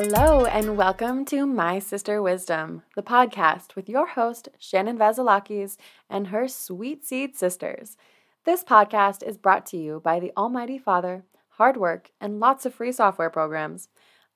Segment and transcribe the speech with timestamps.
[0.00, 5.76] Hello, and welcome to My Sister Wisdom, the podcast with your host, Shannon Vasilakis,
[6.08, 7.96] and her sweet seed sisters.
[8.44, 12.74] This podcast is brought to you by the Almighty Father, hard work, and lots of
[12.74, 13.88] free software programs.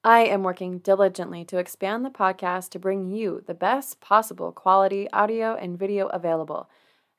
[0.03, 5.09] I am working diligently to expand the podcast to bring you the best possible quality
[5.13, 6.69] audio and video available,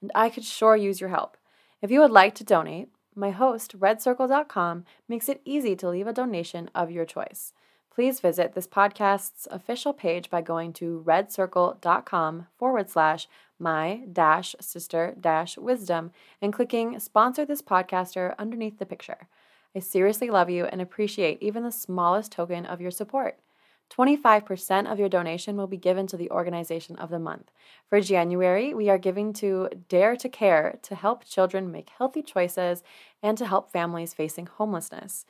[0.02, 1.38] and I could sure use your help.
[1.82, 6.12] If you would like to donate, my host, redcircle.com, makes it easy to leave a
[6.12, 7.54] donation of your choice.
[7.94, 13.28] Please visit this podcast's official page by going to redcircle.com forward slash
[13.60, 16.12] my dash sister dash wisdom
[16.42, 19.28] and clicking sponsor this podcaster underneath the picture.
[19.76, 23.38] I seriously love you and appreciate even the smallest token of your support.
[23.96, 27.52] 25% of your donation will be given to the organization of the month.
[27.88, 32.82] For January, we are giving to Dare to Care to help children make healthy choices
[33.22, 35.26] and to help families facing homelessness.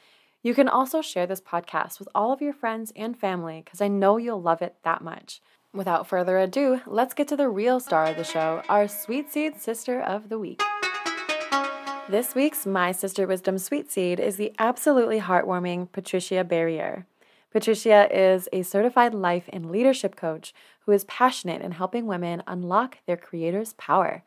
[0.46, 3.88] You can also share this podcast with all of your friends and family because I
[3.88, 5.42] know you'll love it that much.
[5.74, 9.62] Without further ado, let's get to the real star of the show, our Sweet Seed
[9.62, 10.62] Sister of the Week.
[12.10, 17.08] This week's My Sister Wisdom Sweet Seed is the absolutely heartwarming Patricia Barrier.
[17.50, 22.98] Patricia is a certified life and leadership coach who is passionate in helping women unlock
[23.08, 24.24] their creator's power.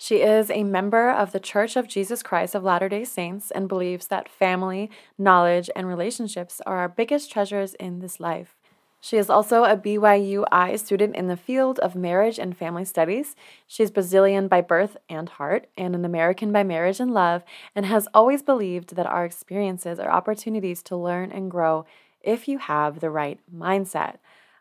[0.00, 3.68] She is a member of the Church of Jesus Christ of Latter day Saints and
[3.68, 8.54] believes that family, knowledge, and relationships are our biggest treasures in this life.
[9.00, 13.34] She is also a BYUI student in the field of marriage and family studies.
[13.66, 17.42] She's Brazilian by birth and heart, and an American by marriage and love,
[17.74, 21.86] and has always believed that our experiences are opportunities to learn and grow
[22.22, 24.18] if you have the right mindset.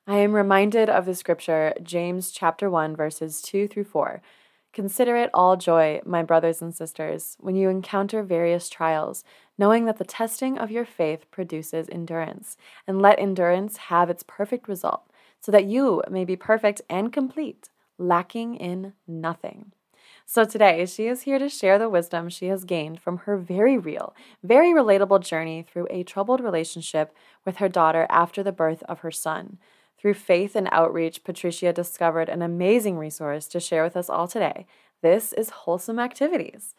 [0.08, 4.22] I am reminded of the scripture, James chapter 1, verses 2 through 4.
[4.78, 9.24] Consider it all joy, my brothers and sisters, when you encounter various trials,
[9.58, 12.58] knowing that the testing of your faith produces endurance.
[12.86, 15.10] And let endurance have its perfect result,
[15.42, 19.72] so that you may be perfect and complete, lacking in nothing.
[20.28, 23.80] So today, she is here to share the wisdom she has gained from her very
[23.80, 29.00] real, very relatable journey through a troubled relationship with her daughter after the birth of
[29.00, 29.58] her son.
[30.00, 34.68] Through faith and outreach, Patricia discovered an amazing resource to share with us all today.
[35.02, 36.76] This is Wholesome Activities.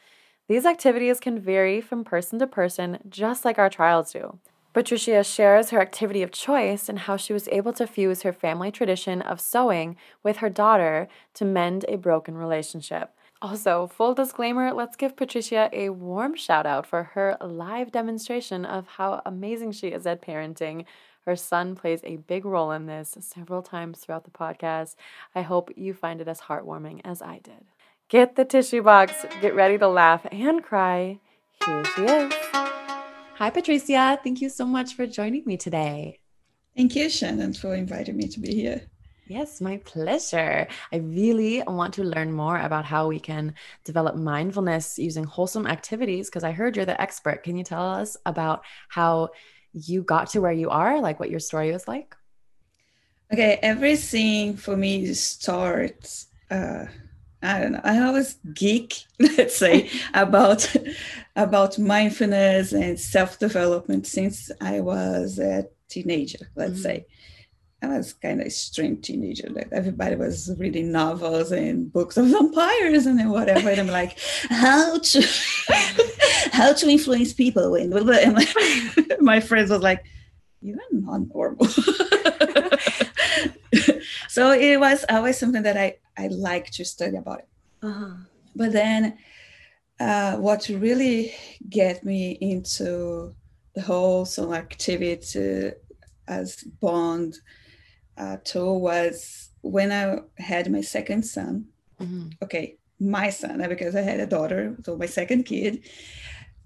[0.48, 4.38] These activities can vary from person to person, just like our trials do.
[4.72, 8.70] Patricia shares her activity of choice and how she was able to fuse her family
[8.70, 13.10] tradition of sewing with her daughter to mend a broken relationship.
[13.40, 18.86] Also, full disclaimer, let's give Patricia a warm shout out for her live demonstration of
[18.86, 20.84] how amazing she is at parenting.
[21.28, 24.94] Her son plays a big role in this several times throughout the podcast.
[25.34, 27.66] I hope you find it as heartwarming as I did.
[28.08, 29.12] Get the tissue box,
[29.42, 31.20] get ready to laugh and cry.
[31.66, 32.32] Here she is.
[32.54, 34.18] Hi, Patricia.
[34.24, 36.18] Thank you so much for joining me today.
[36.74, 38.80] Thank you, Shannon, for inviting me to be here.
[39.26, 40.66] Yes, my pleasure.
[40.90, 43.52] I really want to learn more about how we can
[43.84, 47.42] develop mindfulness using wholesome activities because I heard you're the expert.
[47.42, 49.28] Can you tell us about how
[49.72, 52.14] you got to where you are, like what your story was like?
[53.32, 56.28] Okay, everything for me starts.
[56.50, 56.86] Uh,
[57.42, 57.80] I don't know.
[57.84, 60.74] I always geek, let's say, about
[61.36, 66.50] about mindfulness and self development since I was a teenager.
[66.56, 66.82] Let's mm-hmm.
[66.82, 67.06] say
[67.80, 69.48] I was kind of a strange teenager.
[69.50, 73.70] Like everybody was reading novels and books of vampires and then whatever.
[73.70, 74.18] And I'm like,
[74.50, 75.22] how to
[76.52, 77.74] how to influence people?
[77.78, 78.46] And my,
[79.20, 80.04] my friends was like,
[80.60, 81.66] you're not normal.
[84.28, 87.48] so it was always something that I I like to study about it.
[87.82, 88.16] Uh-huh.
[88.56, 89.18] But then,
[90.00, 91.32] uh, what really
[91.68, 93.36] get me into
[93.74, 95.70] the whole some activity
[96.26, 97.38] as bond
[98.18, 101.66] uh, tool was when I had my second son.
[102.00, 102.30] Mm-hmm.
[102.42, 105.84] Okay, my son, because I had a daughter, so my second kid.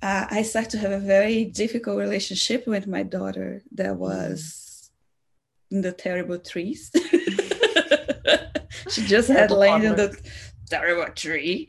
[0.00, 4.00] Uh, I started to have a very difficult relationship with my daughter that mm-hmm.
[4.00, 4.90] was
[5.70, 6.90] in the terrible trees.
[8.90, 10.31] she just had landed in the
[10.69, 11.69] terrible tree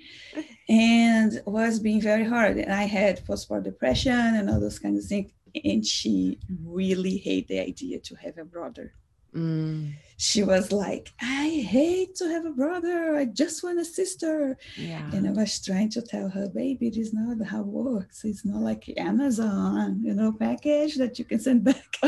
[0.67, 2.57] and was being very hard.
[2.57, 5.31] And I had postpartum depression and all those kinds of things.
[5.63, 8.93] And she really hated the idea to have a brother.
[9.35, 9.93] Mm.
[10.17, 13.15] She was like, I hate to have a brother.
[13.15, 14.57] I just want a sister.
[14.77, 15.09] Yeah.
[15.11, 18.23] And I was trying to tell her, baby, it is not how it works.
[18.23, 21.97] It's not like Amazon, you know, package that you can send back.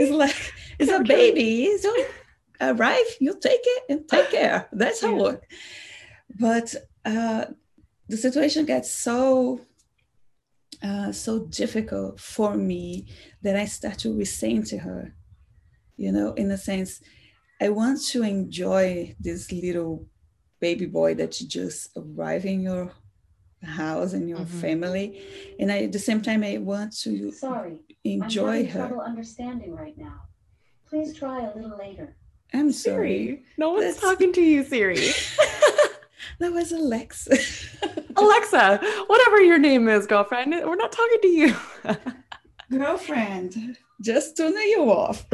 [0.00, 1.76] it's like, it's a baby.
[1.78, 1.94] So
[2.60, 4.68] arrive, you take it and take care.
[4.72, 5.16] That's how yeah.
[5.16, 5.46] it works.
[6.38, 6.74] But
[7.04, 7.44] uh,
[8.08, 9.60] the situation gets so
[10.82, 13.06] uh, so difficult for me
[13.42, 15.14] that I start to resent to her.
[15.96, 17.00] You know, in a sense,
[17.60, 20.06] I want to enjoy this little
[20.60, 22.92] baby boy that just arrived in your
[23.62, 24.60] house and your mm-hmm.
[24.60, 25.22] family,
[25.58, 28.88] and I, at the same time, I want to sorry enjoy I'm her.
[28.88, 30.22] Trouble understanding right now.
[30.88, 32.16] Please try a little later.
[32.52, 33.44] I'm sorry.
[33.58, 34.00] No one's That's...
[34.00, 34.96] talking to you, Siri.
[36.38, 37.36] that was Alexa.
[38.16, 41.56] Alexa, whatever your name is, girlfriend, we're not talking to you.
[42.70, 45.26] girlfriend, just turn you off.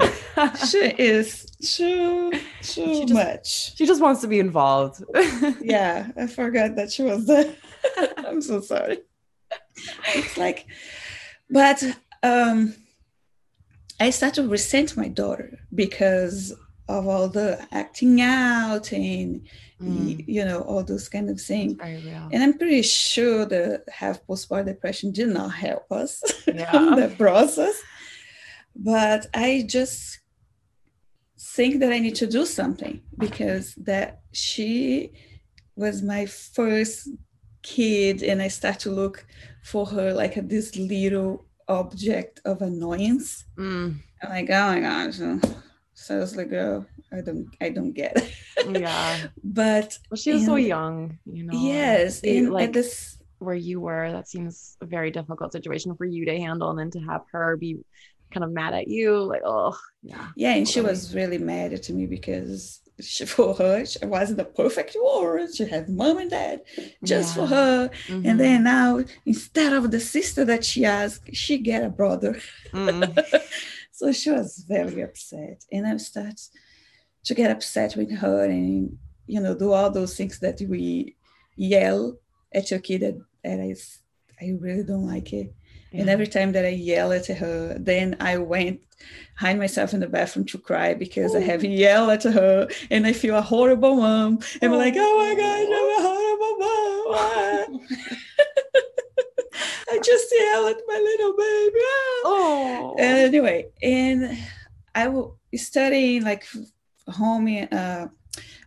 [0.71, 3.77] she is too too she just, much.
[3.77, 5.05] She just wants to be involved.
[5.61, 7.55] yeah, I forgot that she was there.
[8.17, 8.99] I'm so sorry.
[10.15, 10.67] It's like,
[11.51, 11.83] but
[12.23, 12.75] um,
[14.01, 16.53] I started to resent my daughter because
[16.89, 19.47] of all the acting out and
[19.81, 20.25] mm.
[20.27, 25.11] you know all those kind of things and i'm pretty sure the have postpartum depression
[25.13, 26.77] did not help us yeah.
[26.77, 27.81] in the process
[28.75, 30.21] but i just
[31.39, 35.13] think that i need to do something because that she
[35.77, 37.09] was my first
[37.63, 39.27] kid and i start to look
[39.63, 43.95] for her like a, this little object of annoyance mm.
[44.23, 45.21] i'm like oh my gosh
[45.97, 48.81] so I was like, oh, I don't, I don't get it.
[48.81, 49.29] Yeah.
[49.45, 51.59] but well, she was so young, you know.
[51.59, 56.27] Yes, and like this, where you were, that seems a very difficult situation for you
[56.27, 57.79] to handle, and then to have her be
[58.31, 60.29] kind of mad at you, like, oh, yeah.
[60.37, 64.45] Yeah, and she was really mad at me because she, for her, she wasn't a
[64.45, 65.55] perfect world.
[65.55, 66.61] She had mom and dad
[67.03, 67.43] just yeah.
[67.43, 67.91] for her.
[68.09, 68.27] Mm-hmm.
[68.27, 72.39] And then now, instead of the sister that she asked, she get a brother.
[72.73, 73.43] Mm.
[73.97, 75.65] So she was very upset.
[75.73, 76.39] And I started
[77.25, 81.17] to get upset with her and, you know, do all those things that we
[81.57, 82.19] yell
[82.55, 83.75] at your kid that I,
[84.45, 85.55] I really don't like it.
[85.93, 86.03] Yeah.
[86.03, 88.83] And every time that I yell at her, then I went
[89.37, 91.39] hide myself in the bathroom to cry because Ooh.
[91.39, 91.69] I have oh.
[91.69, 94.41] yelled at her and I feel a horrible mom.
[94.61, 97.69] And I'm like, oh my God, I'm a oh.
[97.69, 98.19] horrible mom.
[99.91, 101.79] I just yell at my little baby.
[102.25, 102.97] Oh.
[102.99, 104.37] Anyway, and
[104.95, 106.47] I was studying like
[107.09, 108.07] home uh,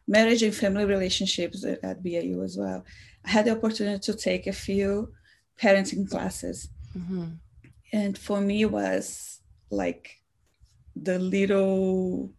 [0.07, 2.85] marriage and family relationships at, at BYU as well.
[3.25, 5.13] I had the opportunity to take a few
[5.61, 6.69] parenting classes.
[6.97, 7.25] Mm-hmm.
[7.91, 10.21] And for me, it was like
[10.95, 12.31] the little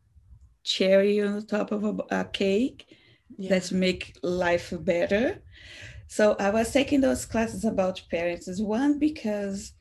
[0.62, 2.87] cherry on the top of a, a cake
[3.37, 3.50] yeah.
[3.50, 5.43] that make life better
[6.11, 8.49] so I was taking those classes about parents.
[8.49, 9.75] Is one because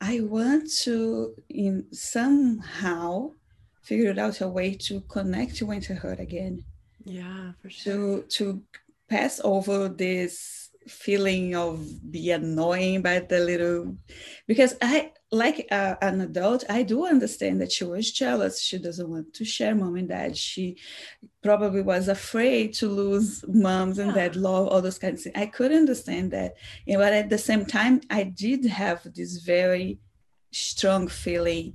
[0.00, 3.30] I want to in somehow
[3.80, 6.64] figure out a way to connect with her again.
[7.04, 8.22] Yeah, for sure.
[8.22, 8.62] To to
[9.08, 13.96] pass over this feeling of be annoying by the little
[14.46, 19.08] because i like uh, an adult i do understand that she was jealous she doesn't
[19.08, 20.76] want to share mom and dad she
[21.42, 25.46] probably was afraid to lose moms and dad love all those kinds of things i
[25.46, 26.54] could understand that
[26.86, 29.98] but at the same time i did have this very
[30.52, 31.74] strong feeling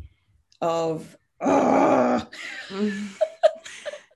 [0.61, 2.27] of oh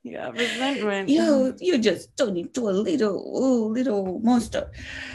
[0.03, 1.09] yeah, resentment.
[1.09, 4.69] You you just turned into a little oh, little monster.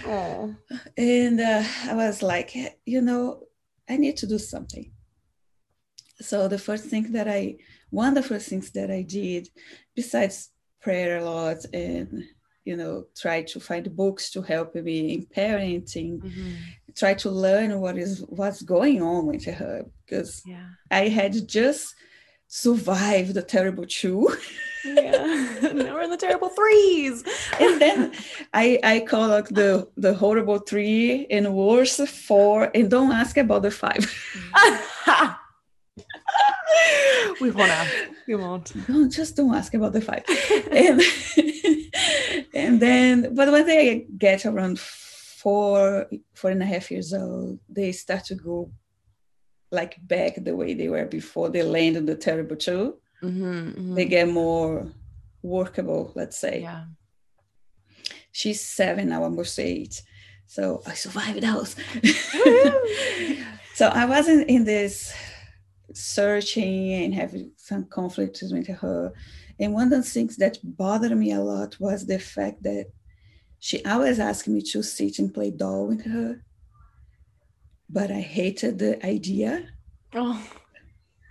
[0.06, 0.54] Oh.
[0.96, 2.56] And uh, I was like,
[2.86, 3.44] you know,
[3.88, 4.92] I need to do something.
[6.20, 7.56] So the first thing that I,
[7.90, 9.48] one of the first things that I did,
[9.94, 12.24] besides prayer a lot and
[12.64, 16.52] you know try to find books to help me in parenting mm-hmm.
[16.94, 20.68] try to learn what is what's going on with her because yeah.
[20.90, 21.94] i had just
[22.48, 24.28] survived the terrible two
[24.84, 25.58] yeah.
[25.74, 27.24] now we're in the terrible threes.
[27.60, 28.12] and then
[28.54, 33.62] I I call like the the horrible three and worse four and don't ask about
[33.62, 34.04] the five.
[37.40, 37.92] we won't ask.
[38.26, 38.72] We won't.
[38.86, 40.24] Don't just don't ask about the five.
[40.70, 41.02] and
[42.54, 47.92] and then but when they get around four four and a half years old, they
[47.92, 48.70] start to go
[49.70, 53.94] like back the way they were before they landed the terrible two mm-hmm, mm-hmm.
[53.94, 54.86] they get more
[55.42, 56.62] workable let's say.
[56.62, 56.84] Yeah.
[58.32, 60.02] She's seven now almost eight.
[60.46, 61.76] So i survived those
[63.74, 65.12] so i wasn't in this
[65.92, 69.12] searching and having some conflicts with her.
[69.60, 72.86] And one of the things that bothered me a lot was the fact that
[73.58, 76.40] she always asked me to sit and play doll with her
[77.88, 79.68] but i hated the idea
[80.14, 80.40] oh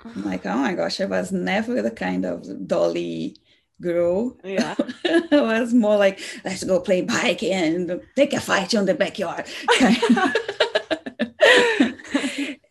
[0.06, 3.36] I'm like, oh my gosh, I was never the kind of dolly
[3.82, 4.38] girl.
[4.44, 4.76] Yeah.
[5.06, 5.28] I
[5.60, 9.46] was more like, let's go play bike and take a fight on the backyard.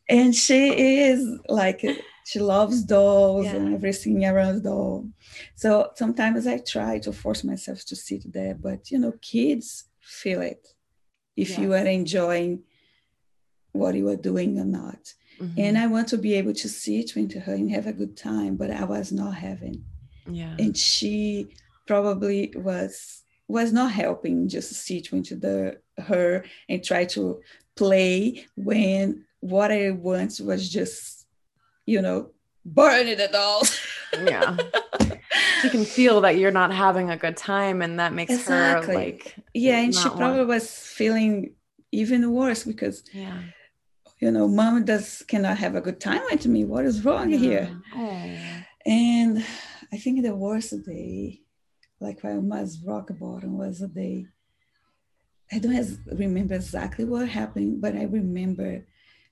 [0.09, 1.85] and she is like
[2.25, 3.57] she loves dolls Yeah.
[3.57, 5.09] and everything around doll.
[5.57, 10.41] So sometimes I try to force myself to sit there, but you know, kids feel
[10.43, 10.69] it
[11.37, 12.63] if you are enjoying
[13.79, 15.15] what you are doing or not.
[15.41, 15.55] Mhm.
[15.59, 18.57] And I want to be able to sit with her and have a good time,
[18.57, 19.85] but I was not having.
[20.31, 20.57] yeah.
[20.59, 21.49] And she
[21.87, 25.79] probably was was not helping just to sit with the
[26.09, 27.41] her and try to
[27.77, 31.27] play when what I want was just,
[31.87, 32.31] you know,
[32.65, 33.79] burning the dolls.
[34.33, 34.57] yeah.
[35.63, 38.95] She can feel that you're not having a good time, and that makes Exactly.
[38.95, 41.53] her like yeah, and she not want- probably was feeling
[41.93, 43.39] even worse because yeah.
[44.19, 46.65] You know, mom does cannot have a good time with me.
[46.65, 47.77] What is wrong here?
[47.95, 48.63] Yeah.
[48.87, 49.45] And
[49.93, 51.43] I think the worst day,
[52.01, 54.27] like I was rock bottom, was a day.
[55.53, 58.87] I don't remember exactly what happened, but I remember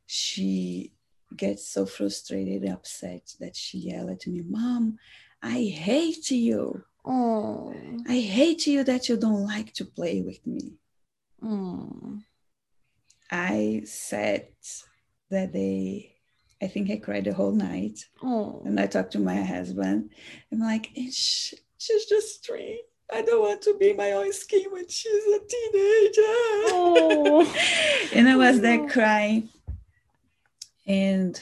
[0.06, 0.92] she
[1.36, 4.98] gets so frustrated and upset that she yelled at me, Mom,
[5.42, 6.84] I hate you.
[7.04, 7.74] Oh.
[8.08, 10.74] I hate you that you don't like to play with me.
[11.42, 12.18] Oh.
[13.34, 14.52] I sat
[15.28, 16.14] that day,
[16.62, 17.98] I think I cried the whole night.
[18.22, 18.62] Oh.
[18.64, 20.10] And I talked to my husband.
[20.52, 21.52] I'm like, she's
[22.08, 22.84] just three.
[23.12, 26.34] I don't want to be my own skin when she's a teenager.
[26.70, 27.54] Oh.
[28.14, 29.48] and I was there crying.
[30.86, 31.38] And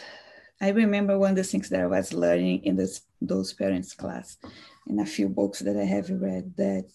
[0.63, 4.39] I remember one of the things that I was learning in this those parents class,
[4.87, 6.91] in a few books that I have read that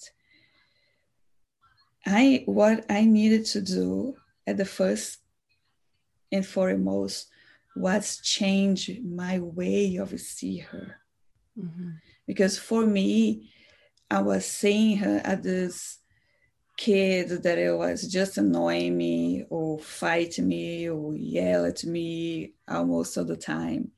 [2.03, 5.19] I what I needed to do at the first
[6.31, 7.27] and foremost
[7.75, 10.95] was change my way of see her
[11.57, 11.99] Mhm.
[12.27, 13.51] because for me
[14.11, 15.99] i was seeing her as this
[16.77, 23.17] kid that it was just annoying me or fight me or yell at me almost
[23.17, 23.91] all the time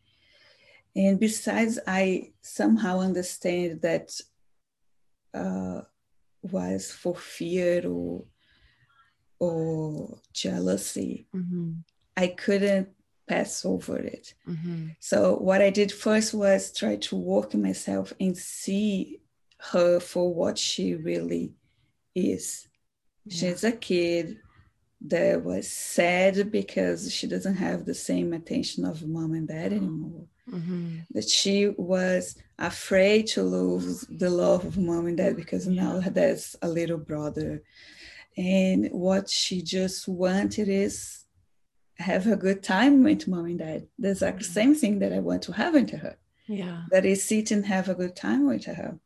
[0.95, 4.09] and besides i somehow understand that
[5.33, 5.81] uh,
[6.41, 8.23] was for fear or
[9.39, 11.84] or jealousy Mhm.
[12.17, 12.89] i couldn't
[13.27, 14.96] pass over it Mhm.
[15.00, 19.22] so what I did first was try to work myself and see
[19.72, 21.53] her for what she really
[22.15, 22.67] is.
[23.25, 23.36] Yeah.
[23.51, 24.39] She's a kid
[25.01, 30.25] that was sad because she doesn't have the same attention of mom and dad anymore.
[30.50, 31.05] Mhm.
[31.12, 36.55] That she was afraid to lose the love of mom and dad because now there's
[36.62, 37.62] a little brother.
[38.38, 41.25] And what she just wanted is
[41.98, 43.88] have a good time with mom and dad.
[43.98, 44.45] The exact mm.
[44.45, 46.17] same thing that I want to have into her.
[46.48, 46.83] Yeah.
[46.91, 49.00] That is sit and have a good time with her.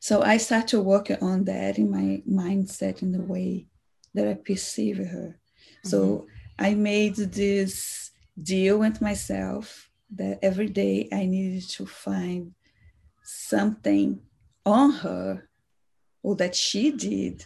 [0.00, 3.66] So I start to work on that in my mindset in the way
[4.14, 5.38] that I perceive her.
[5.84, 6.26] So mm-hmm.
[6.58, 8.10] I made this
[8.42, 12.54] deal with myself that every day I needed to find
[13.22, 14.20] something
[14.64, 15.48] on her
[16.22, 17.44] or that she did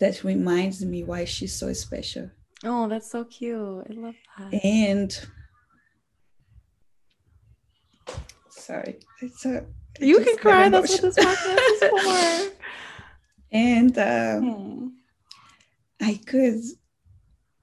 [0.00, 2.30] that reminds me why she's so special.
[2.64, 3.86] Oh, that's so cute.
[3.90, 4.64] I love that.
[4.64, 5.18] And
[8.50, 9.66] sorry, it's a
[10.00, 10.68] You can cry.
[10.68, 12.56] That's what this podcast is for.
[13.52, 14.94] And um.
[16.00, 16.60] I could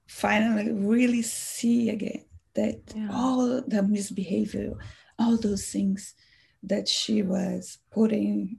[0.08, 2.24] finally really see again
[2.54, 3.08] that Yeah.
[3.12, 4.72] all the misbehavior,
[5.18, 6.14] all those things
[6.62, 8.58] that she was putting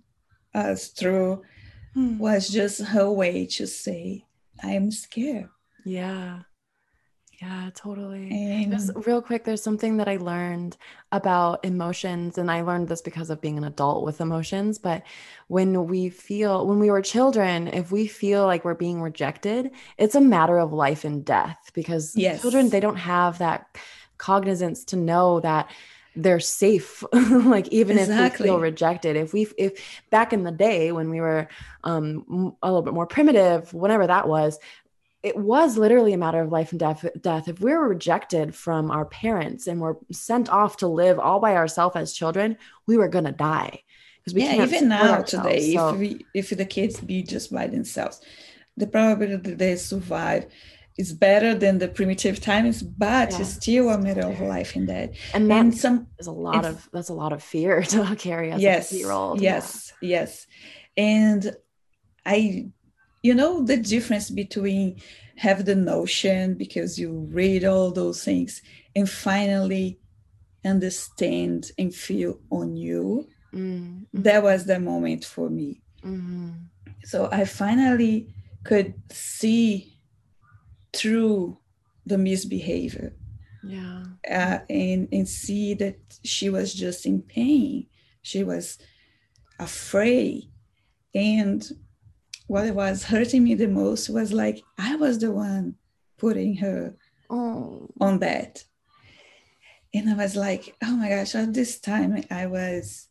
[0.54, 1.42] us through
[1.94, 2.18] Hmm.
[2.18, 4.26] was just her way to say,
[4.62, 5.50] I'm scared.
[5.86, 6.40] Yeah.
[7.42, 8.32] Yeah, totally.
[8.32, 10.78] And Just real quick, there's something that I learned
[11.12, 14.80] about emotions, and I learned this because of being an adult with emotions.
[14.80, 15.04] But
[15.50, 20.16] when we feel, when we were children, if we feel like we're being rejected, it's
[20.16, 22.42] a matter of life and death because Yes.
[22.42, 23.78] children, they don't have that
[24.18, 25.70] cognizance to know that
[26.16, 30.92] they're safe like even if we feel rejected if we if back in the day
[30.92, 31.48] when we were
[31.84, 34.60] um a little bit more primitive whenever that was
[35.24, 38.92] it was literally a matter of life and death death if we were rejected from
[38.92, 43.08] our parents and were sent off to live all by ourselves as children we were
[43.08, 43.82] going to die
[44.20, 45.32] because we yeah, can't even now ourselves.
[45.32, 48.22] today, So- if we if the kids be just by themselves,
[48.78, 50.46] the probability they survive
[50.98, 54.76] is better than the primitive times, but Yeah, it's still a it's matter of life
[54.76, 55.10] and death.
[55.34, 58.52] and that And some is a lot of that's a lot of fear to carry
[58.52, 60.48] as yes, a year old yes, yes,
[60.96, 61.56] and
[62.26, 62.72] I,
[63.22, 65.02] you know, the difference between
[65.38, 68.62] have the notion because you read all those things
[68.96, 70.00] and finally
[70.66, 73.28] understand and feel on you.
[73.54, 75.82] mm That was the moment for me.
[76.04, 76.70] mhm.
[77.04, 78.34] so I finally
[78.64, 79.93] could see
[80.94, 81.58] through
[82.06, 83.14] the misbehavior.
[83.66, 84.04] Yeah.
[84.30, 87.88] uh, and and see that she was just in pain.
[88.22, 88.78] She was
[89.60, 90.50] afraid.
[91.16, 91.64] And
[92.48, 95.76] what was hurting me the most was like i was the one
[96.18, 96.94] putting her
[97.30, 97.90] Oh.
[98.02, 98.64] on that
[99.94, 103.08] and i was like oh my gosh at this time i was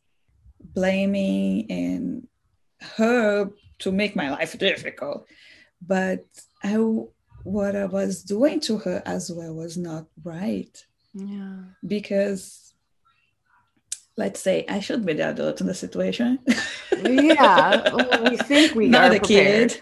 [0.60, 2.28] blaming and
[2.98, 5.26] her to make my life difficult.
[5.80, 6.26] But
[6.62, 6.76] i
[7.44, 10.84] what i was doing to her as well was not right
[11.14, 11.58] Yeah.
[11.86, 12.72] because
[14.16, 16.38] let's say i should be the adult in the situation
[17.02, 17.94] Yeah.
[18.30, 19.70] We think we not are a prepared.
[19.72, 19.80] kid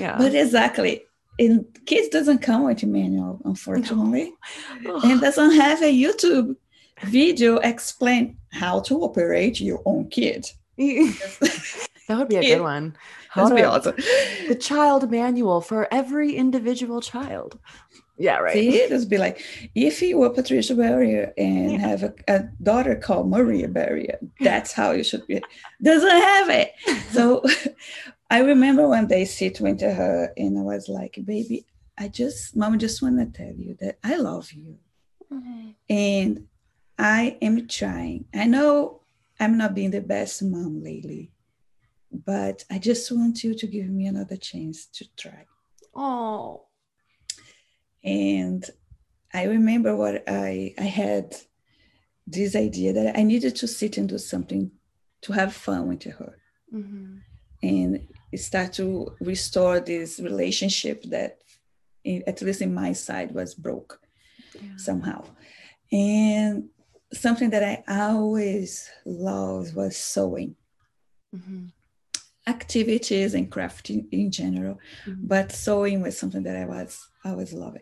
[0.00, 0.16] Yeah.
[0.18, 1.02] but exactly
[1.38, 4.32] and kids doesn't come with a manual unfortunately
[4.88, 5.04] Ugh.
[5.04, 6.56] and doesn't have a youtube
[7.04, 10.46] video explain how to operate your own kid
[10.78, 12.96] that would be a good one.
[13.34, 13.96] How That'd be awesome.
[14.48, 17.58] The child manual for every individual child.
[18.16, 18.52] Yeah, right.
[18.52, 19.40] See, just be like,
[19.74, 21.78] if you were Patricia Barrier and Yeah.
[21.78, 25.42] have a, a daughter called Maria Barrier, that's how you should be.
[25.82, 26.70] Doesn't have it.
[27.10, 27.42] So
[28.30, 31.66] I remember one day sitting to her and I was like, baby,
[31.98, 34.78] I just, mom, just want to tell you that I love you.
[35.32, 35.74] Mhm.
[35.90, 36.46] And
[36.98, 38.26] I am trying.
[38.32, 39.00] I know
[39.40, 41.32] I'm not being the best mom lately,
[42.24, 45.46] but I just want you to give me another chance to try.
[45.94, 46.66] Oh.
[48.02, 48.64] And
[49.32, 51.34] I remember what I, I had
[52.26, 54.70] this idea that I needed to sit and do something
[55.22, 56.36] to have fun with her
[56.72, 57.20] Mhm.
[57.62, 61.38] and start to restore this relationship that,
[62.04, 64.00] at least in my side, was broke.
[64.60, 64.76] Yeah.
[64.76, 65.24] somehow.
[65.90, 66.68] And
[67.12, 70.54] something that I always loved was sewing,
[71.34, 71.72] Mhm.
[72.46, 74.78] Activities and crafting in general.
[75.06, 75.28] Mhm.
[75.28, 77.78] But sewing was something that I was always loved.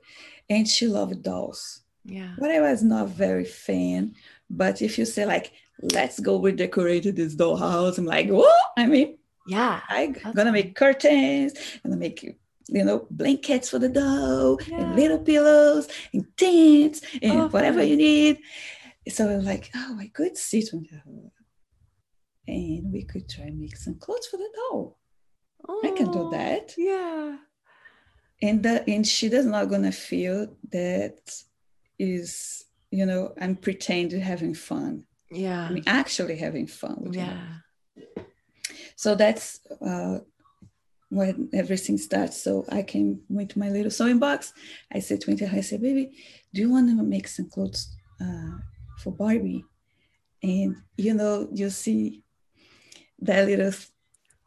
[0.48, 1.80] And she loved dolls.
[2.04, 2.34] Yeah.
[2.38, 4.14] But I was not very fan.
[4.50, 8.60] But if you say like, let's go redecorate this dollhouse, I'm like, what?
[8.76, 9.80] I mean, Yeah.
[9.88, 12.34] I'm That's gonna make curtains, gonna make you
[12.68, 14.80] you know blankets for the doll Yeah.
[14.80, 17.88] and little pillows and tents and Oh, whatever fun.
[17.88, 18.38] you need.
[19.08, 21.02] So I was like, oh, I could sit with her,
[22.46, 24.98] and we could try make some clothes for the doll.
[25.84, 27.36] I can do Oh, that, Yeah.
[28.42, 31.20] and that and she does not gonna feel that
[31.98, 35.04] is you know I'm pretending having fun.
[35.30, 35.68] Yeah.
[35.68, 37.20] I'm actually having fun with her.
[37.22, 38.22] Yeah.
[38.96, 40.18] so that's uh,
[41.08, 42.42] when everything starts.
[42.42, 44.52] So I came with my little sewing box.
[44.92, 46.10] I said to her, I said, baby,
[46.54, 48.58] do you want to make some clothes uh,
[48.98, 49.64] for Barbie?
[50.42, 52.21] And you know, you see
[53.22, 53.72] that little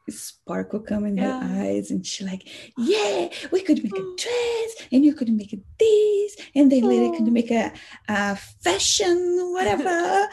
[0.09, 1.41] sparkle come in Yeah.
[1.41, 2.43] her eyes, and she like,
[2.77, 4.15] yeah, we could make a oh.
[4.17, 7.17] dress, and you could make a this, and then later Oh.
[7.17, 7.71] could make a,
[8.07, 9.17] a fashion,
[9.53, 10.29] whatever.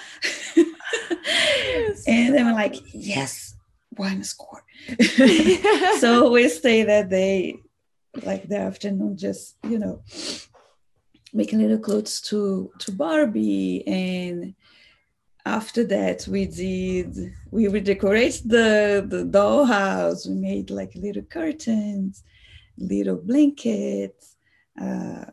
[2.07, 3.55] and I'm like, yes,
[3.97, 4.63] one score.
[6.01, 7.57] so we stay that day,
[8.23, 10.03] like the afternoon, just you know,
[11.33, 14.55] making little clothes to to Barbie, and
[15.45, 20.27] after that we did we redecorated the the dollhouse.
[20.29, 22.23] We made like little curtains,
[22.79, 24.37] little blankets,
[24.81, 25.25] uh,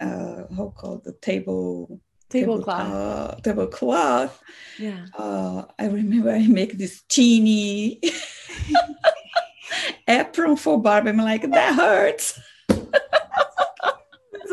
[0.00, 2.92] uh, how called the table Tablecloth.
[2.92, 4.40] uh, tablecloth.
[4.78, 5.06] Yeah.
[5.18, 8.00] Uh, I remember I make this teeny
[10.08, 11.10] apron for Barbie.
[11.10, 12.38] I'm like, that hurts.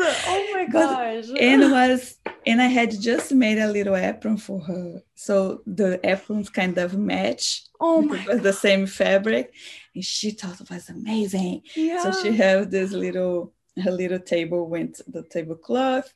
[0.00, 1.28] Oh my gosh.
[1.38, 6.00] And it was, and I had just made a little apron for her, so the
[6.08, 7.64] aprons kind of match.
[7.80, 9.52] oh my it was the same fabric,
[9.94, 11.62] and she thought it was amazing.
[11.74, 12.02] yeah.
[12.02, 16.12] So she have this little her little table went the tablecloth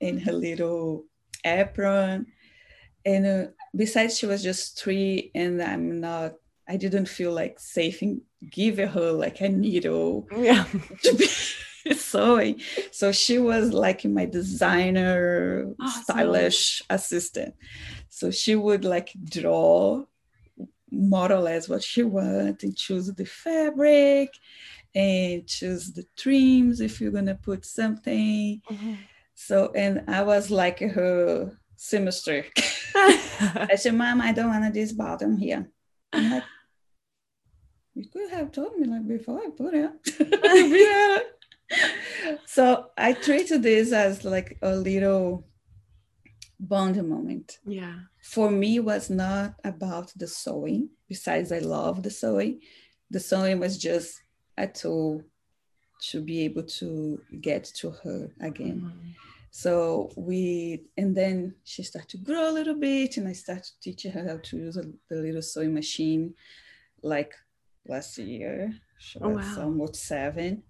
[0.00, 1.04] and her little
[1.44, 2.26] apron.
[3.04, 6.34] And uh, besides, she was just three, and I'm not.
[6.66, 10.64] I didn't feel like safe in giving her like a needle yeah.
[11.96, 12.60] sewing.
[12.92, 16.02] So she was like my designer, Awesome.
[16.02, 17.54] stylish assistant.
[18.08, 20.04] So she would like draw
[20.90, 24.30] more or less what she wanted and choose the fabric
[24.94, 28.62] and choose the trims if you're gonna put something.
[28.70, 28.98] Mhm.
[29.34, 32.44] So and I was like her semester.
[32.94, 35.68] I said, Mom, I don't want this bottom here.
[36.12, 36.44] Like,
[37.94, 41.26] you could have told me like before I put it.
[42.46, 45.46] So I treated this as like a little
[46.60, 47.58] bond moment.
[47.66, 47.96] yeah.
[48.22, 50.90] For me, it was not about the sewing.
[51.08, 52.60] Besides, I love the sewing.
[53.10, 54.22] The sewing was just
[54.56, 55.22] a tool
[56.10, 58.80] to be able to get to her again.
[58.80, 59.10] Mm-hmm.
[59.50, 64.12] So we, and then she started to grow a little bit, and I started teaching
[64.12, 66.34] her how to use a, the little sewing machine
[67.02, 67.34] like
[67.86, 68.74] last year.
[68.98, 69.64] She oh, was wow.
[69.64, 70.62] almost seven.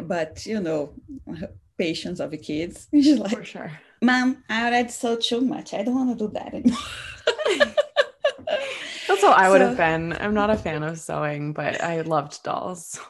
[0.00, 0.94] But, you know,
[1.78, 2.88] patience of the kids.
[2.94, 3.72] She's like, For sure.
[4.00, 5.74] Mom, I already sewed too much.
[5.74, 6.78] I don't want to do that anymore.
[9.08, 10.12] That's how I would so, have been.
[10.14, 12.86] I'm not a fan of sewing, but I loved dolls.
[12.86, 13.02] So.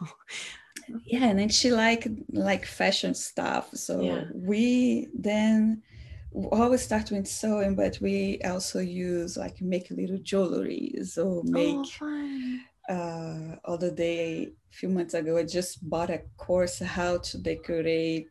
[1.06, 3.70] Yeah, and then she liked like fashion stuff.
[3.74, 4.24] So yeah.
[4.34, 5.82] we then
[6.32, 11.86] always start with sewing, but we also use like make little jewelries or oh, make.
[12.00, 12.58] Oh,
[12.92, 18.28] uh, other day, a few months ago, I just bought a course how to decorate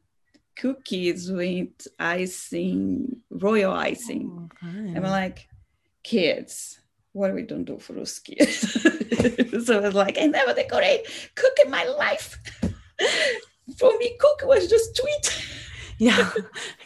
[0.55, 4.49] cookies with icing, royal icing.
[4.63, 5.47] Oh, I'm like,
[6.03, 6.79] kids,
[7.13, 8.71] what we don't do for those kids?
[9.65, 12.37] so I was like, I never decorate cook in my life.
[13.77, 15.45] for me, cook was just sweet.
[15.97, 16.29] yeah,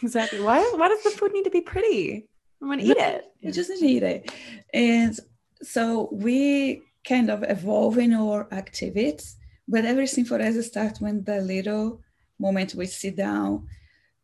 [0.02, 0.40] exactly.
[0.40, 2.26] Why why does the food need to be pretty?
[2.62, 3.24] I want to eat it.
[3.40, 4.32] You just need to eat it.
[4.72, 5.18] And
[5.62, 9.36] so we kind of evolve in our activities,
[9.68, 12.00] but everything for us starts when the little
[12.38, 13.66] moment we sit down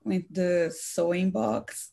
[0.05, 1.93] with the sewing box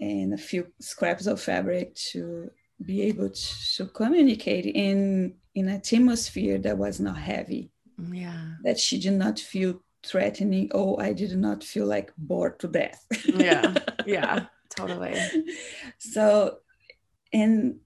[0.00, 2.50] and a few scraps of fabric to
[2.84, 7.70] be able to, to communicate in in an atmosphere that was not heavy.
[8.12, 8.54] Yeah.
[8.62, 10.70] That she did not feel threatening.
[10.72, 13.04] Oh i did not feel like bored to death.
[13.26, 13.74] Yeah.
[14.06, 14.46] Yeah.
[14.74, 15.14] Totally.
[15.98, 16.58] So
[17.32, 17.80] and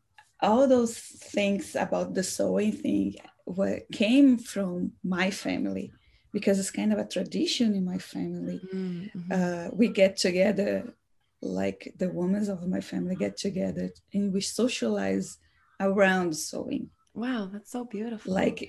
[0.44, 0.96] all those
[1.36, 5.92] things about the sewing thing what came from my family
[6.32, 9.32] because it's kind of a tradition in my family mm-hmm.
[9.36, 10.94] uh, we get together
[11.44, 15.38] like the women of my family get together and we socialize
[15.80, 16.90] around sewing.
[17.12, 18.32] Wow, that's so beautiful.
[18.32, 18.68] Like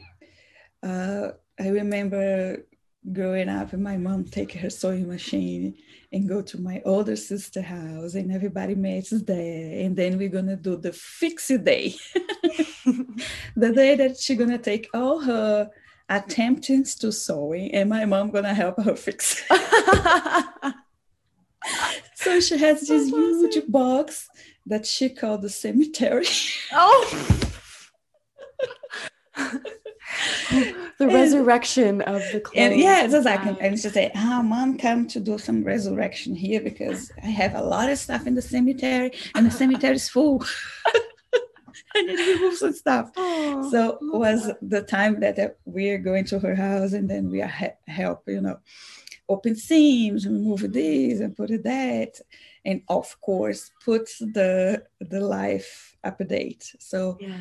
[0.84, 2.66] uh, I remember
[3.13, 5.76] growing up and my mom take her sewing machine
[6.12, 10.56] and go to my older sister house and everybody meets there and then we're gonna
[10.56, 11.94] do the fix day
[13.56, 15.70] the day that she's gonna take all her
[16.10, 19.44] attempts to sewing and my mom gonna help her fix
[22.15, 24.30] so she has this huge box
[24.65, 26.26] that she called the cemetery.
[26.72, 27.52] Oh.
[30.98, 32.58] the resurrection of the clothes.
[32.58, 33.58] And yeah, it's exactly.
[33.60, 37.62] And she said, "Oh, mom, come to do some resurrection here because I have a
[37.62, 40.44] lot of stuff in the cemetery, and the cemetery is full.
[41.96, 44.58] I need to remove some stuff." Oh, so was that.
[44.62, 48.41] the time that we're going to her house, and then we are he- help, you
[48.41, 48.60] know,
[49.28, 52.22] open seams, remove this and put that,
[52.63, 56.76] and of course put the the life update.
[56.80, 57.38] So yeah.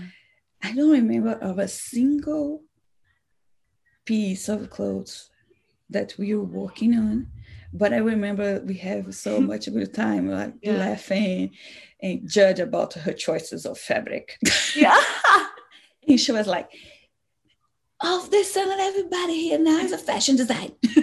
[0.64, 2.62] I don't remember of a single
[4.06, 5.30] piece of clothes
[5.90, 7.26] that we were working on,
[7.74, 10.76] but I remember we have so much good time like yeah.
[10.76, 11.50] laughing
[12.02, 14.38] and judge about her choices of fabric.
[14.74, 14.98] Yeah.
[16.08, 16.70] and she was like,
[18.02, 20.72] "Oh, this selling everybody here now is a fashion design."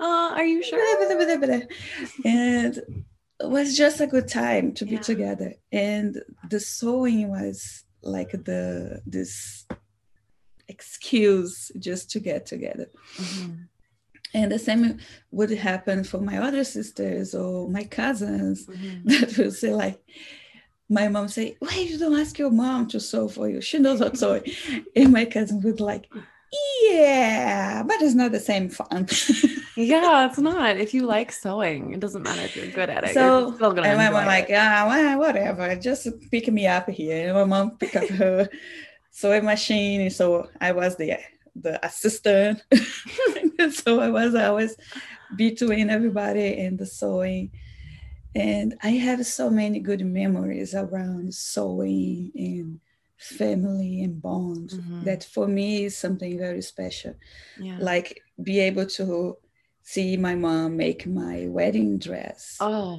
[0.00, 0.80] uh, are you sure?
[2.24, 2.76] and
[3.40, 5.52] it was just a good time to be together.
[5.70, 9.66] And the sewing was like the this
[10.68, 12.88] excuse just to get together.
[13.16, 13.52] Mm-hmm.
[14.32, 14.98] And the same
[15.32, 19.08] would happen for my other sisters or my cousins mm-hmm.
[19.08, 20.00] that will say like,
[20.88, 23.60] my mom say, why you don't ask your mom to sew for you?
[23.60, 24.42] She knows how to sew.
[24.96, 26.08] and my cousin would like,
[26.52, 29.06] yeah, but it's not the same fun.
[29.76, 30.76] yeah, it's not.
[30.78, 33.14] If you like sewing, it doesn't matter if you're good at it.
[33.14, 37.28] So still gonna and my mom like, ah, well, whatever, just pick me up here.
[37.28, 38.48] And my mom pick up her
[39.10, 40.10] sewing machine.
[40.10, 41.18] So I was the
[41.54, 42.62] the assistant.
[43.72, 44.76] so I was always
[45.36, 47.52] between everybody and the sewing.
[48.34, 52.80] And I have so many good memories around sewing and
[53.20, 55.04] family and bond mm-hmm.
[55.04, 57.14] that for me is something very special.
[57.58, 57.76] Yeah.
[57.78, 59.36] like be able to
[59.82, 62.56] see my mom make my wedding dress.
[62.60, 62.98] Oh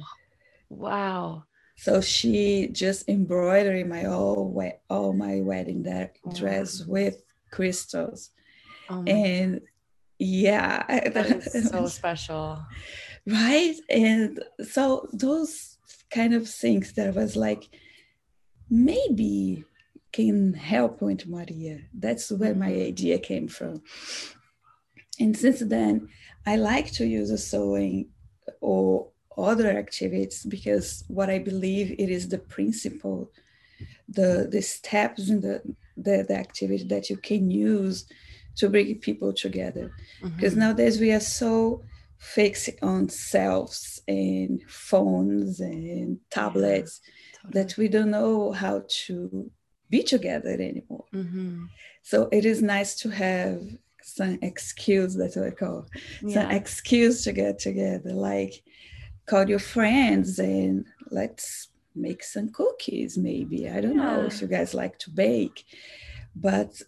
[0.68, 1.44] wow.
[1.76, 5.82] So she just embroidered my all all my wedding
[6.34, 8.30] dress with crystals.
[8.88, 9.60] Oh and
[10.20, 12.64] yeah that is so special.
[13.26, 13.74] Right?
[13.90, 15.78] And so those
[16.10, 17.68] kind of things that was like
[18.70, 19.64] maybe
[20.12, 21.80] can help with Maria.
[21.94, 23.82] That's where my idea came from.
[25.18, 26.08] And since then,
[26.46, 28.08] I like to use a sewing
[28.60, 33.30] or other activities because what I believe it is the principle,
[34.08, 35.62] the the steps in the,
[35.96, 38.06] the, the activity that you can use
[38.56, 39.90] to bring people together
[40.22, 40.60] because mm-hmm.
[40.60, 41.82] nowadays we are so
[42.18, 47.64] fixed on selves and phones and tablets yeah, totally.
[47.64, 49.50] that we don't know how to
[49.92, 51.64] be together anymore mm-hmm.
[52.02, 53.60] so it is nice to have
[54.02, 55.86] some excuse that's what I call
[56.22, 56.34] yeah.
[56.34, 58.64] some excuse to get together like
[59.26, 64.16] call your friends and let's make some cookies maybe i don't yeah.
[64.16, 65.64] know if you guys like to bake
[66.34, 66.80] but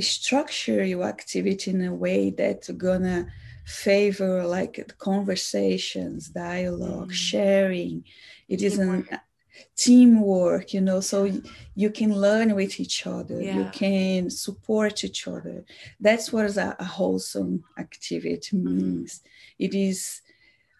[0.00, 3.26] structure your activity in a way that's gonna
[3.66, 7.12] favor like conversations dialogue mm.
[7.30, 8.04] sharing
[8.48, 9.08] it isn't
[9.76, 11.30] teamwork you know so
[11.74, 13.56] you can learn with each other yeah.
[13.56, 15.64] you can support each other
[16.00, 18.76] that's what a, a wholesome activity mm-hmm.
[18.76, 19.22] means mm.
[19.58, 20.22] it is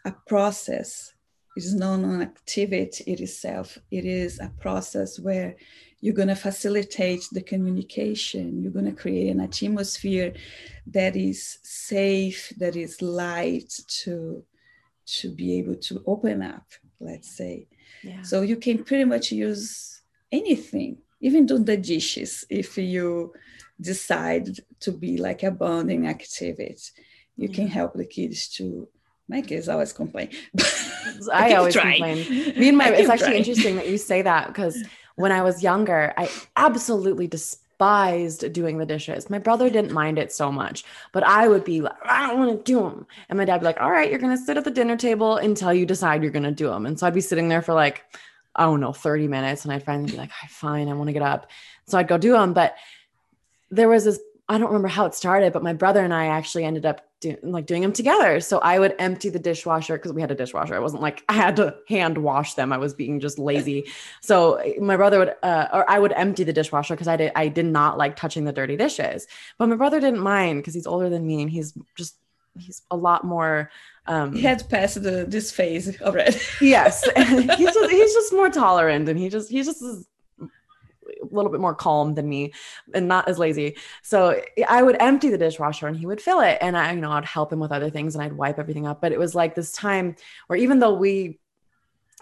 [0.04, 1.14] a process
[1.56, 5.56] it is not an activity it itself it is a process where
[6.00, 10.32] you're going to facilitate the communication you're going to create an atmosphere
[10.86, 14.44] that is safe that is light to
[15.06, 16.66] to be able to open up
[17.00, 17.66] let's say
[18.04, 18.22] yeah.
[18.22, 23.32] so you can pretty much use anything even do the dishes if you
[23.80, 24.48] decide
[24.80, 26.76] to be like a bonding activity
[27.36, 27.54] you yeah.
[27.54, 28.88] can help the kids to
[29.28, 30.28] my kids always complain.
[31.32, 32.28] I, I always complain.
[32.58, 34.76] Me and my, it's actually interesting that you say that because
[35.16, 39.30] when I was younger, I absolutely despised doing the dishes.
[39.30, 42.64] My brother didn't mind it so much, but I would be like, I don't want
[42.64, 43.06] to do them.
[43.28, 44.96] And my dad would be like, all right, you're going to sit at the dinner
[44.96, 46.86] table until you decide you're going to do them.
[46.86, 48.04] And so I'd be sitting there for like,
[48.54, 49.64] I don't know, 30 minutes.
[49.64, 51.50] And I'd finally be like, fine, I want to get up.
[51.86, 52.52] So I'd go do them.
[52.52, 52.76] But
[53.70, 56.64] there was this I don't remember how it started, but my brother and I actually
[56.64, 58.40] ended up doing like doing them together.
[58.40, 60.74] So I would empty the dishwasher because we had a dishwasher.
[60.74, 62.70] I wasn't like I had to hand wash them.
[62.70, 63.86] I was being just lazy.
[64.20, 67.48] So my brother would, uh, or I would empty the dishwasher because I did I
[67.48, 69.26] did not like touching the dirty dishes.
[69.58, 72.16] But my brother didn't mind because he's older than me and he's just
[72.58, 73.70] he's a lot more
[74.06, 79.08] um he had passed the, this phase already yes he's just he's just more tolerant
[79.08, 80.06] and he just he just is
[81.30, 82.52] a little bit more calm than me
[82.94, 83.76] and not as lazy.
[84.02, 86.58] So I would empty the dishwasher and he would fill it.
[86.60, 89.00] And I, you know, I'd help him with other things and I'd wipe everything up.
[89.00, 91.38] But it was like this time where even though we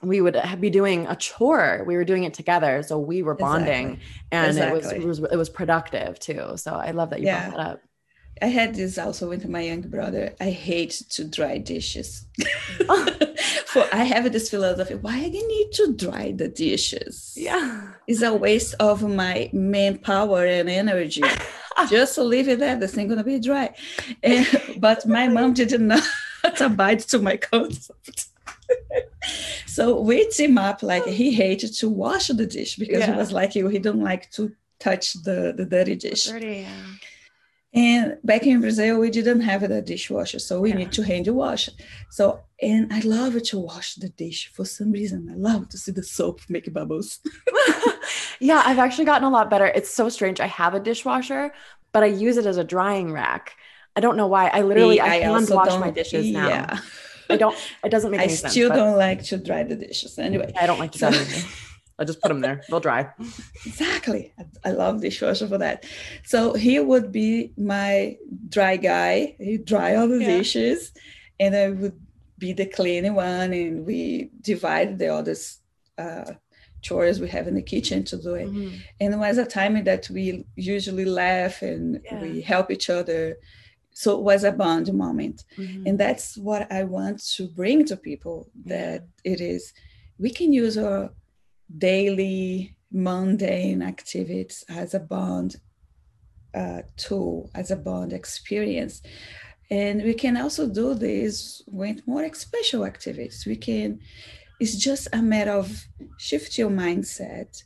[0.03, 1.85] we would be doing a chore.
[1.87, 4.09] We were doing it together, so we were bonding, exactly.
[4.33, 4.97] and exactly.
[4.97, 6.57] It, was, it was it was productive too.
[6.57, 7.51] So I love that you yeah.
[7.51, 7.81] brought that up.
[8.43, 10.35] I had this also with my young brother.
[10.41, 12.27] I hate to dry dishes.
[13.67, 17.35] For I have this philosophy: why I need to dry the dishes?
[17.37, 21.23] Yeah, it's a waste of my manpower and energy.
[21.89, 23.75] Just leave it there, the thing gonna be dry.
[24.25, 24.47] And,
[24.79, 26.03] but my mom did not
[26.61, 28.27] abide to my concept.
[29.67, 30.83] so we team up.
[30.83, 33.13] Like he hated to wash the dish because yeah.
[33.13, 33.69] he was like you.
[33.69, 36.25] He don't like to touch the the dirty dish.
[36.25, 36.83] Dirty, yeah.
[37.75, 40.77] And back in Brazil, we didn't have the dishwasher, so we yeah.
[40.77, 41.71] need to hand wash.
[42.11, 45.29] So, and I love to wash the dish for some reason.
[45.33, 47.21] I love to see the soap make bubbles.
[48.41, 49.67] yeah, I've actually gotten a lot better.
[49.67, 50.39] It's so strange.
[50.39, 51.55] I have a dishwasher,
[51.93, 53.57] but I use it as a drying rack.
[53.97, 54.49] I don't know why.
[54.49, 56.49] I literally I, I hand wash my dishes now.
[56.49, 56.79] Yeah.
[57.31, 57.57] I don't.
[57.85, 58.21] It doesn't make.
[58.21, 60.53] I any sense, I still don't like to dry the dishes anyway.
[60.61, 61.11] I don't like to so,
[62.03, 62.63] I just put them there.
[62.69, 63.09] They'll dry.
[63.67, 64.33] Exactly.
[64.65, 65.85] I love the dishwasher for that.
[66.25, 68.17] So he would be my
[68.49, 69.37] dry guy.
[69.39, 70.37] He dry all the yeah.
[70.39, 70.93] dishes,
[71.39, 71.99] and I would
[72.39, 75.37] be the cleaning one, and we divide the other
[75.97, 76.33] uh,
[76.81, 78.49] chores we have in the kitchen to do it.
[78.49, 78.77] Mm-hmm.
[79.01, 82.21] And it was a time that we usually laugh and yeah.
[82.21, 83.37] we help each other.
[83.95, 85.87] So it was a bond moment, mm-hmm.
[85.87, 88.49] and that's what I want to bring to people.
[88.65, 89.33] That yeah.
[89.33, 89.73] it is,
[90.19, 91.11] we can use our
[91.79, 95.57] daily mundane activities as a bond
[96.55, 99.03] uh, tool, as a bond experience.
[99.71, 103.45] And we can also do this with more special activities.
[103.47, 104.01] We can,
[104.61, 105.87] it's just a matter of
[106.19, 107.63] shift your mindset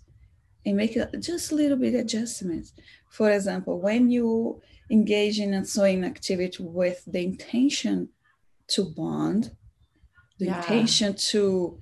[0.65, 2.73] and make just a little bit adjustments.
[3.11, 8.11] For example, when you engage in a sewing activity with the intention
[8.69, 9.51] to bond,
[10.39, 10.59] the yeah.
[10.59, 11.81] intention to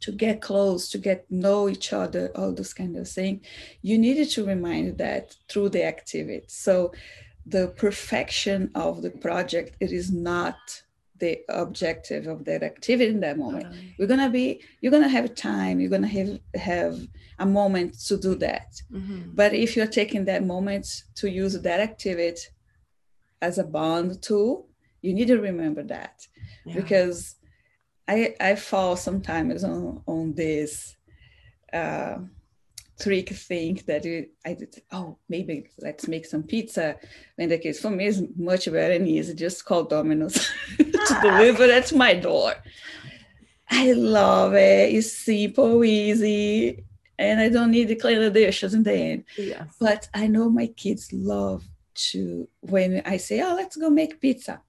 [0.00, 3.40] to get close, to get know each other, all those kind of thing,
[3.82, 6.44] you needed to remind that through the activity.
[6.48, 6.92] So
[7.46, 10.56] the perfection of the project, it is not
[11.18, 13.64] the objective of that activity in that moment.
[13.64, 13.94] Totally.
[13.98, 17.06] We're gonna be, you're gonna have time, you're gonna have have
[17.38, 18.80] a moment to do that.
[18.90, 19.32] Mm-hmm.
[19.34, 22.40] But if you're taking that moment to use that activity
[23.42, 24.68] as a bond tool,
[25.02, 26.26] you need to remember that
[26.64, 26.74] yeah.
[26.74, 27.36] because
[28.10, 30.96] I, I fall sometimes on, on this
[31.72, 32.16] uh,
[33.00, 34.82] trick thing that it, I did.
[34.90, 36.96] Oh, maybe let's make some pizza.
[37.38, 39.34] In the case for me, is much better and easy.
[39.34, 42.54] Just call Domino's to deliver at my door.
[43.70, 44.92] I love it.
[44.92, 46.84] It's simple, easy,
[47.16, 49.24] and I don't need to clean the dishes in the end.
[49.38, 49.76] Yes.
[49.78, 51.62] But I know my kids love
[52.10, 54.62] to when I say, "Oh, let's go make pizza."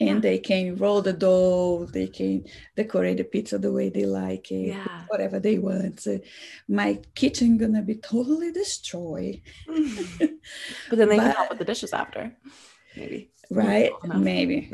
[0.00, 0.20] And Yeah.
[0.20, 2.44] they can roll the dough they can
[2.76, 5.02] decorate the pizza the way they like it Yeah.
[5.08, 6.20] whatever they want So
[6.68, 9.40] my kitchen gonna be totally destroyed
[10.88, 12.32] but then they can But- help with the dishes after.
[12.96, 13.30] Maybe.
[13.50, 14.68] right maybe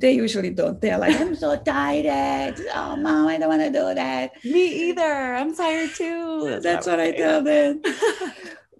[0.00, 3.94] they usually don't they're like i'm so tired oh mom i don't want to do
[3.94, 5.34] that Me either.
[5.38, 6.58] I'm tired too.
[6.62, 7.80] that's what i tell them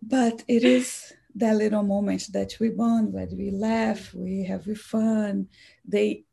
[0.03, 5.47] but it is that little moments that we bond that we laugh we have fun
[5.85, 6.25] they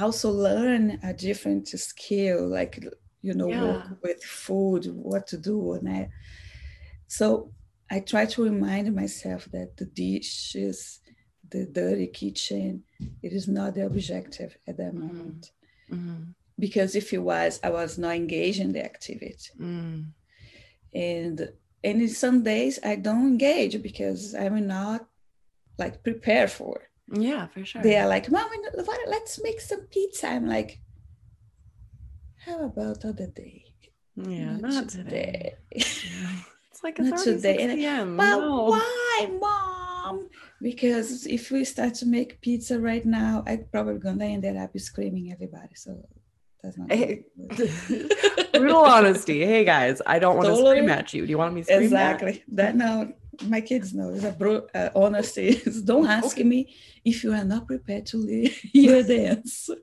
[0.00, 2.82] also learn a different skill like
[3.22, 6.08] you know work with food what to do and that
[7.08, 7.50] so
[7.90, 11.00] i try to remind myself that the dishes
[11.50, 12.82] the dirty kitchen
[13.22, 15.00] it is not the objective at that Mhm.
[15.00, 15.52] moment
[15.90, 16.34] Mhm.
[16.58, 20.12] because if it was i was not engaged in the activity Mm.
[20.94, 21.52] and
[21.84, 25.00] and in some days i don't engage because i'm not
[25.78, 26.88] like prepared for it.
[27.20, 27.82] Yeah, for sure.
[27.82, 28.48] they are like mom
[28.88, 30.80] what- let's make some pizza i'm like
[32.46, 33.64] how about other day
[34.16, 35.54] yeah, not today.
[35.74, 35.80] Yeah.
[36.70, 37.56] It's like it's Not today.
[37.58, 38.16] 6 And- p.m.
[38.16, 38.66] but No.
[38.70, 40.28] why mom
[40.62, 45.32] because if we start to make pizza right now i'm probably gonna end up screaming
[45.32, 45.90] everybody so
[46.64, 47.24] that's not Hey,
[47.56, 47.70] good.
[48.52, 49.44] Brutal honesty.
[49.44, 51.26] Hey guys, I don't want to scream at you.
[51.26, 52.22] Do you want me to scream back?
[52.22, 53.08] exactly that now
[53.54, 56.74] my kids know it's a bro uh, honesty is don't ask me
[57.04, 59.74] if you are not prepared to li- hear the answer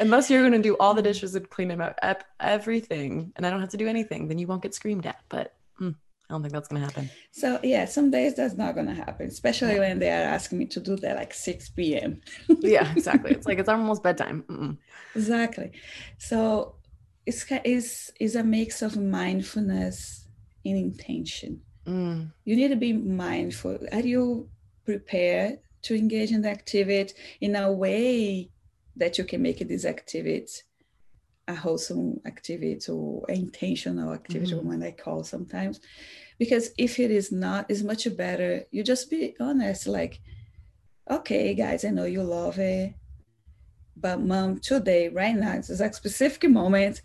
[0.00, 3.46] Unless you're going to do all the dishes and clean them up, up everything, and
[3.46, 5.20] I don't have to do anything, then you won't get screamed at.
[5.28, 5.94] But mm,
[6.32, 7.10] I don't think that's going to happen.
[7.30, 10.64] so yeah some days that's not going to happen especially when they are asking me
[10.74, 12.20] to do that like 6 p.m
[12.62, 13.32] Yeah, exactly.
[13.32, 14.44] It's like it's almost bedtime.
[14.48, 14.78] Mm-mm.
[15.14, 15.72] exactly
[16.16, 16.76] so
[17.26, 20.26] it's is is a mix of mindfulness
[20.64, 24.48] and intention Mm, you need to be mindful are you
[24.86, 28.50] prepared to engage in the activity in a way
[28.96, 30.62] that you can make this activity
[31.48, 34.62] a wholesome activity or intentional activity Mhm.
[34.64, 35.80] when i call sometimes
[36.42, 38.64] because if it is not it's much better.
[38.72, 40.20] You just be honest like
[41.08, 42.94] okay guys i know you love it
[43.96, 47.00] but mom today right now it's a specific moment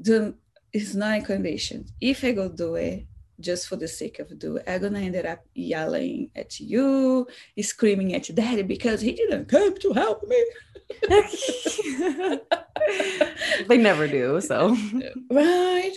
[0.00, 0.34] do
[0.72, 1.84] it's not a condition.
[2.00, 3.06] If i go do it
[3.40, 7.26] just for the sake of do i'm gonna end up yelling at you
[7.62, 10.40] screaming at daddy because he didn't come to help me.
[13.68, 14.40] They never do.
[14.40, 14.76] So.
[15.30, 15.92] Right?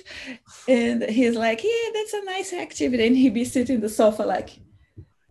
[0.67, 3.07] And he's like yeah that's a nice activity.
[3.07, 4.49] And he'd be sitting on the sofa like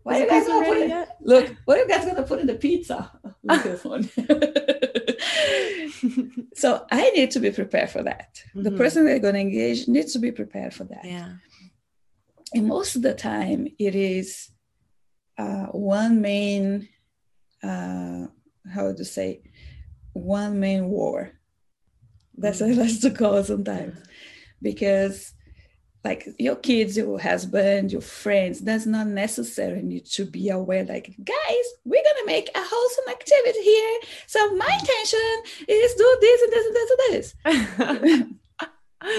[0.03, 2.47] what Is you guys gonna put in, look what are you guys gonna put in
[2.49, 3.11] the pizza
[3.45, 3.81] Look at
[6.55, 8.43] so i need to be prepared for that.
[8.55, 8.77] The Mhm.
[8.77, 11.05] person they're to engage needs to be prepared for that.
[11.05, 11.33] Yeah.
[12.55, 14.51] And most of the time it is
[15.39, 16.89] uh, one main
[17.63, 18.27] uh,
[18.73, 19.43] how to say
[20.13, 21.33] one main war.
[22.37, 23.99] That's what I like to call it sometimes.
[24.61, 25.33] Because
[26.05, 31.15] like your kids your husband your friends that's not necessary need to be aware like
[31.23, 34.01] guys we're gonna make a wholesome activity here.
[34.27, 38.27] So my intention is do this and this and this and this.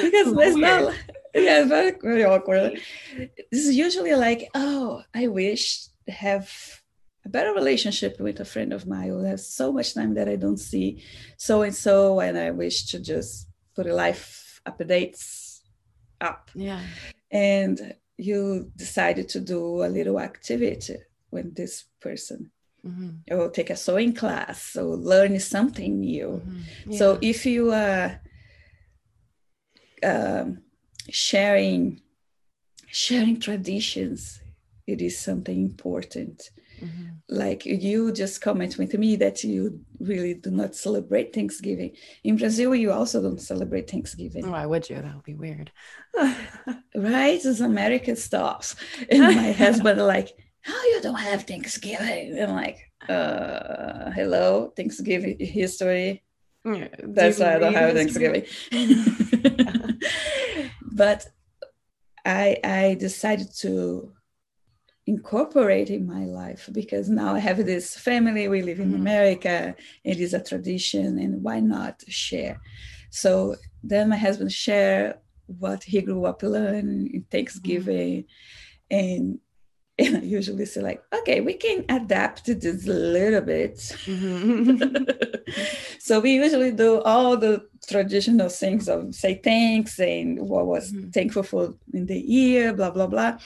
[0.01, 0.93] Because there's not
[1.47, 2.79] yeah very very awkward
[3.51, 6.49] this is usually like oh i wish to have
[7.25, 10.35] a better relationship with a friend of mine who has so much time that i
[10.35, 11.01] don't see
[11.37, 15.61] so and so and i wish to just put a life updates
[16.21, 16.81] up Yeah.
[17.31, 20.97] and you decided to do a little activity
[21.31, 22.51] with this person
[22.85, 23.21] Mhm.
[23.31, 26.93] or take a sewing class or learn something new Mhm.
[26.97, 28.19] so if you are
[30.03, 30.61] um,
[31.09, 32.01] sharing
[32.87, 34.39] sharing traditions,
[34.85, 36.51] it is something important.
[36.79, 37.21] Mhm.
[37.29, 41.91] Like you just comment with me that you really do not celebrate Thanksgiving.
[42.23, 44.97] In Brazil, you also don't celebrate Thanksgiving, Why would you?
[44.97, 45.71] That would be weird.
[46.95, 47.43] right?
[47.43, 48.75] It's American stuff.
[49.09, 50.29] And my husband like,
[50.61, 52.39] how you don't have Thanksgiving?
[52.39, 52.77] I'm like,
[53.09, 56.21] uh, hello, Thanksgiving history.
[56.65, 57.93] Yeah, That's why I don't have?
[57.93, 58.45] Thanksgiving.
[60.95, 61.19] but
[62.25, 64.13] I I decided to
[65.05, 68.47] incorporate in my life because now I have this family.
[68.47, 69.01] We live in Mhm.
[69.03, 69.75] America.
[70.03, 72.61] It is a tradition, and why not share?
[73.09, 75.19] So then my husband share
[75.63, 78.23] what he grew up learning in Thanksgiving.
[78.23, 78.97] Mm-hmm.
[79.01, 79.39] And
[79.99, 83.75] and I usually say like, okay, we can adapt to this a little bit.
[84.05, 85.03] Mm-hmm.
[85.99, 91.09] so we usually do all the traditional things of say thanks and what was mm-hmm.
[91.09, 93.37] thankful for in the year, blah blah blah.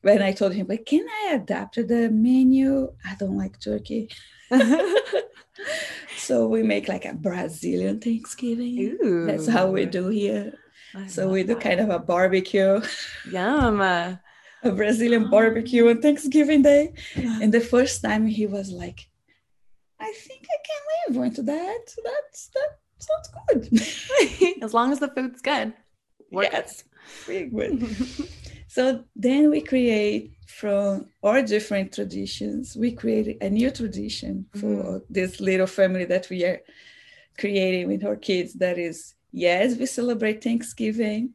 [0.00, 2.92] When I told him, like, can I adapt to the menu?
[3.04, 4.10] I don't like turkey.
[6.16, 8.98] so we make like a Brazilian Thanksgiving.
[9.00, 9.26] Ooh.
[9.26, 10.54] That's how we do here.
[10.92, 11.62] I so we do that.
[11.62, 12.82] kind of a barbecue.
[13.30, 14.18] Yum
[14.70, 16.92] a Brazilian barbecue on Thanksgiving Day.
[17.14, 19.08] And the first time he was like,
[19.98, 21.94] I think I can live into that.
[22.04, 24.62] That's that sounds good.
[24.62, 25.72] as long as the food's good.
[26.30, 26.84] Work yes,
[27.24, 28.28] pretty good.
[28.68, 34.98] so then we create from our different traditions, we create a new tradition for mm-hmm.
[35.10, 36.60] this little family that we are
[37.38, 38.54] creating with our kids.
[38.54, 41.30] That is, yes, we celebrate Thanksgiving,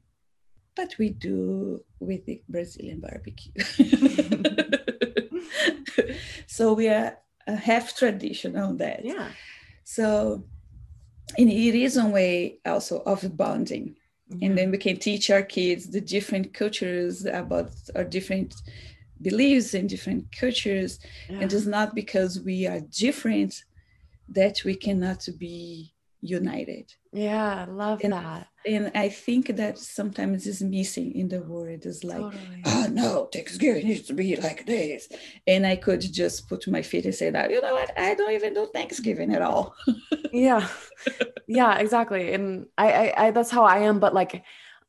[0.77, 3.51] but we do with the Brazilian barbecue.
[6.47, 7.17] so we are
[7.47, 9.03] a half tradition on that.
[9.03, 9.29] Yeah.
[9.83, 10.45] So
[11.37, 13.95] and it is one way also of bonding.
[14.31, 14.45] Mm-hmm.
[14.45, 18.53] And then we can teach our kids the different cultures about our different
[19.21, 20.99] beliefs and different cultures.
[21.29, 21.39] Yeah.
[21.39, 23.63] And it's not because we are different
[24.29, 25.93] that we cannot be
[26.29, 26.93] united.
[27.11, 28.47] Yeah, I love and, that.
[28.65, 31.85] And I think that sometimes is missing in the world.
[31.85, 32.61] Is like, totally.
[32.65, 35.09] oh no, Thanksgiving needs to be like this.
[35.47, 38.33] And I could just put my feet and say that, you know what, I don't
[38.33, 39.75] even do Thanksgiving at all.
[40.31, 40.67] yeah.
[41.47, 42.33] Yeah, exactly.
[42.33, 44.43] And I, I, I that's how I am, but like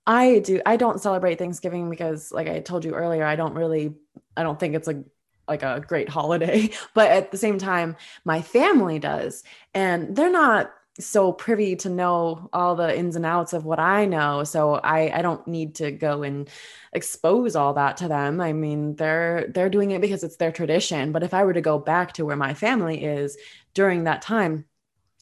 [0.07, 3.95] I do I don't celebrate Thanksgiving because like I told you earlier, I don't really
[4.37, 5.05] I don't think it's like
[5.49, 9.43] like a great holiday but at the same time my family does
[9.75, 14.05] and they're not so privy to know all the ins and outs of what I
[14.05, 14.45] know.
[14.45, 16.49] So I, I don't need to go and
[16.93, 18.41] expose all that to them.
[18.41, 21.13] I mean, they're they're doing it because it's their tradition.
[21.13, 23.37] But if I were to go back to where my family is
[23.75, 24.65] during that time,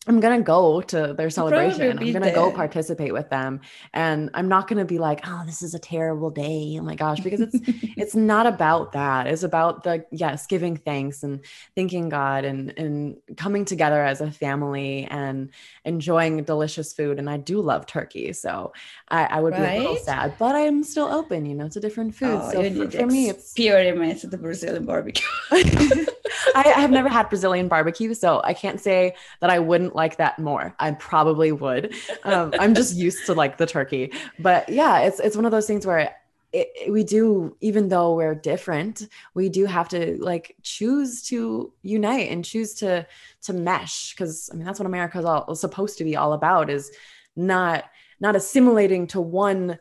[0.08, 1.98] I'm gonna go to their celebration.
[1.98, 3.60] I'm gonna go participate with them,
[3.92, 7.20] and I'm not gonna be like, "Oh, this is a terrible day." Oh my gosh,
[7.20, 7.58] because it's
[7.96, 9.26] it's not about that.
[9.26, 11.40] It's about the yes, giving thanks and
[11.74, 15.50] thanking God and and coming together as a family and
[15.84, 17.18] enjoying delicious food.
[17.18, 18.72] And I do love turkey, so
[19.08, 19.72] I, I would right?
[19.72, 21.46] be a little sad, but I'm still open.
[21.46, 22.38] You know, it's a different food.
[22.40, 25.26] Oh, so for, for me, it's experiment the Brazilian barbecue.
[26.54, 30.18] I, I have never had Brazilian barbecue, so I can't say that I wouldn't like
[30.18, 30.74] that more.
[30.78, 31.94] I probably would.
[32.22, 35.66] Um, I'm just used to like the turkey, but yeah, it's it's one of those
[35.66, 36.14] things where it,
[36.52, 42.30] it, we do even though we're different we do have to like choose to unite
[42.30, 43.04] and choose to
[43.42, 46.92] to mesh because i mean that's what america's all supposed to be all about is
[47.34, 47.84] not
[48.20, 49.78] not assimilating to one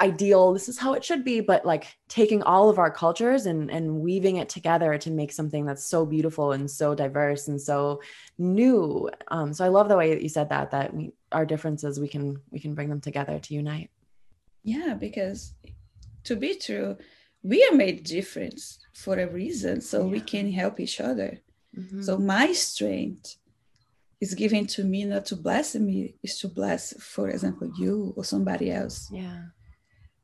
[0.00, 3.68] ideal this is how it should be but like taking all of our cultures and
[3.68, 8.00] and weaving it together to make something that's so beautiful and so diverse and so
[8.38, 9.10] new.
[9.28, 12.06] Um so i love the way that you said that that we, our differences we
[12.08, 13.90] can we can bring them together to unite.
[14.62, 15.54] Yeah because
[16.24, 16.96] to be true
[17.42, 18.60] we are made different
[18.92, 20.12] for a reason so yeah.
[20.12, 21.40] we can help each other.
[21.76, 22.02] Mm-hmm.
[22.02, 23.36] so my strength
[24.20, 28.24] is given to me not to bless me is to bless for example you or
[28.24, 29.10] somebody else.
[29.12, 29.57] Yeah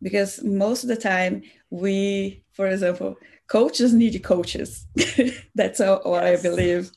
[0.04, 3.16] because most of the time we for example
[3.48, 4.86] coaches need coaches
[5.54, 6.38] that's what yes.
[6.38, 6.90] i believe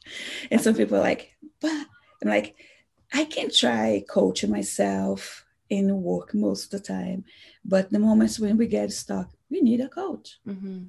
[0.52, 1.72] and some people are like but
[2.22, 2.56] i'm like
[3.14, 7.24] i can try coaching myself in work most of the time
[7.66, 10.84] but the moments when we get stuck we need a coach mm-hmm.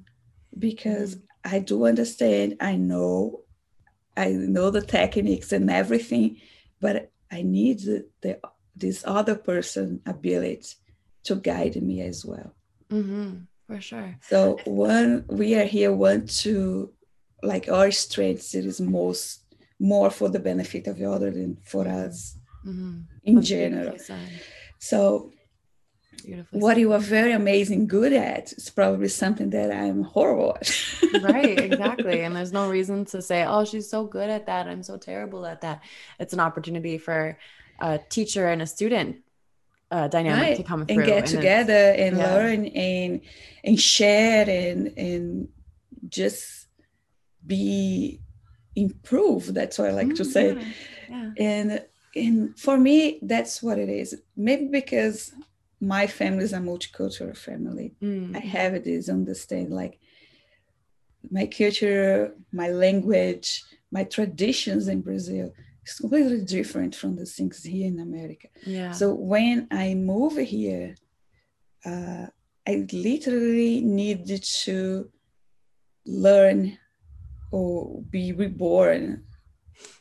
[0.57, 1.55] because mm-hmm.
[1.55, 3.41] i do understand i know
[4.17, 6.37] i know the techniques and everything
[6.81, 8.39] but i need the, the
[8.75, 10.75] this other person ability
[11.29, 12.53] to guide me as well.
[12.91, 14.15] Mm-hmm, for sure.
[14.21, 16.91] So when we are here, want to
[17.43, 19.43] like our strengths, it is most
[19.79, 23.01] more for the benefit of the other than for us mm-hmm.
[23.23, 23.97] in That's general.
[24.79, 25.31] So
[26.51, 30.67] what you are very amazing good at is probably something that I'm horrible at.
[31.21, 32.21] right, exactly.
[32.21, 34.67] And there's no reason to say, oh, she's so good at that.
[34.67, 35.81] I'm so terrible at that.
[36.19, 37.37] It's an opportunity for
[37.79, 39.17] a teacher and a student
[39.91, 40.57] uh, dynamic right.
[40.57, 42.33] to come through and get and together and yeah.
[42.35, 43.21] learn and
[43.63, 45.49] and share and and
[46.07, 46.67] just
[47.45, 48.19] be
[48.75, 50.63] improved that's what i like mm, to say yeah.
[51.09, 51.31] Yeah.
[51.37, 51.85] and
[52.15, 55.33] and for me that's what it is maybe because
[55.81, 58.35] my family is a multicultural family mm.
[58.35, 59.99] i have this understand like
[61.31, 65.51] my culture my language my traditions in brazil
[65.81, 68.47] it's completely different from the things here in America.
[68.65, 68.91] Yeah.
[68.91, 70.95] So when I move here,
[71.85, 72.27] uh,
[72.67, 75.09] I literally needed to
[76.05, 76.77] learn
[77.51, 79.23] or be reborn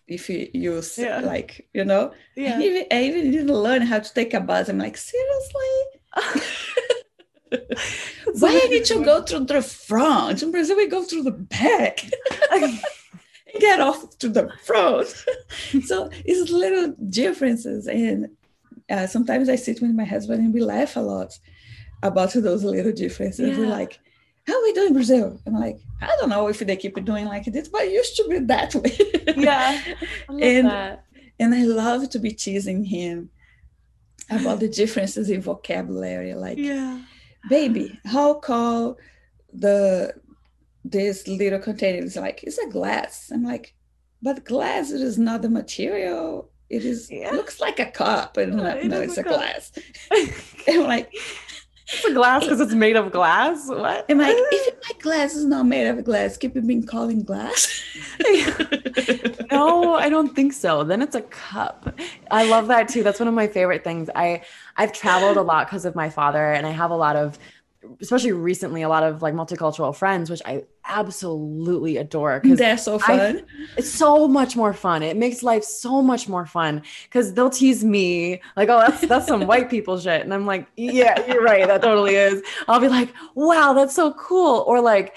[0.07, 1.20] if you use yeah.
[1.20, 2.59] like you know yeah.
[2.59, 5.76] I, even, I even didn't learn how to take a bus i'm like seriously
[8.41, 12.05] why I need to go through the front in brazil we go through the back
[13.61, 15.07] get off to the front
[15.85, 18.29] so it's little differences and
[18.91, 21.39] uh, sometimes i sit with my husband and we laugh a lot
[22.03, 23.59] about those little differences yeah.
[23.59, 23.99] we're like
[24.49, 25.39] how are we doing Brazil?
[25.47, 28.27] I'm like, I don't know if they keep doing like this, but it used to
[28.29, 28.97] be that way.
[29.37, 29.79] yeah.
[30.31, 31.05] and that.
[31.39, 33.29] and I love to be teasing him
[34.31, 36.33] about the differences in vocabulary.
[36.33, 36.99] Like, yeah.
[37.51, 38.97] baby, how call
[39.53, 40.15] the
[40.91, 43.30] this little container is like, it's a glass.
[43.32, 43.74] I'm like,
[44.22, 46.51] but glass it is not the material.
[46.68, 47.30] It is yeah.
[47.30, 48.36] looks like a cup.
[48.36, 49.72] And yeah, no, it's a, a glass.
[50.68, 51.11] I'm like,
[51.91, 53.66] it's a glass because it's made of glass.
[53.66, 54.05] What?
[54.11, 54.34] i'm I?
[54.53, 57.82] If my glass is not made of glass, keep it being calling glass.
[59.51, 60.84] no, I don't think so.
[60.84, 61.99] Then it's a cup.
[62.30, 63.03] I love that too.
[63.03, 64.11] That's one of my favorite things.
[64.14, 64.43] I
[64.76, 67.39] I've traveled a lot because of my father, and I have a lot of
[68.01, 72.99] especially recently a lot of like multicultural friends which i absolutely adore because they're so
[72.99, 73.20] fun.
[73.20, 73.43] I,
[73.76, 75.03] it's so much more fun.
[75.03, 79.26] It makes life so much more fun because they'll tease me like oh that's that's
[79.26, 80.22] some white people shit.
[80.22, 82.43] And i'm like yeah you're right that totally is.
[82.66, 84.64] I'll be like wow that's so cool.
[84.66, 85.16] Or like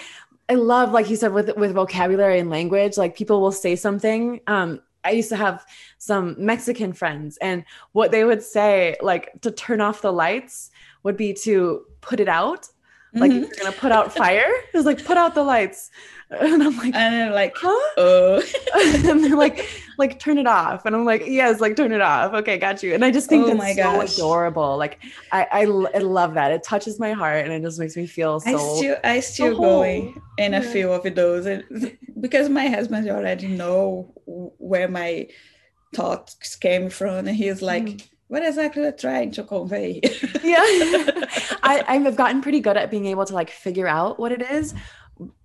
[0.50, 4.42] i love like you said with with vocabulary and language like people will say something.
[4.48, 5.66] Um I used to have
[5.98, 10.70] some Mexican friends, and what they would say, like to turn off the lights,
[11.02, 12.68] would be to put it out.
[13.14, 13.42] Like mm-hmm.
[13.42, 14.50] you're gonna put out fire.
[14.74, 15.90] It was like put out the lights.
[16.32, 18.02] And I'm like, and they're like, huh?
[18.02, 18.42] Uh.
[19.10, 20.86] and they're like, like turn it off.
[20.86, 22.34] And I'm like, yes, like turn it off.
[22.34, 22.94] Okay, got you.
[22.94, 24.14] And I just think oh that's my gosh.
[24.14, 24.78] so adorable.
[24.78, 26.54] Like I, I, I, love that.
[26.54, 28.50] It touches my heart and it just makes me feel so.
[28.50, 33.10] I still, I still so going in a few of those, and because my husband
[33.10, 35.28] already know where my
[35.94, 37.84] thoughts came from, and he's like.
[37.84, 40.00] Mm what exactly are trying to convey?
[40.42, 40.64] yeah.
[41.64, 44.74] I, I've gotten pretty good at being able to like figure out what it is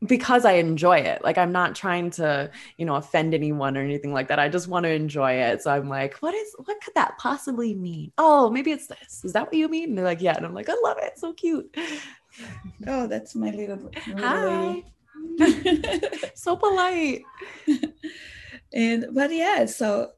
[0.07, 1.24] because I enjoy it.
[1.24, 4.39] Like I'm not trying to, you know, offend anyone or anything like that.
[4.39, 5.62] I just want to enjoy it.
[5.62, 8.12] So I'm like, what is what could that possibly mean?
[8.18, 9.24] Oh, maybe it's this.
[9.24, 9.89] Is that what you mean?
[9.89, 10.37] And they're like, yeah.
[10.37, 11.18] And I'm like, I love it.
[11.18, 11.76] So cute.
[12.87, 14.84] Oh, that's my little, little Hi.
[16.37, 17.24] so polite.
[18.72, 20.12] and but yeah, so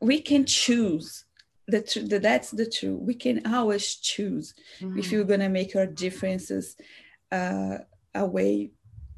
[0.00, 1.26] we can choose
[1.70, 4.98] the, tr- the that's the truth we can always choose mm-hmm.
[4.98, 6.76] if you're gonna make our differences
[7.32, 7.78] uh,
[8.14, 8.70] a way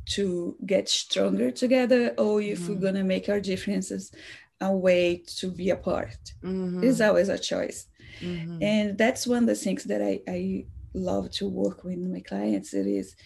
[0.04, 2.74] to get stronger together or if mm-hmm.
[2.74, 4.12] we're gonna make our differences
[4.60, 6.82] a way to be apart mm-hmm.
[6.84, 7.86] it's always a choice
[8.20, 8.62] mm-hmm.
[8.62, 12.74] and that's one of the things that I, I love to work with my clients
[12.74, 13.16] it is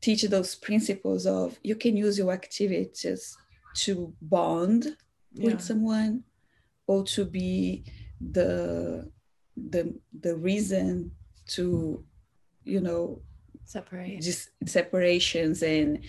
[0.00, 3.36] teach those principles of you can use your activities
[3.74, 4.96] to bond
[5.32, 5.46] yeah.
[5.46, 6.22] with someone
[6.86, 7.84] or to be
[8.20, 9.10] the
[9.56, 11.10] the the reason
[11.46, 12.04] to
[12.64, 13.20] you know
[13.64, 16.00] separate just separations and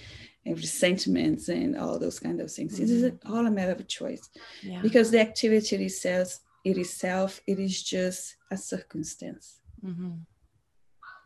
[0.45, 2.75] and resentments and all those kind of things.
[2.75, 2.83] Mm-hmm.
[2.83, 4.29] It is all a matter of choice
[4.63, 4.81] yeah.
[4.81, 10.11] because the activity itself, it itself, it is just a circumstance, mm-hmm.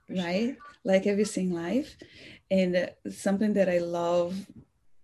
[0.09, 0.55] right?
[0.55, 0.57] Sure.
[0.83, 1.95] Like everything life,
[2.49, 4.35] and uh, something that I love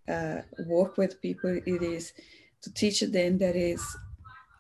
[0.10, 1.60] uh, work with people.
[1.66, 2.14] It is
[2.64, 3.82] to teach them that is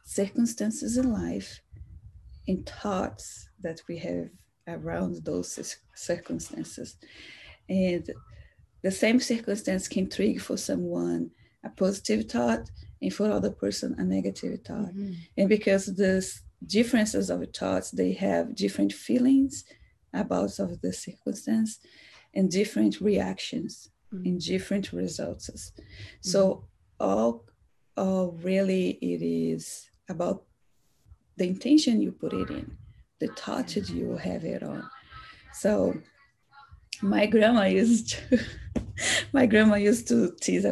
[0.08, 1.62] circumstances in life
[2.47, 4.30] and thoughts that we have
[4.66, 6.95] around those circumstances.
[7.68, 8.10] And
[8.84, 11.32] the same circumstance can trigger for someone
[11.64, 14.93] a positive thought and for other person a negative thought.
[14.95, 15.14] Mm-hmm.
[15.38, 16.26] And because the
[16.66, 19.66] differences of thoughts, they have different feelings
[20.14, 21.80] about of the circumstance
[22.34, 24.26] and different reactions mm-hmm.
[24.26, 25.49] and different results.
[25.49, 25.84] Mm-hmm.
[26.22, 26.64] So
[26.97, 27.45] all,
[27.97, 30.43] all really it is about
[31.38, 32.78] the intention you put it in,
[33.20, 34.89] the touches you have it on.
[35.53, 35.95] So
[37.01, 38.39] my grandma used to,
[39.34, 40.66] my grandma used to tease,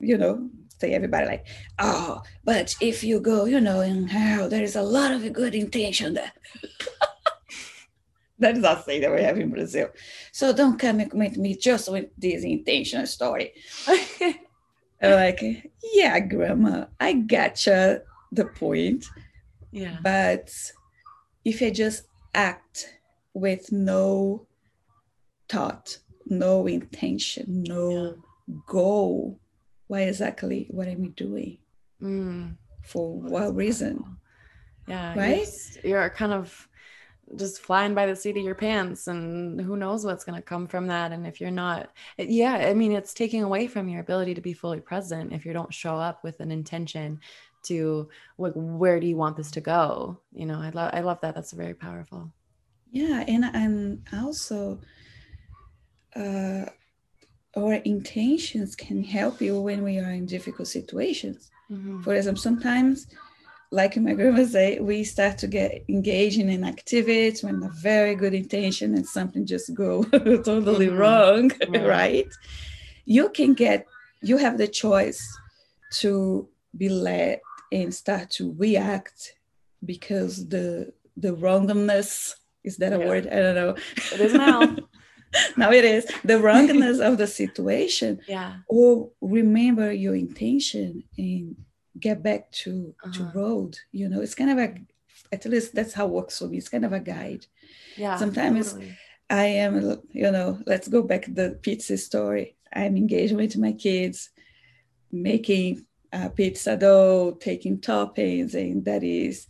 [0.00, 1.46] you know, say everybody like,
[1.78, 5.54] oh, but if you go, you know, in hell, there is a lot of good
[5.54, 6.32] intention there.
[8.38, 9.90] that is a saying that we have in Brazil.
[10.32, 13.52] So don't come with me just with this intention story.
[15.02, 15.40] Like,
[15.94, 18.02] yeah, grandma, I gotcha
[18.32, 19.06] the point.
[19.70, 19.96] Yeah.
[20.02, 20.52] But
[21.44, 22.04] if I just
[22.34, 22.98] act
[23.34, 24.46] with no
[25.48, 28.54] thought, no intention, no yeah.
[28.66, 29.38] goal,
[29.86, 31.58] why exactly what am I doing?
[32.02, 32.56] Mm.
[32.84, 34.16] For what reason?
[34.86, 35.14] Yeah.
[35.16, 35.48] Right?
[35.84, 36.68] You're, you're kind of
[37.36, 40.66] just flying by the seat of your pants and who knows what's going to come
[40.66, 44.34] from that and if you're not yeah i mean it's taking away from your ability
[44.34, 47.20] to be fully present if you don't show up with an intention
[47.62, 48.08] to
[48.38, 51.34] like where do you want this to go you know i love i love that
[51.34, 52.32] that's very powerful
[52.90, 54.80] yeah and and also
[56.16, 56.64] uh
[57.56, 62.00] our intentions can help you when we are in difficult situations mm-hmm.
[62.02, 63.06] for example sometimes
[63.72, 68.34] like my grandma say, we start to get engaged in activities when a very good
[68.34, 70.96] intention and something just go totally mm-hmm.
[70.96, 71.80] wrong, yeah.
[71.82, 72.28] right?
[73.04, 73.86] You can get,
[74.22, 75.24] you have the choice
[76.00, 77.40] to be led
[77.72, 79.34] and start to react
[79.84, 83.06] because the the wrongness is that a yeah.
[83.06, 83.26] word?
[83.26, 83.76] I don't know.
[84.12, 84.76] It is now.
[85.56, 88.20] now it is the wrongness of the situation.
[88.28, 88.56] Yeah.
[88.68, 91.56] Or remember your intention and
[91.98, 93.12] get back to uh-huh.
[93.12, 94.74] to road you know it's kind of a
[95.32, 97.46] at least that's how it works for me it's kind of a guide
[97.96, 98.96] yeah sometimes totally.
[99.28, 103.72] i am you know let's go back to the pizza story i'm engaged with my
[103.72, 104.30] kids
[105.10, 109.46] making uh, pizza dough taking toppings and that is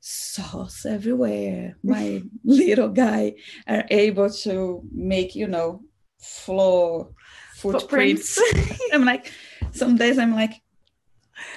[0.00, 3.34] sauce everywhere my little guy
[3.66, 5.82] are able to make you know
[6.18, 7.10] floor
[7.54, 8.80] footprints, footprints.
[8.92, 9.32] i'm like
[9.72, 10.62] some days i'm like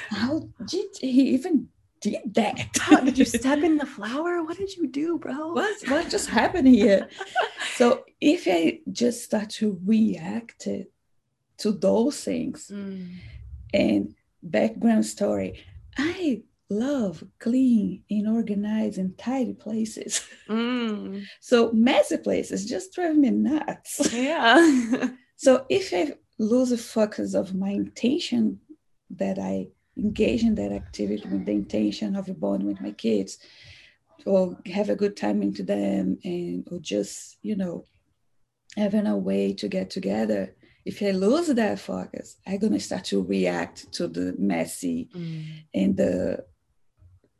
[0.10, 1.70] how did he even
[2.04, 2.68] did that?
[2.80, 4.43] How, did you step in the flour?
[4.43, 5.54] What did you do, bro?
[5.54, 7.08] What what just happened here?
[7.76, 10.68] so if I just start to react
[11.60, 13.08] to those things mm.
[13.74, 14.14] and
[14.44, 15.64] background story,
[15.98, 20.26] I love clean and organized and tidy places.
[20.50, 21.24] Mm.
[21.39, 24.02] so messy places just drive me nuts.
[24.14, 25.10] Yeah.
[25.36, 28.60] so if I lose the focus of my intention
[29.12, 29.68] that I
[29.98, 33.38] engage in that activity with the intention of bonding with my kids
[34.26, 37.86] or have a good time into them and or just, you know,
[38.76, 40.56] having a way to get together.
[40.86, 45.45] If I lose that focus, I'm gonna start to react to the messy mm.
[45.73, 46.45] and the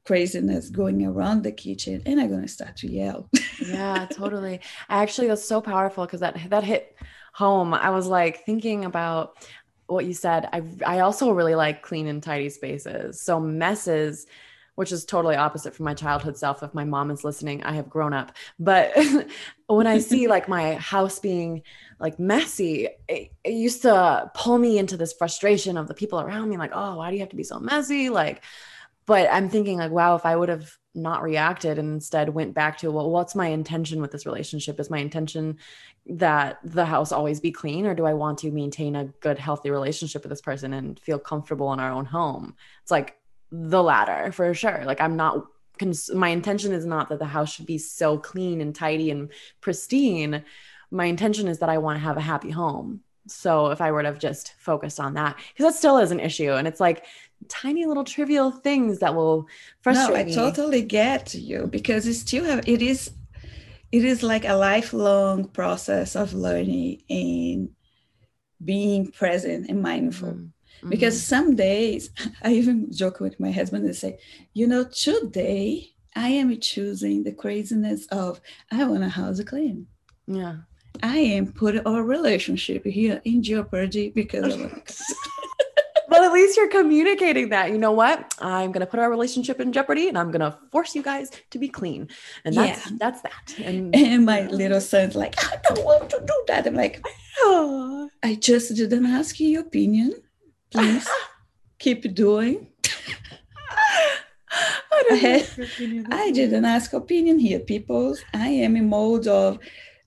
[0.05, 3.29] craziness going around the kitchen and I'm gonna start to yell.
[3.65, 4.59] yeah, totally.
[4.89, 6.95] I actually, that's so powerful because that that hit
[7.33, 7.73] home.
[7.73, 9.47] I was like thinking about
[9.87, 10.47] what you said.
[10.53, 13.21] I I also really like clean and tidy spaces.
[13.21, 14.27] So messes
[14.75, 17.89] which is totally opposite from my childhood self if my mom is listening i have
[17.89, 18.91] grown up but
[19.67, 21.61] when i see like my house being
[22.04, 26.49] like messy it, it, used to pull me into this frustration of the people around
[26.49, 28.10] me like oh why do you have to be so messy?
[28.10, 28.43] Like
[29.06, 32.78] but i'm thinking like wow if i would have not reacted and instead went back
[32.78, 34.80] to well what's my intention with this relationship?
[34.80, 35.58] Is my intention
[36.06, 39.72] that the house always be clean or do i want to maintain a good healthy
[39.72, 42.56] relationship with this person and feel comfortable in our own home?
[42.82, 43.16] It's like
[43.49, 44.84] the latter for sure.
[44.86, 45.47] Like i'm not
[46.14, 49.30] my intention is not that the house should be so clean and tidy and
[49.60, 50.43] pristine
[50.93, 54.05] my intention is that i want to have a happy home so if i would
[54.05, 57.05] have just focused on that because that still is an issue and it's like
[57.49, 59.47] tiny little trivial things that will
[59.81, 60.35] frustrate no, I me.
[60.35, 63.11] totally get you because it still have it is
[63.93, 67.69] it is like a lifelong process of learning and
[68.65, 70.29] being present and mindful.
[70.29, 70.89] Mm-hmm.
[70.89, 72.09] Because some days
[72.43, 74.17] I even joke with my husband and say,
[74.53, 78.41] you know, today I am choosing the craziness of
[78.71, 79.87] I want a house clean.
[80.25, 80.57] Yeah.
[81.01, 84.71] I am putting our relationship here in jeopardy because of
[86.13, 87.71] but at least you're communicating that.
[87.71, 88.33] You know what?
[88.39, 91.67] I'm gonna put our relationship in jeopardy, and I'm gonna force you guys to be
[91.67, 92.07] clean.
[92.45, 92.97] And that's yeah.
[92.99, 93.55] that's that.
[93.57, 96.67] And, and my little son's like, I don't want to do that.
[96.67, 97.03] I'm like,
[97.39, 100.13] oh, I just didn't ask you your opinion.
[100.69, 101.07] Please
[101.79, 102.67] keep doing.
[104.55, 108.15] I, I, I didn't ask opinion here, people.
[108.35, 109.57] I am in mode of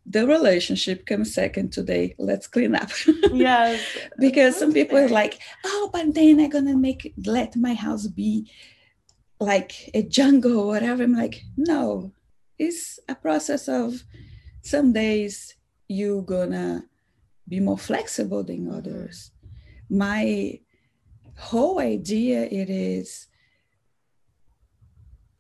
[0.09, 2.15] the relationship comes second today.
[2.19, 2.91] Let's clean up.
[3.33, 3.81] Yes.
[4.19, 8.51] because some people are like, oh, but then I'm gonna make let my house be
[9.41, 11.03] like a jungle or whatever.
[11.03, 12.13] I'm like, no,
[12.59, 14.05] it's a process of
[14.63, 15.55] some days
[15.89, 16.85] you're gonna
[17.49, 18.77] be more flexible than mm-hmm.
[18.77, 19.33] others.
[19.91, 20.61] My
[21.37, 23.27] whole idea it is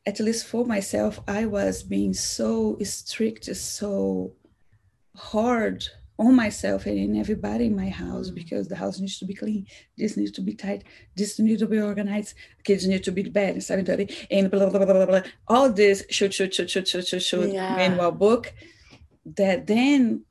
[0.07, 4.33] at least for myself, I was being so strict, so
[5.17, 5.85] hard
[6.19, 8.35] on myself and in everybody in my house mm.
[8.35, 9.67] because the house needs to be clean.
[9.99, 10.85] This needs to be tight.
[11.15, 12.35] This needs to be organized.
[12.65, 15.23] Kids need to be bed and 7:30 and blah blah blah blah blah.
[15.49, 17.77] All this should should should should should should should yeah.
[17.77, 18.53] manual book
[19.37, 20.25] that then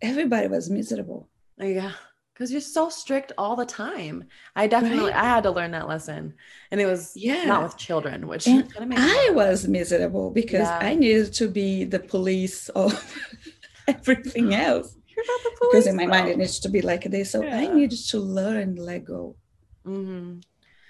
[0.00, 1.28] everybody was miserable.
[1.58, 1.92] Yeah.
[2.34, 4.24] because you're so strict all the time.
[4.56, 5.14] I definitely right?
[5.14, 6.34] I had to learn that lesson,
[6.70, 10.78] and it was yeah not with children, which I was miserable because yeah.
[10.82, 12.92] I needed to be the police of
[13.88, 14.96] everything else.
[15.08, 17.30] You're not the because in my mind it needs to be like this.
[17.30, 17.58] So yeah.
[17.58, 19.36] I needed to learn let go.
[19.86, 20.40] Mm-hmm.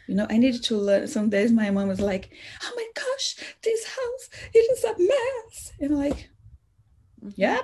[0.09, 1.07] You know, I needed to learn.
[1.09, 2.31] Some days my mom was like,
[2.63, 6.31] "Oh my gosh, this house it is a mess," and I'm like,
[7.23, 7.31] mm-hmm.
[7.37, 7.61] "Yeah."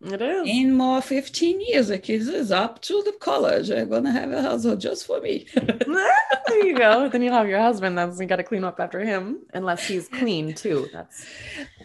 [0.00, 0.48] It is.
[0.48, 3.68] In more 15 years, the kids is up to the college.
[3.70, 5.46] I'm gonna have a household just for me.
[5.54, 7.08] there you go.
[7.08, 10.54] Then you'll have your husband that's you gotta clean up after him, unless he's clean
[10.54, 10.88] too.
[10.92, 11.26] That's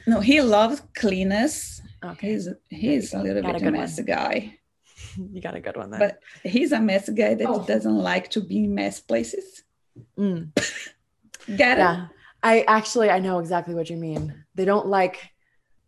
[0.06, 1.82] no, he loves cleanness.
[2.04, 2.34] Okay.
[2.34, 4.08] He's he's a little got bit a, a messy one.
[4.08, 4.60] guy.
[5.18, 6.00] You got a good one there.
[6.00, 7.64] But he's a mess guy that oh.
[7.66, 9.64] doesn't like to be in mess places.
[10.18, 10.56] Mm.
[11.48, 12.06] Get yeah.
[12.06, 12.10] It?
[12.42, 14.44] I actually I know exactly what you mean.
[14.56, 15.20] They don't like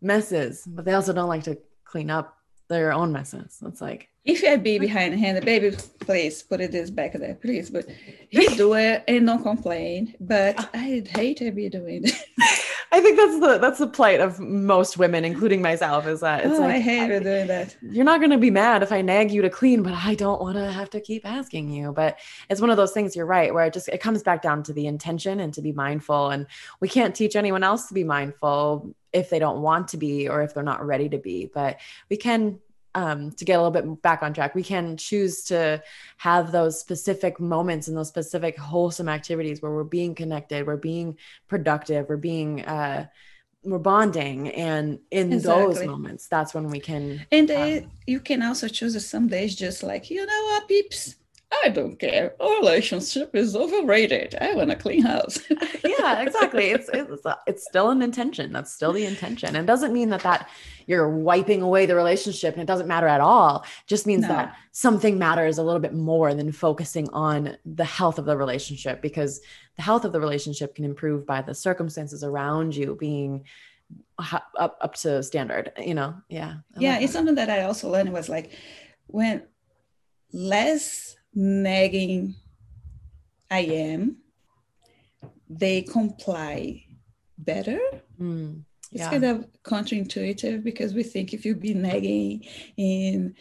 [0.00, 2.36] messes, but they also don't like to clean up
[2.68, 3.58] their own messes.
[3.64, 7.70] It's like if you be behind hand, baby, please put it this back there, please.
[7.70, 7.86] But
[8.28, 10.14] he do it and don't complain.
[10.20, 12.65] But I hate to be doing it.
[12.92, 16.58] I think that's the that's the plight of most women, including myself, is that it's
[16.58, 17.76] oh, like I hate I, doing that.
[17.82, 20.56] You're not gonna be mad if I nag you to clean, but I don't want
[20.56, 21.92] to have to keep asking you.
[21.92, 22.18] But
[22.48, 23.16] it's one of those things.
[23.16, 25.72] You're right, where it just it comes back down to the intention and to be
[25.72, 26.30] mindful.
[26.30, 26.46] And
[26.80, 30.42] we can't teach anyone else to be mindful if they don't want to be or
[30.42, 31.50] if they're not ready to be.
[31.52, 31.78] But
[32.08, 32.60] we can
[32.96, 35.82] um, to get a little bit back on track, we can choose to
[36.16, 41.18] have those specific moments and those specific wholesome activities where we're being connected, we're being
[41.46, 43.06] productive, we're being, uh,
[43.64, 44.48] we're bonding.
[44.48, 45.74] And in exactly.
[45.74, 47.26] those moments, that's when we can.
[47.30, 51.16] And um, you can also choose some days just like, you know what, peeps,
[51.64, 52.34] I don't care.
[52.40, 54.36] Our relationship is overrated.
[54.40, 55.38] I want a clean house.
[55.84, 56.70] yeah, exactly.
[56.70, 58.52] It's it's it's still an intention.
[58.52, 59.54] That's still the intention.
[59.54, 60.48] And doesn't mean that that
[60.86, 63.62] you're wiping away the relationship and it doesn't matter at all.
[63.62, 64.28] It just means no.
[64.28, 69.02] that something matters a little bit more than focusing on the health of the relationship
[69.02, 69.40] because
[69.76, 73.44] the health of the relationship can improve by the circumstances around you being
[74.18, 76.14] up up to standard, you know.
[76.28, 76.54] Yeah.
[76.76, 78.52] I yeah, it's something that I also learned was like
[79.06, 79.42] when
[80.32, 82.34] less nagging
[83.50, 84.16] I am,
[85.48, 86.84] they comply
[87.38, 87.78] better.
[88.20, 89.02] Mm, yeah.
[89.02, 92.46] It's kind of counterintuitive because we think if you be nagging
[92.78, 93.34] and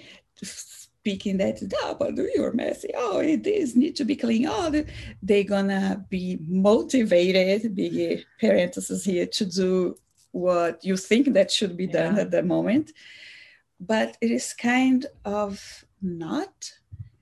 [1.06, 4.84] speaking that, oh, but you're messy, oh, it is need to be clean, oh,
[5.22, 9.96] they're gonna be motivated, big parentheses here, to do
[10.32, 12.22] what you think that should be done yeah.
[12.24, 12.92] at the moment.
[13.80, 16.72] But it is kind of not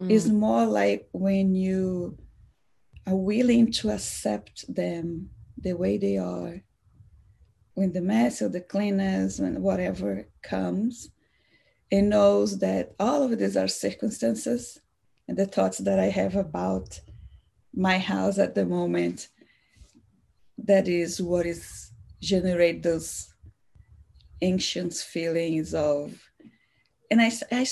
[0.01, 0.09] mm.
[0.09, 2.17] is more like when you
[3.05, 6.61] are willing to accept them the way they are
[7.73, 11.09] when the mess or the cleanness and whatever comes
[11.91, 14.79] and knows that all of these are circumstances
[15.27, 16.99] and the thoughts that i have about
[17.73, 19.29] my house at the moment
[20.57, 23.33] that is what is generate those
[24.41, 26.29] ancient feelings of
[27.13, 27.65] and I, I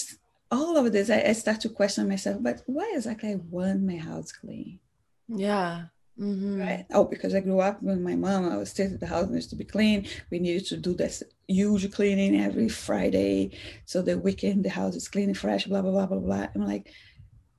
[0.52, 3.96] all of this, I, I start to question myself, but why exactly I want my
[3.96, 4.80] house clean?
[5.28, 5.86] Yeah.
[6.22, 6.60] Mm-hmm.
[6.60, 6.86] Right.
[6.94, 8.48] Oh, because I grew up with my mom.
[8.48, 10.08] I was stated the house needs to be clean.
[10.30, 13.58] We needed to do this huge cleaning every Friday.
[13.86, 16.48] So the weekend the house is clean and fresh, blah, blah, blah, blah, blah.
[16.54, 16.92] I'm like,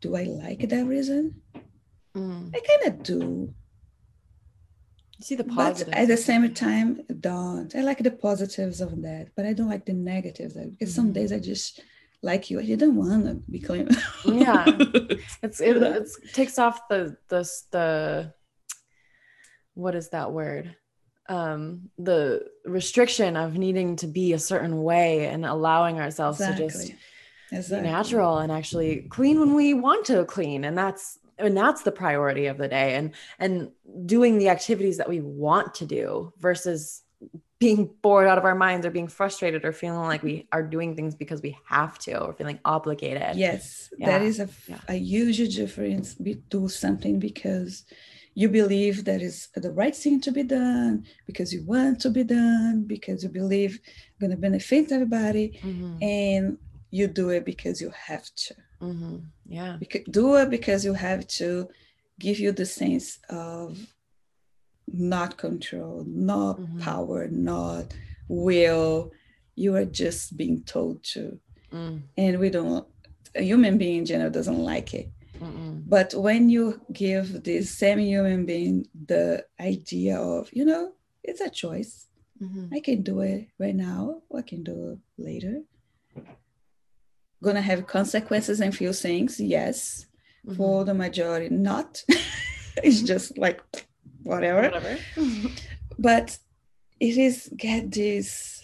[0.01, 1.41] do I like that reason?
[2.15, 2.55] Mm.
[2.55, 3.53] I kind of do.
[5.19, 5.91] You see the positives.
[5.91, 7.75] But at the same time, don't.
[7.75, 10.87] I like the positives of that, but I don't like the negatives because mm-hmm.
[10.87, 11.81] some days I just
[12.23, 12.61] like you.
[12.61, 13.89] You don't want to be clean.
[14.25, 14.65] yeah,
[15.43, 18.35] it's it it's, takes off the the the
[19.75, 20.77] what is that word?
[21.29, 26.67] Um, the restriction of needing to be a certain way and allowing ourselves exactly.
[26.67, 26.95] to just
[27.53, 27.89] exactly.
[27.89, 31.93] be natural and actually clean when we want to clean, and that's and that's the
[31.93, 33.71] priority of the day and and
[34.07, 37.03] doing the activities that we want to do versus
[37.59, 40.97] being bored out of our minds or being frustrated or feeling like we are doing
[40.97, 43.37] things because we have to or feeling obligated.
[43.37, 44.07] Yes, yeah.
[44.07, 44.79] that is a, yeah.
[44.89, 46.17] a huge difference.
[46.19, 47.85] We do something because
[48.35, 52.25] you believe that is the right thing to be done, because you want to be
[52.25, 53.79] done, because you believe
[54.21, 56.03] going to benefit everybody, mm-hmm.
[56.03, 56.59] and
[56.91, 58.55] you do it because you have to.
[58.81, 59.17] Mm-hmm.
[59.47, 59.77] Yeah,
[60.11, 61.69] do it because you have to
[62.19, 63.79] give you the sense of
[64.89, 66.81] not control, not mm-hmm.
[66.81, 67.95] power, not
[68.29, 69.13] will.
[69.55, 71.39] You are just being told to.
[71.73, 72.03] Mm.
[72.17, 72.87] And we don't,
[73.35, 75.11] a human being in general doesn't like it.
[75.43, 75.83] Mm-mm.
[75.87, 80.93] But when you give this same human being the idea of, you know,
[81.25, 82.07] it's a choice.
[82.41, 82.75] Mm-hmm.
[82.75, 85.63] I can do it right now, or I can do it later.
[87.43, 90.07] gonna have consequences and few things, yes.
[90.47, 90.57] Mm-hmm.
[90.57, 92.03] For the majority, not.
[92.77, 93.87] it's just like
[94.23, 94.63] whatever.
[94.63, 94.99] Whatever.
[95.99, 96.39] but
[97.01, 98.63] it is get this.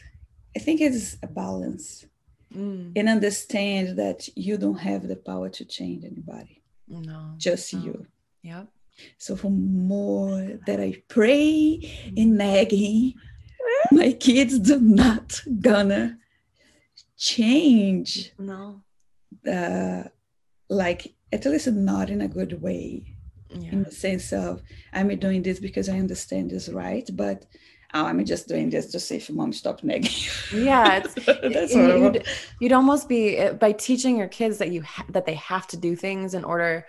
[0.57, 2.07] I think it's a balance,
[2.53, 2.93] mm.
[2.97, 6.58] and understand that you don't have the power to change anybody.
[6.89, 7.85] No, just no.
[7.85, 8.07] you.
[8.43, 8.65] yeah
[9.19, 11.81] So for more that I pray
[12.17, 13.15] in nagging,
[13.93, 16.19] my kids do not gonna
[17.17, 18.33] change.
[18.39, 18.83] No.
[19.43, 20.11] the
[20.69, 23.15] like at least not in a good way.
[23.51, 23.71] Yeah.
[23.73, 24.63] In the sense of
[24.93, 27.47] I'm doing this because I understand this right, but
[27.95, 30.11] oh, I'm just doing this to see if mom stop nagging.
[30.55, 32.27] yeah, that's you'd,
[32.61, 35.77] you'd, almost be eh, by teaching your kids that you ha- that they have to
[35.77, 36.87] do things in order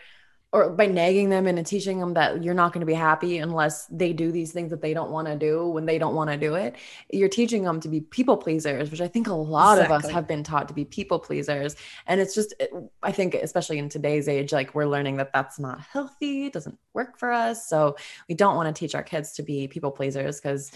[0.51, 3.85] or by nagging them and teaching them that you're not going to be happy unless
[3.85, 6.37] they do these things that they don't want to do when they don't want to
[6.37, 6.75] do it
[7.11, 9.95] you're teaching them to be people pleasers which i think a lot exactly.
[9.95, 11.75] of us have been taught to be people pleasers
[12.07, 12.53] and it's just
[13.03, 16.77] i think especially in today's age like we're learning that that's not healthy it doesn't
[16.93, 17.95] work for us so
[18.27, 20.71] we don't want to teach our kids to be people pleasers because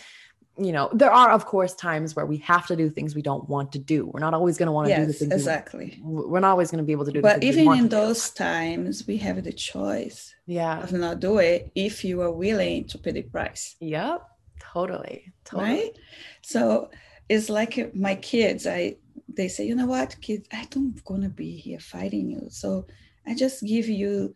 [0.58, 3.47] you know, there are of course times where we have to do things we don't
[3.49, 4.06] want to do.
[4.06, 5.99] We're not always going to want to yes, do the things exactly.
[6.04, 7.22] We, are not always going to be able to do.
[7.22, 8.43] But even in those do.
[8.43, 10.36] times, we have the choice.
[10.45, 10.84] Yeah.
[10.84, 13.76] Of not do it if you are willing to pay the price.
[13.80, 14.22] Yep.
[14.60, 15.34] Totally.
[15.43, 15.70] Totally.
[15.70, 15.97] Right.
[16.41, 16.91] So
[17.30, 18.68] it's like uh, my kids.
[18.68, 18.97] I
[19.28, 22.47] they say, you know what, kids, I don't gonna be here fighting you.
[22.49, 22.86] So
[23.26, 24.36] I just give you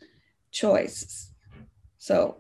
[0.51, 1.31] choices.
[1.99, 2.37] So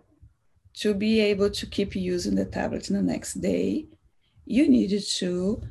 [0.79, 3.87] to be able to keep using the tablet the next day,
[4.45, 5.61] you needed to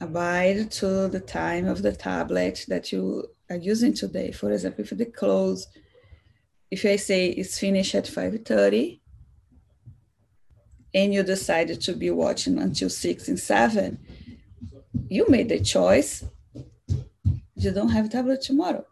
[0.00, 4.32] abide to the time of the tablet that you are using today.
[4.32, 5.68] For example, if the close,
[6.70, 9.00] if I say it's finished at 5.30
[10.92, 13.98] and you decided to be watching until 6 and 7,
[15.08, 16.24] you made the choice.
[17.54, 18.84] You don't have a tablet tomorrow.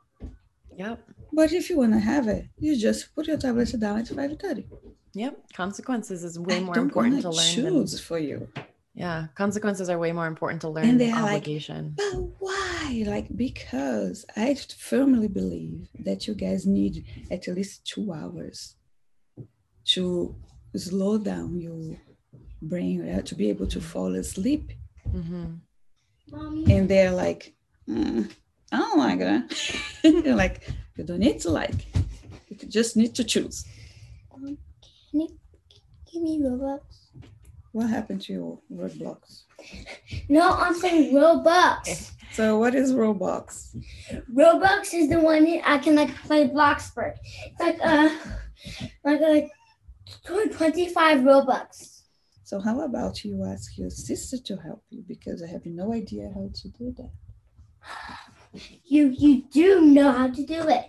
[0.77, 1.03] Yep.
[1.33, 4.67] But if you want to have it, you just put your tablet down at 5.30.
[5.15, 5.53] Yep.
[5.53, 7.55] Consequences is way I more important to learn.
[7.55, 8.49] Choose than, for you.
[8.95, 9.27] Yeah.
[9.35, 11.95] Consequences are way more important to learn and than obligation.
[11.99, 13.05] Like, but why?
[13.07, 18.77] Like, because I firmly believe that you guys need at least two hours
[19.87, 20.37] to
[20.77, 21.97] slow down your
[22.63, 24.71] brain uh, to be able to fall asleep.
[25.09, 26.71] Mm-hmm.
[26.71, 27.55] And they're like,
[27.89, 28.31] mm,
[28.71, 30.35] I don't like that.
[30.37, 31.87] like, you don't need to like,
[32.49, 33.65] you just need to choose.
[35.11, 35.29] Can you
[36.13, 36.81] give me Robux?
[37.73, 39.43] What happened to your Roblox?
[40.29, 42.13] No, I'm saying Robux.
[42.33, 43.75] So what is Roblox?
[44.33, 47.17] Roblox is the one I can like play Bloxburg.
[47.47, 48.09] It's like uh
[49.05, 49.51] like like
[50.25, 52.03] 25 Robux.
[52.45, 56.31] So how about you ask your sister to help you because I have no idea
[56.33, 57.11] how to do that.
[58.85, 60.87] You you do know how to do it.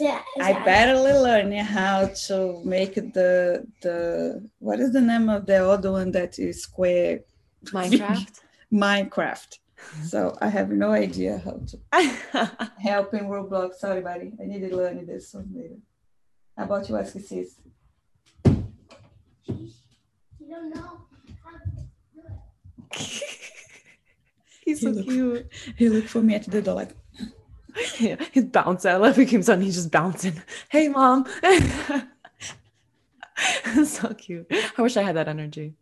[0.00, 5.92] I barely learned how to make the the what is the name of the other
[5.92, 7.20] one that is square
[7.66, 8.40] Minecraft.
[8.72, 9.58] Minecraft.
[10.04, 11.78] So I have no idea how to
[12.78, 13.74] help in Roblox.
[13.74, 14.32] Sorry, buddy.
[14.40, 15.76] I need to learn this one later.
[16.56, 17.56] How about you, ask sis?
[18.44, 18.64] You
[20.48, 21.02] don't know
[21.42, 21.58] how to
[22.14, 22.32] do it.
[24.64, 25.32] He's so he cute.
[25.32, 25.46] Look,
[25.76, 26.94] he looked for me at the door like
[27.98, 28.90] yeah, he's bouncing.
[28.90, 30.42] I love he comes on, he's just bouncing.
[30.68, 31.26] Hey, mom.
[33.84, 34.46] so cute.
[34.76, 35.74] I wish I had that energy.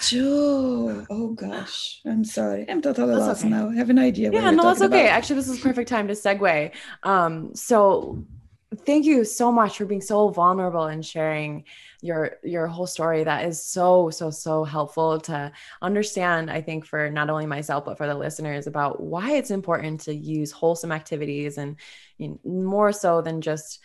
[0.00, 1.06] Joe.
[1.10, 2.00] Oh gosh.
[2.04, 2.66] I'm sorry.
[2.68, 3.50] I'm totally that's lost okay.
[3.50, 3.70] now.
[3.70, 4.32] I have an idea.
[4.32, 5.06] Yeah, no, that's okay.
[5.06, 5.16] About.
[5.16, 6.72] Actually, this is perfect time to segue.
[7.04, 8.24] Um, so
[8.84, 11.64] thank you so much for being so vulnerable and sharing
[12.02, 15.50] your your whole story that is so so so helpful to
[15.80, 20.00] understand i think for not only myself but for the listeners about why it's important
[20.00, 21.76] to use wholesome activities and
[22.18, 23.80] you know, more so than just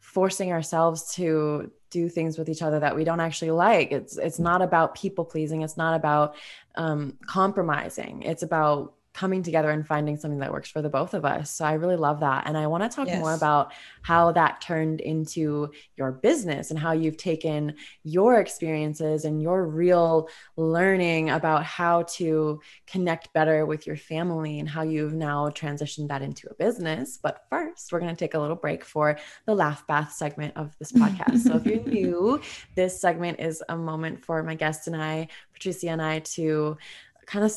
[0.00, 3.92] forcing ourselves to do things with each other that we don't actually like.
[3.92, 5.62] It's it's not about people pleasing.
[5.62, 6.34] It's not about
[6.74, 8.22] um, compromising.
[8.22, 11.50] It's about coming together and finding something that works for the both of us.
[11.50, 12.44] So I really love that.
[12.46, 13.18] And I want to talk yes.
[13.18, 19.42] more about how that turned into your business and how you've taken your experiences and
[19.42, 25.50] your real learning about how to connect better with your family and how you've now
[25.50, 27.18] transitioned that into a business.
[27.22, 30.74] But first, we're going to take a little break for the laugh bath segment of
[30.78, 31.40] this podcast.
[31.40, 32.40] so if you're new,
[32.74, 36.78] this segment is a moment for my guest and I, Patricia and I, to
[37.26, 37.52] kind of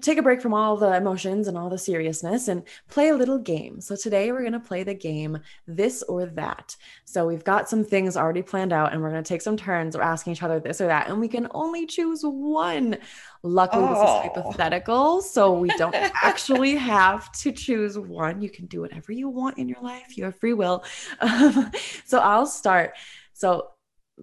[0.00, 3.38] take a break from all the emotions and all the seriousness and play a little
[3.38, 3.80] game.
[3.80, 6.76] So today we're going to play the game this or that.
[7.04, 9.96] So we've got some things already planned out and we're going to take some turns.
[9.96, 12.98] We're asking each other this or that and we can only choose one.
[13.42, 13.88] Luckily oh.
[13.88, 18.40] this is hypothetical, so we don't actually have to choose one.
[18.40, 20.16] You can do whatever you want in your life.
[20.16, 20.84] You have free will.
[21.20, 21.70] Um,
[22.04, 22.94] so I'll start.
[23.34, 23.68] So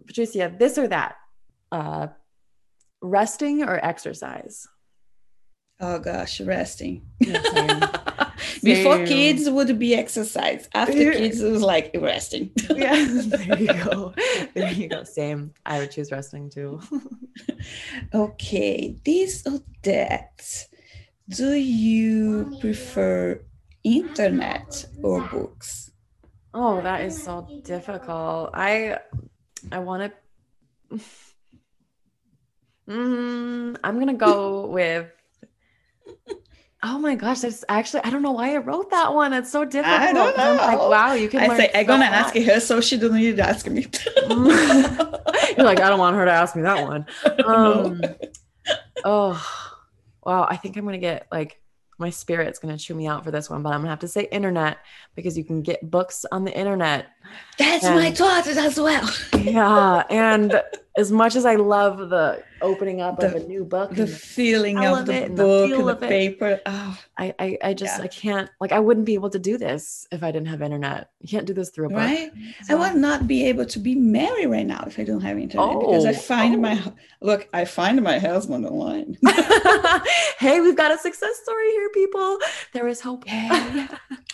[0.08, 1.16] Patricia, this or that.
[1.72, 2.08] Uh,
[3.04, 4.68] resting or exercise?
[5.86, 7.02] Oh gosh, resting.
[8.64, 10.70] Before kids would be exercise.
[10.74, 12.52] After kids, it was like resting.
[12.70, 14.14] yeah, there you go.
[14.54, 15.04] There you go.
[15.04, 15.54] Same.
[15.66, 16.80] I would choose resting too.
[18.14, 20.68] okay, this or that.
[21.28, 23.42] Do you prefer
[23.84, 25.92] internet or books?
[26.54, 28.52] Oh, that is so difficult.
[28.54, 29.00] I
[29.70, 30.14] I want
[30.90, 31.00] to.
[32.88, 35.08] Mm, I'm gonna go with
[36.86, 39.32] Oh my gosh, that's actually I don't know why I wrote that one.
[39.32, 40.02] It's so difficult.
[40.02, 40.44] I don't know.
[40.44, 41.50] I'm like, wow, you can.
[41.50, 43.88] I say I'm gonna ask her so she doesn't need to ask me.
[45.58, 47.06] You're like, I don't want her to ask me that one.
[47.46, 48.02] Um,
[49.04, 49.72] oh,
[50.26, 50.48] wow.
[50.50, 51.62] I think I'm gonna get like
[51.98, 54.28] my spirit's gonna chew me out for this one, but I'm gonna have to say
[54.30, 54.80] internet
[55.16, 57.08] because you can get books on the internet.
[57.58, 59.10] That's and, my thought as well.
[59.38, 60.62] yeah, and
[60.96, 64.78] as much as I love the opening up the, of a new book, the feeling
[64.78, 68.04] of the book, the, the paper, oh, I, I, I just yeah.
[68.04, 71.10] I can't like I wouldn't be able to do this if I didn't have internet.
[71.20, 71.98] You can't do this through a book.
[71.98, 72.32] Right?
[72.64, 75.38] So, I would not be able to be married right now if I don't have
[75.38, 76.60] internet oh, because I oh, find oh.
[76.60, 79.18] my look, I find my husband online.
[80.38, 82.38] hey, we've got a success story here, people.
[82.74, 83.26] There is hope.
[83.26, 83.88] Yeah.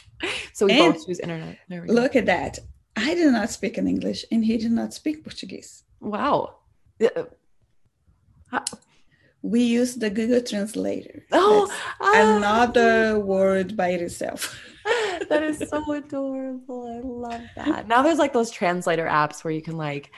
[0.53, 1.57] so we and both use internet.
[1.69, 2.59] Look at that.
[2.99, 5.83] I do not speak in English and he did not speak Portuguese.
[6.01, 6.55] Wow.
[9.41, 11.23] We use the Google Translator.
[11.31, 11.71] Oh,
[12.01, 12.35] ah.
[12.35, 14.59] another word by itself.
[15.29, 16.87] that is so adorable.
[16.87, 17.87] I love that.
[17.87, 20.11] Now there's like those translator apps where you can like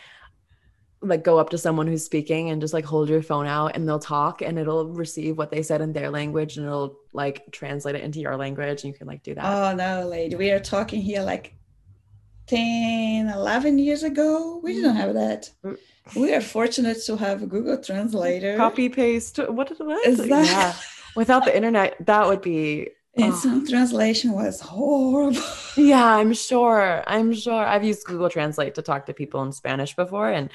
[1.04, 3.88] like go up to someone who's speaking and just like hold your phone out and
[3.88, 7.96] they'll talk and it'll receive what they said in their language and it'll like translate
[7.96, 9.46] it into your language and you can like do that.
[9.46, 10.36] Oh no, lady.
[10.36, 11.56] We are talking here like
[12.52, 14.60] 10, 11 years ago.
[14.64, 15.50] We didn't have that.
[15.64, 15.78] Mm.
[16.16, 18.58] We are fortunate to have a Google Translator.
[18.58, 19.38] Copy paste.
[19.38, 19.72] What
[20.06, 20.46] is that?
[20.46, 20.74] Yeah.
[21.16, 23.70] Without the internet, that would be Instant oh.
[23.70, 25.42] translation was horrible.
[25.78, 27.04] Yeah, I'm sure.
[27.08, 27.66] I'm sure.
[27.66, 30.50] I've used Google Translate to talk to people in Spanish before, and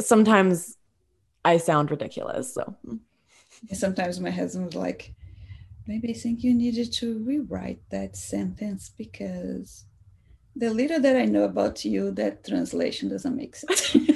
[0.00, 0.76] sometimes
[1.44, 2.54] I sound ridiculous.
[2.54, 2.74] So
[3.72, 5.14] sometimes my husband was like,
[5.86, 9.84] maybe I think you needed to rewrite that sentence because
[10.56, 13.96] the little that I know about you, that translation doesn't make sense.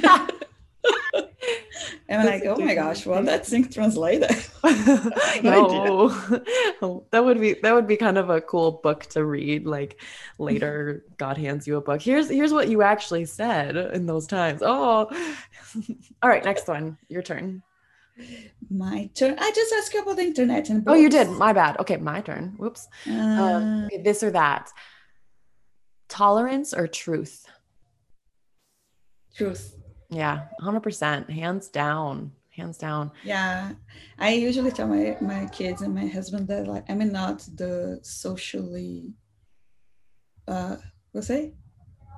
[2.11, 4.28] And I'm like, oh my gosh, well, that sync translator.
[5.43, 9.66] no, that would be that would be kind of a cool book to read.
[9.66, 10.01] Like
[10.39, 12.01] later, God hands you a book.
[12.01, 14.62] Here's here's what you actually said in those times.
[14.62, 15.11] Oh,
[16.22, 17.62] all right, next one, your turn.
[18.70, 19.36] My turn.
[19.39, 20.97] I just asked you about the internet and books.
[20.97, 21.28] oh, you did.
[21.28, 21.78] My bad.
[21.78, 22.55] Okay, my turn.
[22.57, 22.89] Whoops.
[23.09, 24.72] Uh, okay, this or that.
[26.09, 27.46] Tolerance or truth?
[29.36, 29.76] Truth.
[30.11, 31.30] Yeah, 100%.
[31.30, 32.32] Hands down.
[32.56, 33.12] Hands down.
[33.22, 33.72] Yeah.
[34.18, 39.14] I usually tell my, my kids and my husband that like I'm not the socially
[40.48, 40.76] uh
[41.12, 41.54] what's say?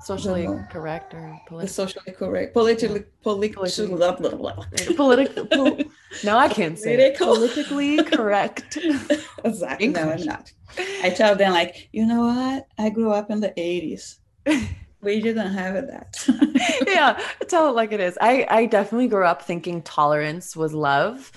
[0.03, 2.55] Socially correct or politically socially correct.
[2.55, 4.65] Politically politically blah, blah, blah.
[4.97, 5.81] political pol-
[6.25, 7.27] No, I can't say Political.
[7.35, 8.79] politically correct.
[9.45, 9.89] exactly.
[9.89, 10.53] No, I'm not.
[11.03, 12.67] I tell them like, you know what?
[12.79, 14.17] I grew up in the 80s
[15.03, 16.25] we didn't have that
[16.87, 21.33] yeah tell it like it is i i definitely grew up thinking tolerance was love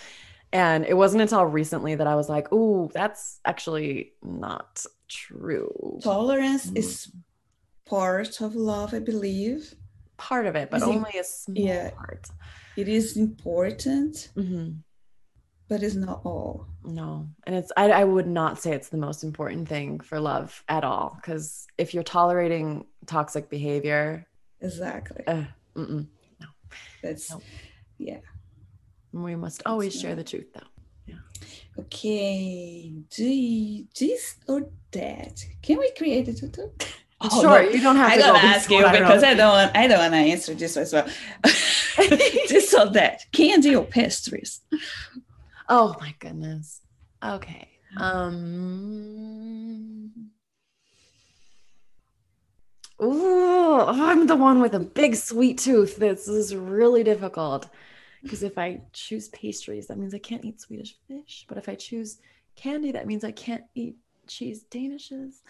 [0.51, 6.69] and it wasn't until recently that i was like oh that's actually not true tolerance
[6.69, 6.77] mm.
[6.77, 7.11] is
[7.85, 9.73] part of love i believe
[10.17, 12.27] part of it but only a small yeah, part
[12.75, 14.71] it is important mm-hmm
[15.73, 16.67] but it's not all.
[16.83, 17.29] No.
[17.45, 20.83] And it's, I, I would not say it's the most important thing for love at
[20.83, 21.17] all.
[21.19, 24.27] Because if you're tolerating toxic behavior,
[24.61, 25.25] exactly.
[25.25, 25.45] Uh,
[25.75, 26.05] no.
[27.01, 27.41] That's, no.
[27.97, 28.19] yeah.
[29.13, 30.61] We must always share the truth, though.
[31.07, 31.15] Yeah.
[31.79, 32.93] Okay.
[33.09, 35.43] Do you, this or that?
[35.63, 36.67] Can we create a tutu?
[37.25, 37.69] Oh, sure, no.
[37.69, 40.11] you don't have I to gotta ask you because I don't want I don't want
[40.11, 41.07] to answer this as well.
[42.49, 44.61] this or that, candy or pastries?
[45.69, 46.81] Oh my goodness.
[47.23, 47.69] Okay.
[47.97, 48.83] Um
[53.01, 55.97] Ooh, I'm the one with a big sweet tooth.
[55.97, 57.69] This is really difficult.
[58.21, 61.45] Because if I choose pastries, that means I can't eat Swedish fish.
[61.49, 62.19] But if I choose
[62.55, 63.97] candy, that means I can't eat
[64.27, 65.41] cheese danishes.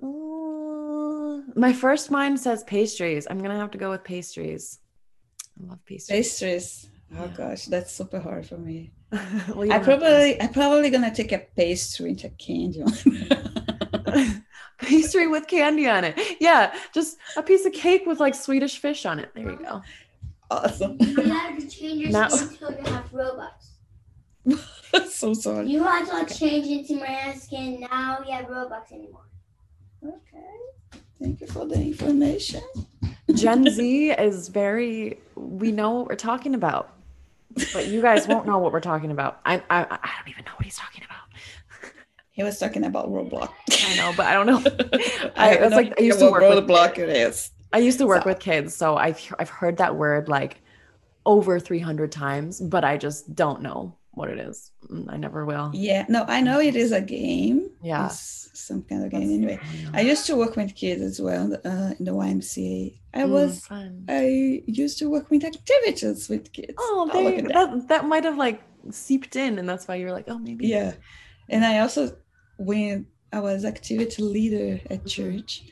[0.00, 1.42] Oh.
[1.56, 3.26] My first mind says pastries.
[3.28, 4.78] I'm gonna have to go with pastries.
[5.62, 6.08] I love pastries.
[6.28, 6.86] Pastries.
[7.16, 7.36] Oh Yeah.
[7.36, 8.92] gosh, that's super hard for me.
[9.54, 12.82] Well, I don't have to probably I probably gonna take a pastry into candy.
[14.78, 16.18] pastry with candy on it.
[16.40, 19.30] Yeah, just a piece of cake with like Swedish fish on it.
[19.34, 19.82] There you go.
[20.50, 20.96] awesome.
[21.00, 24.60] You have to change your Now- skin until you have Robux.
[24.92, 25.68] That's so sorry.
[25.68, 27.80] You had to like, change into my skin.
[27.80, 29.26] Now we have Robux anymore.
[30.04, 30.98] Okay.
[31.20, 32.62] Thank you for the information.
[33.34, 35.18] Gen Z is very.
[35.34, 36.94] We know what we're talking about,
[37.72, 39.40] but you guys won't know what we're talking about.
[39.44, 41.92] I I, I don't even know what he's talking about.
[42.32, 43.50] He was talking about Roblox.
[43.70, 45.30] I know, but I don't know.
[45.36, 47.50] I, I, no like I used to work with Roblox it is.
[47.72, 50.60] I used to work So- with kids, so I've I've heard that word like
[51.24, 54.70] over 300 times, but I just don't know what it is.
[54.90, 55.70] Mm, I never will.
[55.74, 57.70] Yeah, no, I know it is a game.
[57.82, 58.06] Yeah.
[58.06, 59.42] It's some kind of game.
[59.42, 62.98] That's- Anyway, I used to work with kids as well uh, in the YMCA.
[63.14, 64.04] I Mm, was fun.
[64.08, 66.74] I used to work with activities with kids.
[66.78, 67.52] Oh, Oh, they, that.
[67.52, 70.66] that that might have like seeped in, and that's why you're like, oh, maybe.
[70.68, 70.92] Yeah.
[71.48, 72.16] And I also
[72.58, 75.08] when I was activity leader at Mhm.
[75.16, 75.64] church,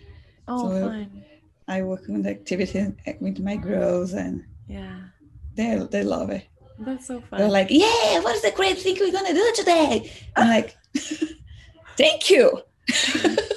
[0.48, 1.24] Oh, So- fun.
[1.68, 2.80] I work with activity
[3.20, 4.98] with my girls and Yeah,
[5.54, 6.44] they they love it.
[6.80, 7.38] That's so fun.
[7.40, 10.10] They're like, yeah, what's the great thing we're gonna do today?
[10.36, 10.76] I'm like,
[11.96, 12.60] thank you.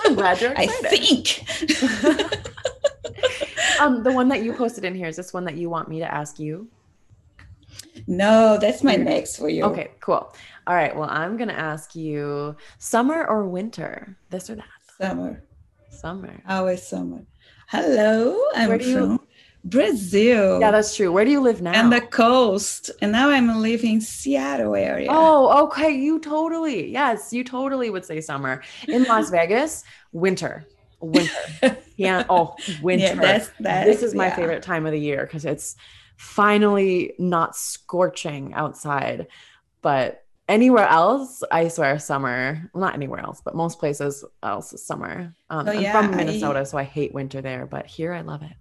[0.06, 0.86] I'm glad you're excited.
[0.86, 1.44] I think.
[3.82, 6.00] um, the one that you posted in here is this one that you want me
[6.00, 6.68] to ask you?
[8.08, 9.64] no, that's my next for you.
[9.64, 10.34] Okay, cool.
[10.68, 10.96] All right.
[10.96, 14.66] Well, I'm gonna ask you summer or winter, this or that.
[15.00, 15.44] Summer.
[15.90, 16.42] Summer.
[16.48, 17.24] Always summer.
[17.68, 19.20] Hello, I'm Where do you- from
[19.64, 20.60] Brazil.
[20.60, 21.12] Yeah, that's true.
[21.12, 21.72] Where do you live now?
[21.74, 22.92] and the coast.
[23.02, 25.08] And now I'm living Seattle area.
[25.10, 25.92] Oh, okay.
[25.92, 28.62] You totally, yes, you totally would say summer.
[28.88, 30.66] In Las Vegas, winter.
[31.00, 31.78] Winter.
[31.96, 32.24] Yeah.
[32.30, 33.06] Oh, winter.
[33.06, 33.86] yeah, that's that.
[33.86, 34.36] this is my yeah.
[34.36, 35.76] favorite time of the year because it's
[36.18, 39.28] finally not scorching outside.
[39.82, 42.70] But anywhere else, I swear, summer.
[42.74, 45.34] Well, not anywhere else, but most places else is summer.
[45.50, 47.66] Um, Oh, I'm yeah, from I- Minnesota, so I hate winter there.
[47.66, 48.52] But here, I love it.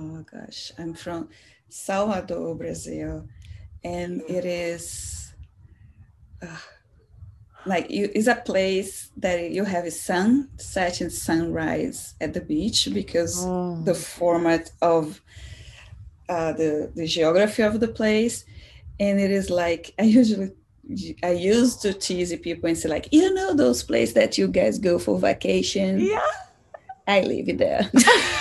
[0.00, 1.28] Oh gosh, I'm from
[1.68, 3.26] Salvador, Brazil,
[3.84, 5.34] and it is
[6.42, 6.46] uh,
[7.66, 12.88] like you, it's a place that you have a sunset and sunrise at the beach
[12.94, 15.20] because Oh, the format of
[16.28, 18.44] uh, the the geography of the place,
[18.98, 20.52] and it is like I usually.
[21.22, 24.76] I used to tease people and say, like, you know, those places that you guys
[24.80, 26.00] go for vacation.
[26.00, 26.18] yeah.
[27.06, 27.88] I live it there.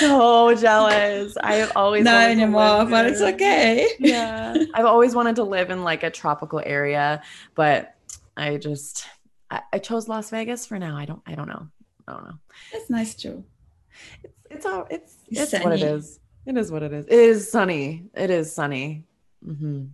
[0.00, 1.36] So jealous.
[1.42, 3.88] I have always Not anymore, but it's okay.
[3.98, 7.22] yeah i've always wanted to live in like a tropical area
[7.54, 7.94] but
[8.36, 9.06] i just
[9.50, 11.68] I, I chose las vegas for now i don't i don't know
[12.08, 12.38] i don't know
[12.72, 13.44] It's nice too.
[14.24, 15.92] it's it's all it's It's it's, what it sunny.
[15.92, 19.04] is it is what it is it is sunny it is sunny
[19.46, 19.84] Mm-hmm.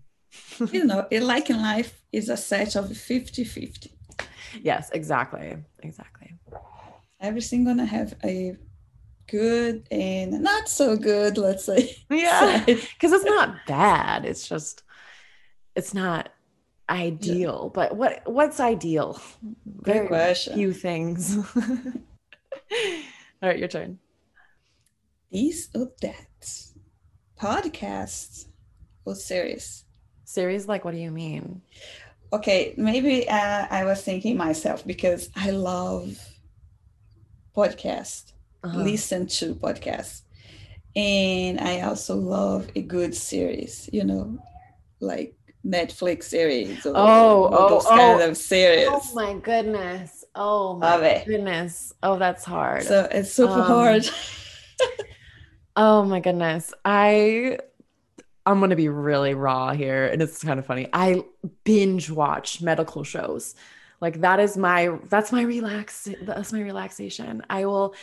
[0.72, 3.90] You know, it, like in life, is a set of 50 50.
[4.62, 6.34] yes exactly exactly
[7.20, 8.56] Everything gonna have a
[9.30, 11.96] good and not so good, let's say.
[12.10, 14.82] yeah because it's not bad it's just
[15.76, 16.28] it's not
[16.88, 19.20] ideal but what what's ideal
[19.82, 20.54] Good Very question.
[20.54, 23.98] few things all right your turn
[25.30, 26.70] This or that?
[27.38, 28.46] Podcast
[29.04, 29.84] or series?
[30.24, 31.62] Series, like, what do you mean?
[32.32, 36.18] Okay, maybe uh, I was thinking myself because I love
[37.56, 38.78] podcast, Uh-huh.
[38.82, 40.22] listen to podcasts.
[40.96, 44.38] And I also love a good series, you know,
[45.00, 47.90] like Netflix series or, Oh, or oh, those oh.
[47.90, 48.88] kind of series.
[48.90, 50.24] Oh my goodness.
[50.34, 51.26] Oh Love my it.
[51.26, 51.92] goodness.
[52.02, 52.82] Oh, that's hard.
[52.84, 54.08] So it's super Um, hard.
[55.76, 56.72] oh my goodness.
[56.84, 57.58] I
[58.46, 60.88] I'm gonna be really raw here, and it's kind of funny.
[60.92, 61.24] I
[61.64, 63.54] binge watch medical shows.
[64.00, 67.42] Like that is my that's my relax that's my relaxation.
[67.50, 67.94] I will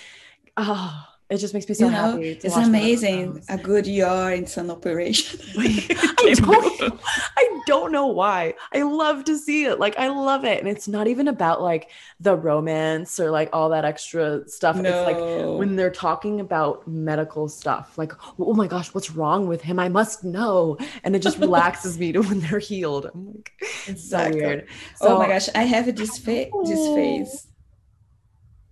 [0.58, 2.30] oh it just makes me so you know, happy.
[2.42, 3.44] it's amazing.
[3.50, 5.42] A good year in some operation.
[5.58, 7.02] I don't,
[7.36, 8.54] I don't know why.
[8.74, 9.78] I love to see it.
[9.78, 10.60] Like I love it.
[10.60, 11.90] And it's not even about like
[12.22, 14.78] the romance or like all that extra stuff.
[14.80, 15.18] It's like
[15.60, 19.80] when they're talking about medical stuff, like, oh my gosh, what's wrong with him?
[19.80, 20.78] I must know.
[21.04, 23.12] And it just relaxes me to when they're healed.
[23.14, 24.40] I'm like, it's so Exactly.
[24.40, 24.68] weird.
[25.02, 26.96] oh my gosh, I have this fa- this Oh.
[26.96, 27.47] phase.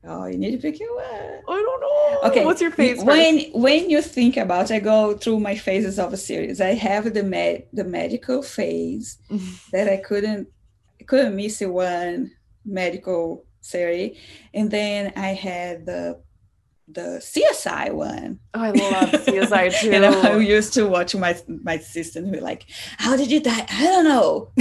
[0.07, 1.05] Oh, you need to pick your one.
[1.47, 2.29] I don't know.
[2.29, 2.45] Okay.
[2.45, 3.03] What's your face?
[3.03, 6.61] When when you think about, I go through my phases of a series.
[6.61, 9.17] I have the med the medical phase
[9.71, 10.47] that I couldn't
[11.07, 12.31] couldn't miss one
[12.65, 14.17] medical series,
[14.53, 16.21] and then I had the
[16.87, 18.39] the CSI one.
[18.53, 19.91] Oh, I love CSI too.
[19.91, 22.65] and I used to watch my my sister who like,
[22.97, 23.65] "How did you die?
[23.69, 24.51] I don't know.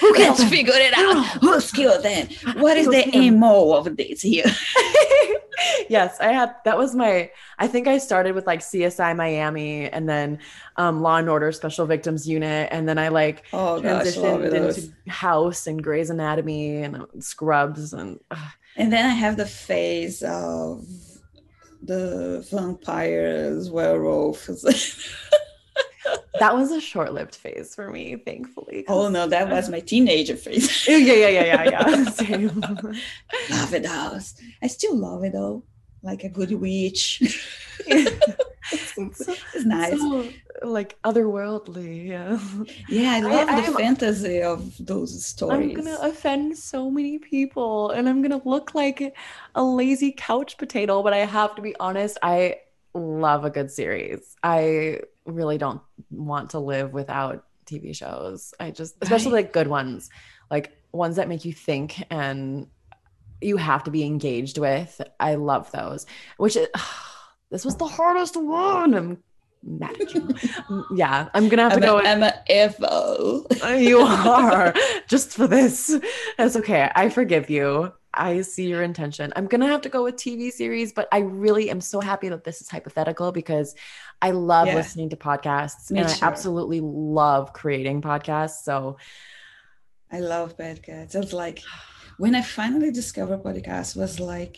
[0.00, 1.24] Who can figure it out?
[1.40, 2.28] Who's killed them?
[2.56, 4.46] What is the MO of this here?"
[5.88, 10.08] yes, I had that was my I think I started with like CSI Miami and
[10.08, 10.38] then
[10.76, 14.92] um, Law and Order Special Victims Unit and then I like oh, transitioned gosh, into
[15.08, 18.48] House and Grey's Anatomy and Scrubs and uh.
[18.76, 20.84] and then I have the phase of
[21.82, 24.46] the vampires, werewolves.
[26.38, 28.84] that was a short-lived phase for me, thankfully.
[28.88, 30.86] Oh no, that was my teenager phase.
[30.88, 32.04] yeah, yeah, yeah, yeah, yeah.
[32.10, 32.60] Same.
[33.50, 34.34] love it house.
[34.62, 35.62] I still love it though,
[36.02, 37.20] like a good witch.
[37.86, 39.98] it's, it's, nice.
[39.98, 40.28] So,
[40.62, 42.38] like otherworldly, yeah.
[42.88, 45.70] Yeah, I love I, the I fantasy of those stories.
[45.70, 49.14] I'm gonna offend so many people, and I'm gonna look like
[49.54, 51.02] a lazy couch potato.
[51.02, 52.58] But I have to be honest, I
[52.94, 54.36] love a good series.
[54.42, 55.80] I really don't
[56.10, 58.54] want to live without TV shows.
[58.58, 59.44] I just, especially right.
[59.44, 60.10] like good ones,
[60.50, 62.66] like ones that make you think and
[63.40, 65.00] you have to be engaged with.
[65.18, 66.06] I love those.
[66.36, 66.68] Which is,
[67.50, 68.94] this was the hardest one.
[68.94, 69.22] I'm
[69.62, 70.20] mad at you.
[70.20, 71.98] Mm, yeah, I'm gonna have to go.
[71.98, 72.32] A, I'm
[72.82, 73.46] oh.
[73.76, 74.74] you are
[75.08, 75.98] just for this.
[76.38, 76.90] That's okay.
[76.94, 77.92] I forgive you.
[78.12, 79.32] I see your intention.
[79.36, 82.44] I'm gonna have to go with TV series, but I really am so happy that
[82.44, 83.74] this is hypothetical because
[84.20, 84.74] I love yeah.
[84.74, 86.24] listening to podcasts Me and too.
[86.24, 88.62] I absolutely love creating podcasts.
[88.64, 88.96] So
[90.10, 91.14] I love podcasts.
[91.14, 91.62] It's like
[92.18, 94.56] when I finally discovered podcasts was like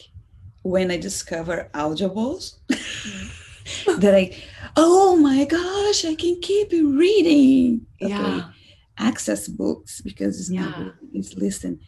[0.63, 2.59] when I discovered audibles.
[2.71, 3.52] Mm-hmm.
[3.99, 4.37] That I,
[4.77, 7.87] oh my gosh, I can keep reading.
[8.01, 8.11] Okay.
[8.11, 8.49] Yeah.
[8.99, 10.63] Access books because it's yeah.
[10.63, 11.81] not it's listen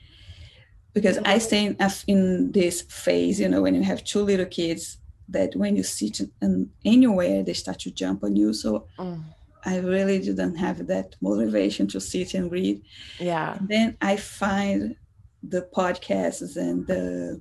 [0.94, 1.76] because I stay in,
[2.06, 4.98] in this phase, you know, when you have two little kids
[5.28, 8.54] that when you sit in, anywhere, they start to jump on you.
[8.54, 9.22] So mm.
[9.64, 12.80] I really didn't have that motivation to sit and read.
[13.18, 13.56] Yeah.
[13.58, 14.96] And then I find
[15.42, 17.40] the podcasts and the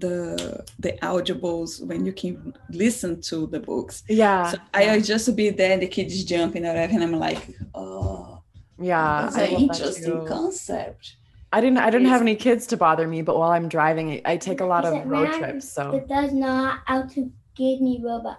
[0.00, 4.02] the the audibles when you can listen to the books.
[4.08, 4.50] Yeah.
[4.50, 8.42] So I just be there, and the kids jumping or whatever, and I'm like, oh,
[8.78, 11.16] yeah, that's an interesting concept.
[11.52, 14.36] I didn't I didn't have any kids to bother me, but while I'm driving, I
[14.36, 15.68] take a lot of road trips.
[15.68, 18.36] So it does not out to give me Robux.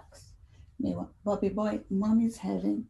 [1.24, 2.86] Bobby boy, mom is having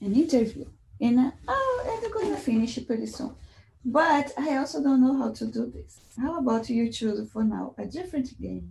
[0.00, 0.66] an interview,
[1.00, 3.34] and uh, oh, and we're gonna finish it pretty soon.
[3.84, 6.00] But I also don't know how to do this.
[6.20, 8.70] How about you choose for now a different game?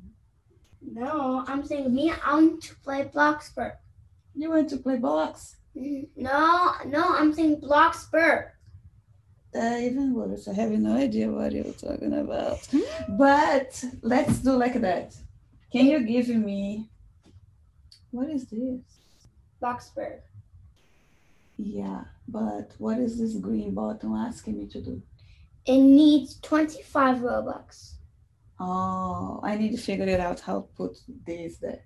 [0.82, 2.12] No, I'm saying me.
[2.12, 3.76] I want to play Bloxburg.
[4.36, 5.56] You want to play blocks?
[5.76, 8.52] Mm, no, no, I'm saying Bloxburg
[9.56, 10.48] uh, even worse.
[10.48, 12.68] I have no idea what you're talking about.
[13.10, 15.16] But let's do like that.
[15.72, 16.90] Can you give me
[18.12, 18.82] what is this?
[19.62, 20.20] Bloxburg.
[21.62, 25.02] Yeah, but what is this green button asking me to do?
[25.66, 27.96] It needs 25 Robux.
[28.62, 31.84] Oh, I need to figure it out how to put this there.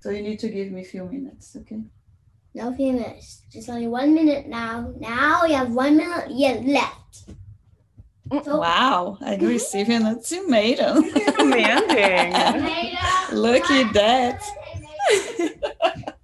[0.00, 1.80] So you need to give me a few minutes, okay?
[2.54, 3.42] No few minutes.
[3.52, 4.92] Just only one minute now.
[4.98, 7.30] Now we have one minute yet left.
[8.30, 11.00] Mm, so, wow, I'm receiving a tomato.
[11.36, 12.32] Demanding.
[13.32, 14.42] Look at that.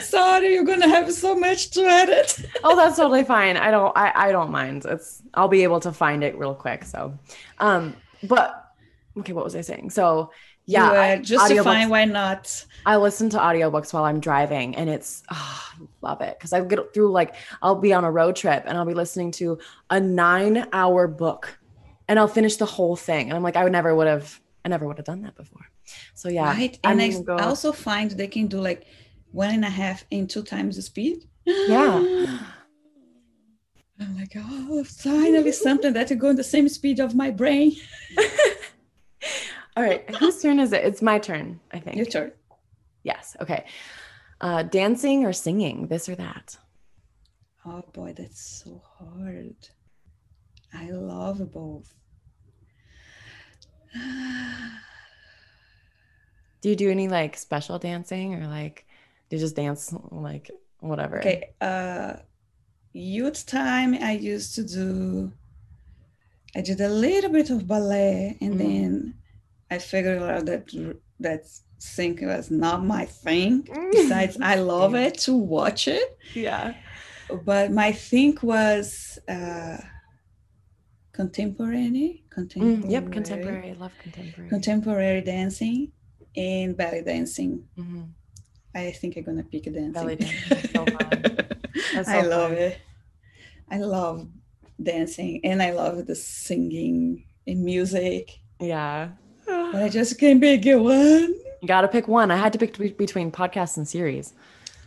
[0.00, 2.44] Sorry, you're gonna have so much to edit.
[2.64, 3.56] oh, that's totally fine.
[3.56, 4.84] I don't I, I don't mind.
[4.84, 6.84] It's I'll be able to find it real quick.
[6.84, 7.18] So
[7.58, 8.72] um but
[9.18, 9.90] okay, what was I saying?
[9.90, 10.30] So
[10.66, 12.64] yeah, justifying why not.
[12.86, 16.94] I listen to audiobooks while I'm driving and it's oh, love it because I get
[16.94, 19.58] through like I'll be on a road trip and I'll be listening to
[19.90, 21.58] a nine hour book
[22.08, 23.28] and I'll finish the whole thing.
[23.28, 25.66] And I'm like, I would never would have I never would have done that before.
[26.14, 26.52] So yeah.
[26.52, 26.78] Right.
[26.84, 28.86] And I go, also find they can do like
[29.32, 31.24] one and a half and two times the speed.
[31.44, 31.98] Yeah.
[34.00, 37.76] I'm like, oh, finally something that go the same speed of my brain.
[39.76, 40.08] All right.
[40.16, 40.84] Whose turn is it?
[40.84, 41.96] It's my turn, I think.
[41.96, 42.32] Your turn.
[43.02, 43.36] Yes.
[43.40, 43.66] Okay.
[44.40, 46.56] Uh, dancing or singing, this or that?
[47.66, 49.56] Oh boy, that's so hard.
[50.72, 51.92] I love both.
[56.62, 58.86] do you do any like special dancing or like
[59.30, 60.50] you just dance like
[60.80, 61.18] whatever?
[61.18, 61.54] Okay.
[61.60, 62.16] Uh
[62.92, 65.32] youth time I used to do
[66.56, 68.58] I did a little bit of ballet, and Mm.
[68.58, 69.14] then
[69.70, 70.64] I figured out that
[71.20, 71.42] that
[71.78, 73.68] singing was not my thing.
[73.92, 76.74] Besides, I love it to watch it, yeah.
[77.44, 79.76] but my thing was uh,
[81.12, 83.70] contemporary, contemporary, Mm, yep, contemporary.
[83.70, 84.48] I love contemporary.
[84.48, 85.92] contemporary dancing,
[86.36, 87.64] and ballet dancing.
[87.78, 88.08] Mhm.
[88.74, 89.92] I think I'm gonna pick dancing.
[89.92, 90.84] Belly dancing is so
[92.10, 92.58] I so love fun.
[92.58, 92.78] it.
[93.70, 94.28] I love
[94.82, 98.38] dancing and I love the singing and music.
[98.60, 99.10] Yeah.
[99.46, 101.34] But I just can't pick one.
[101.62, 102.30] You got to pick one.
[102.30, 104.34] I had to pick be- between podcasts and series.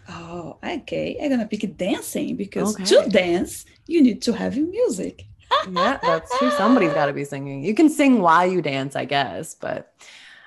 [0.10, 1.18] Oh, okay.
[1.22, 2.84] I'm gonna pick dancing because Okay.
[3.04, 5.26] to dance you need to have music.
[5.72, 6.50] Yeah, that's true.
[6.52, 7.64] Somebody's got to be singing.
[7.64, 9.94] You can sing while you dance, I guess, but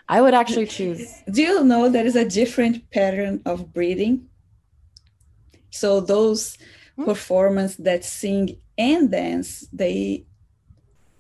[0.09, 1.23] I would actually choose.
[1.31, 4.29] Do you know there is a different pattern of breathing?
[5.71, 6.57] So those
[6.97, 7.05] Hmm.
[7.05, 10.25] performers that sing and dance, they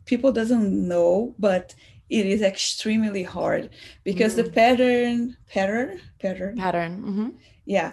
[0.06, 1.74] people doesn't know, but
[2.08, 3.70] it is extremely hard
[4.04, 4.54] because the Mm.
[4.54, 7.02] pattern, pattern, pattern, Pattern.
[7.02, 7.28] hmm
[7.64, 7.92] yeah,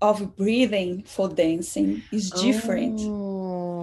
[0.00, 3.10] of breathing for dancing is different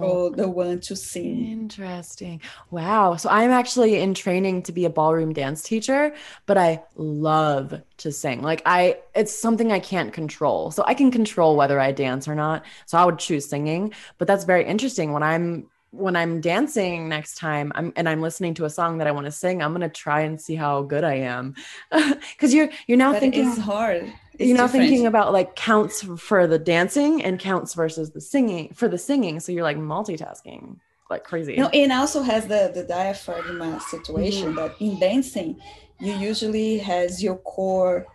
[0.00, 1.52] for the one to sing.
[1.70, 2.40] interesting.
[2.70, 3.16] Wow.
[3.16, 6.14] So I'm actually in training to be a ballroom dance teacher,
[6.46, 8.42] but I love to sing.
[8.42, 10.70] Like I it's something I can't control.
[10.72, 12.64] So I can control whether I dance or not.
[12.86, 17.36] So I would choose singing, but that's very interesting when I'm when I'm dancing next
[17.36, 19.82] time I'm and I'm listening to a song that I want to sing, I'm going
[19.82, 21.54] to try and see how good I am.
[22.38, 24.12] Cuz you're you're now But thinking it's hard.
[24.38, 24.88] It's you're now different.
[24.88, 29.40] thinking about like counts for the dancing and counts versus the singing for the singing.
[29.40, 30.76] So you're like multitasking
[31.10, 31.56] like crazy.
[31.56, 34.56] No, and also has the the diaphragm situation mm-hmm.
[34.56, 35.60] that in dancing
[36.00, 38.06] you usually has your core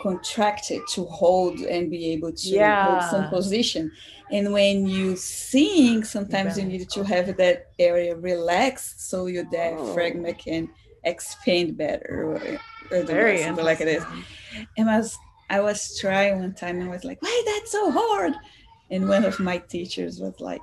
[0.00, 3.90] contracted to hold and be able to hold some position.
[4.30, 10.24] And when you sing, sometimes you need to have that area relaxed so your diaphragm
[10.24, 10.32] Oh.
[10.32, 10.70] can
[11.04, 12.24] expand better.
[12.24, 14.02] Or, or the Very something like it is.
[14.04, 14.24] interesting.
[14.78, 15.18] And I was
[15.50, 18.34] I was trying one time and I was like, why that's so hard?
[18.90, 20.62] And one of my teachers was like,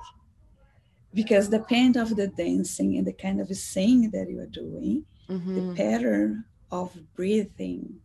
[1.14, 5.34] because depend of the dancing and the kind of singing that you are doing, the
[5.60, 5.76] Mhm.
[5.76, 8.00] pattern of breathing,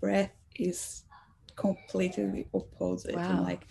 [0.00, 1.04] breath is
[1.56, 3.16] completely opposite.
[3.16, 3.66] I'm like,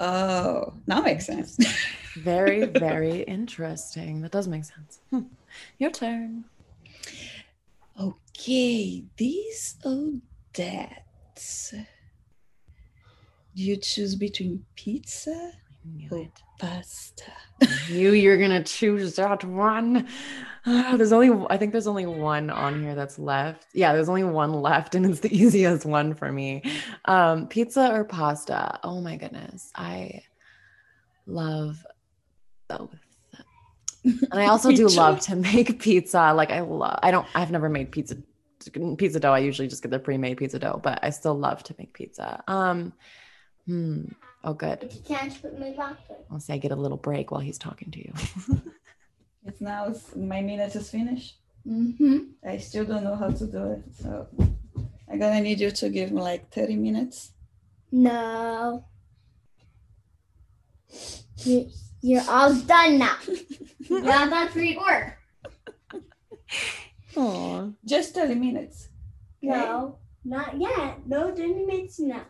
[0.00, 1.56] oh, now makes sense.
[2.16, 4.20] Very, very interesting.
[4.22, 5.00] That does make sense.
[5.10, 5.22] Hmm.
[5.78, 6.44] Your turn.
[7.98, 10.12] okay, this or
[10.54, 11.04] that.
[13.54, 15.52] Do you choose between pizza
[16.10, 16.42] or it.
[16.58, 17.32] pasta?
[17.90, 20.08] Knew you're gonna choose that one.
[20.64, 23.66] Ah, there's only I think there's only one on here that's left.
[23.74, 26.62] Yeah, there's only one left, and it's the easiest one for me.
[27.04, 28.78] Um, pizza or pasta?
[28.84, 29.70] Oh my goodness.
[29.74, 30.22] I
[31.26, 31.84] love
[32.68, 32.94] both.
[34.04, 34.96] And I also do too.
[34.96, 36.32] love to make pizza.
[36.34, 38.16] Like I love I don't I've never made pizza
[38.70, 39.32] pizza dough.
[39.32, 42.42] I usually just get the pre-made pizza dough, but I still love to make pizza.
[42.46, 42.92] Um
[43.66, 44.04] hmm.
[44.44, 44.82] Oh good.
[44.82, 46.00] It's a chance to put my box.
[46.30, 48.12] I'll say I get a little break while he's talking to you.
[49.44, 51.38] It's now it's, my minute is finished.
[51.66, 52.18] Mm-hmm.
[52.48, 53.82] I still don't know how to do it.
[54.00, 54.28] So
[55.10, 57.32] I'm gonna need you to give me like 30 minutes.
[57.90, 58.84] No.
[61.38, 61.68] You,
[62.00, 63.16] you're all done now.
[63.88, 64.60] You're all done for
[67.16, 67.34] your work.
[67.34, 67.74] Aww.
[67.84, 68.88] Just 30 minutes.
[69.44, 69.50] okay?
[69.58, 71.06] No, not yet.
[71.06, 72.22] No 30 minutes now.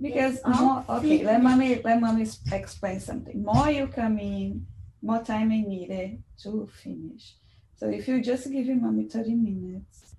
[0.00, 1.42] Because It's more okay, let finished.
[1.42, 3.42] mommy let mommy explain something.
[3.42, 4.66] More you come in,
[5.00, 7.34] more time I needed to finish.
[7.76, 10.14] So if you just give your mommy 30 minutes,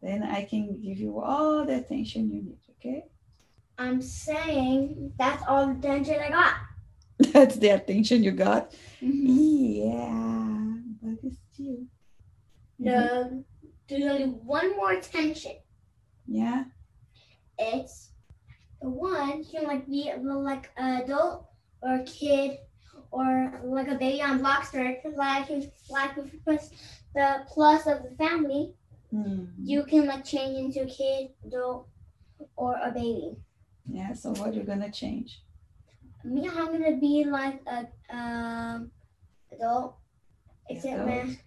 [0.00, 3.04] then I can give you all the attention you need, okay?
[3.78, 6.54] I'm saying that's all the attention I got.
[7.32, 8.70] That's the attention you got.
[9.02, 9.26] Mm-hmm.
[9.84, 11.76] Yeah, but it's still.
[12.80, 13.44] No,
[13.88, 15.56] there's only one more attention.
[16.26, 16.64] Yeah.
[17.58, 18.12] It's
[18.80, 21.46] the one you can like be like an adult
[21.82, 22.58] or a kid
[23.10, 24.96] or like a baby on Blockster.
[25.16, 25.48] Like
[25.90, 26.70] like if you press
[27.14, 28.74] the plus of the family,
[29.10, 29.46] Hmm.
[29.58, 31.88] you can like change into a kid, adult,
[32.56, 33.36] or a baby.
[33.90, 35.42] Yeah, so what you're gonna change?
[36.22, 38.92] Me, I'm gonna be like a um
[39.52, 39.96] adult,
[40.68, 41.08] except Adult.
[41.08, 41.38] man.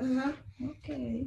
[0.00, 0.32] Uh huh.
[0.70, 1.26] Okay.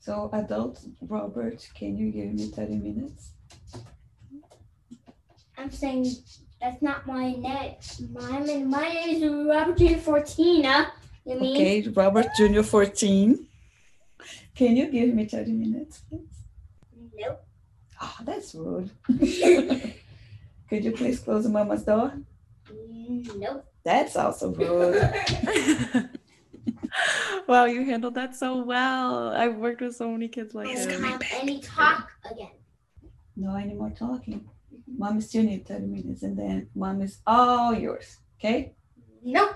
[0.00, 3.32] So adult Robert, can you give me 30 minutes?
[5.56, 6.06] I'm saying
[6.60, 7.74] that's not my name.
[8.12, 10.86] My name, my name is Robert Junior Fortina.
[10.86, 10.90] Uh,
[11.24, 11.56] you mean?
[11.56, 13.46] Okay, Robert Junior 14.
[14.54, 16.20] Can you give me 30 minutes, please?
[17.16, 17.44] Nope.
[18.00, 18.90] Oh, that's rude.
[20.68, 22.12] Could you please close Mama's door?
[22.72, 23.64] Mm, nope.
[23.82, 26.08] That's also rude.
[27.48, 29.28] wow, you handled that so well.
[29.30, 30.92] I've worked with so many kids like He's him.
[30.92, 31.34] coming Have back.
[31.42, 32.50] any talk again?
[33.36, 34.44] no anymore talking.
[34.96, 38.18] Mom is still need 30 minutes and then mom is all yours.
[38.38, 38.74] Okay?
[39.22, 39.54] Nope.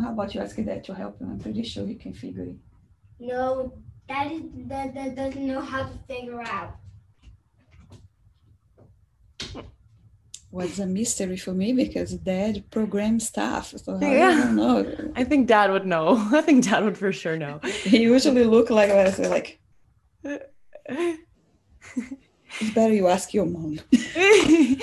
[0.00, 1.30] How about you ask dad to help him?
[1.30, 2.56] I'm pretty sure he can figure it.
[3.18, 3.72] No,
[4.08, 6.76] that is that, that doesn't know how to figure out.
[10.52, 13.74] Was a mystery for me because dad programs stuff.
[13.76, 14.30] So I Yeah.
[14.44, 15.12] don't know.
[15.14, 16.16] I think dad would know.
[16.32, 17.60] I think dad would for sure know.
[17.84, 19.60] He usually look like us like
[22.60, 23.78] it's better you ask your mom.
[23.92, 24.78] I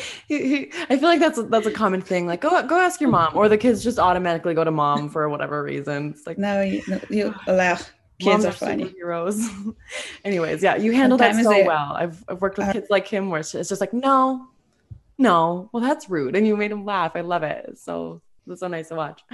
[0.90, 2.28] feel like that's a, that's a common thing.
[2.28, 5.28] Like, go go ask your mom, or the kids just automatically go to mom for
[5.30, 6.12] whatever reason.
[6.12, 7.90] It's like No, you, no, you allow kids
[8.26, 8.86] moms are funny.
[8.86, 9.76] superheroes.
[10.24, 11.94] Anyways, yeah, you handled that so they- well.
[11.94, 14.46] I've I've worked with Uh, kids like him where it's just like, no,
[15.18, 17.14] no, well that's rude, and you made him laugh.
[17.16, 17.78] I love it.
[17.78, 19.22] So it's so nice to watch.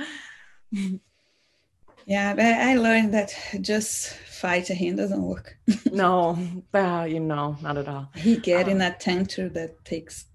[2.06, 5.58] Yeah, but I learned that just fighting him doesn't work.
[5.92, 6.38] no,
[6.74, 8.10] uh, you know, not at all.
[8.16, 10.26] He get in Um, a tantrum that takes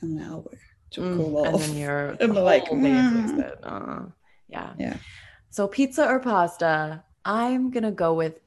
[0.00, 0.50] an hour
[0.92, 3.56] to Mm, cool and then you're the like, whole day is mm.
[3.62, 4.06] Uh,
[4.48, 4.72] yeah.
[4.78, 4.96] Yeah.
[5.50, 7.04] So pizza or pasta?
[7.24, 8.40] I'm gonna go with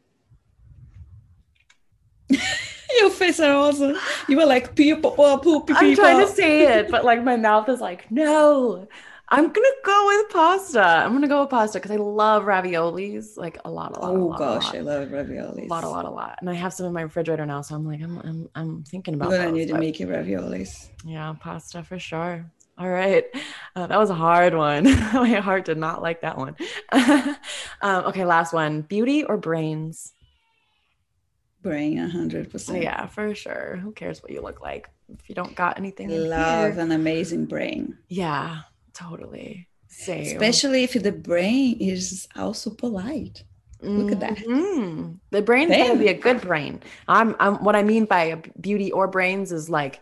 [3.15, 3.95] Face are awesome.
[4.27, 5.77] You were like people, poopy people.
[5.87, 8.87] I'm trying to say it, but like my mouth is like, no.
[9.27, 10.81] I'm gonna go with pasta.
[10.85, 14.13] I'm gonna go with pasta because I love raviolis, like a lot, a lot.
[14.13, 15.65] a Oh lot, gosh, a I lot, love raviolis.
[15.65, 16.37] a lot, a lot, a lot.
[16.41, 19.15] And I have some in my refrigerator now, so I'm like, I'm, I'm, I'm thinking
[19.15, 19.31] about.
[19.31, 20.89] gonna those, need to make you raviolis.
[21.03, 22.45] Yeah, pasta for sure.
[22.77, 23.23] All right,
[23.75, 24.83] uh, that was a hard one.
[25.13, 26.55] my heart did not like that one.
[26.91, 30.13] um, okay, last one: beauty or brains?
[31.65, 32.83] Brain, a hundred percent.
[32.83, 33.77] Yeah, for sure.
[33.83, 36.11] Who cares what you look like if you don't got anything?
[36.11, 38.49] in Love an amazing brain, Yeah,
[38.93, 39.67] totally.
[39.87, 40.21] Same.
[40.27, 43.43] especially if the brain is also polite.
[43.81, 44.37] look at that.
[44.37, 45.19] Mhm.
[45.31, 46.73] The brain's gotta be a good brain.
[47.07, 47.55] I'm, I'm.
[47.65, 48.23] What I mean by
[48.61, 50.01] beauty or brains is like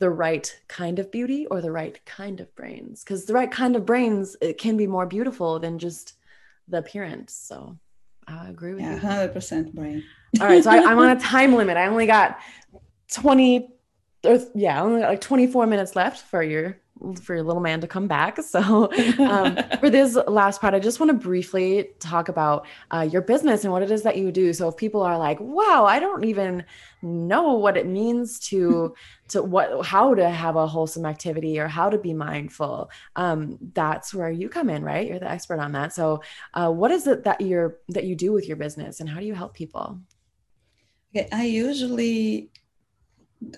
[0.00, 3.02] the right kind of beauty or the right kind of brains.
[3.04, 6.14] Because the right kind of brains it can be more beautiful than just
[6.72, 7.32] the appearance.
[7.34, 7.76] So
[8.26, 9.00] I agree with Yeah, you.
[9.08, 10.02] hundred percent brain.
[10.40, 11.76] All right, so I, I'm on a time limit.
[11.76, 12.38] I only got
[13.12, 13.74] 20
[14.24, 16.80] or yeah, I only got like 24 minutes left for your
[17.22, 18.38] for your little man to come back.
[18.48, 23.20] So um, for this last part, I just want to briefly talk about uh, your
[23.20, 24.52] business and what it is that you do.
[24.52, 26.64] So if people are like, "Wow, I don't even
[27.02, 28.94] know what it means to
[29.28, 34.14] to what how to have a wholesome activity or how to be mindful," um, that's
[34.14, 35.06] where you come in, right?
[35.06, 35.92] You're the expert on that.
[35.92, 36.22] So
[36.54, 39.26] uh, what is it that you're that you do with your business, and how do
[39.26, 40.00] you help people?
[41.10, 42.50] Okay, I usually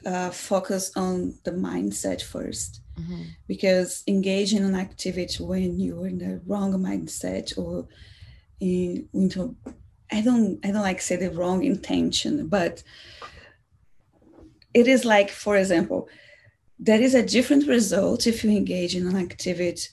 [0.06, 2.80] uh, focus on the mindset first
[3.48, 7.88] because engaging in an activity when you're in the wrong mindset or
[8.60, 9.56] in, into
[10.12, 12.82] I don't I don't like say the wrong intention, but
[14.74, 16.08] it is like, for example,
[16.78, 19.88] there is a different result if you engage in an activity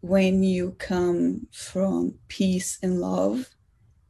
[0.00, 3.48] when you come from peace and love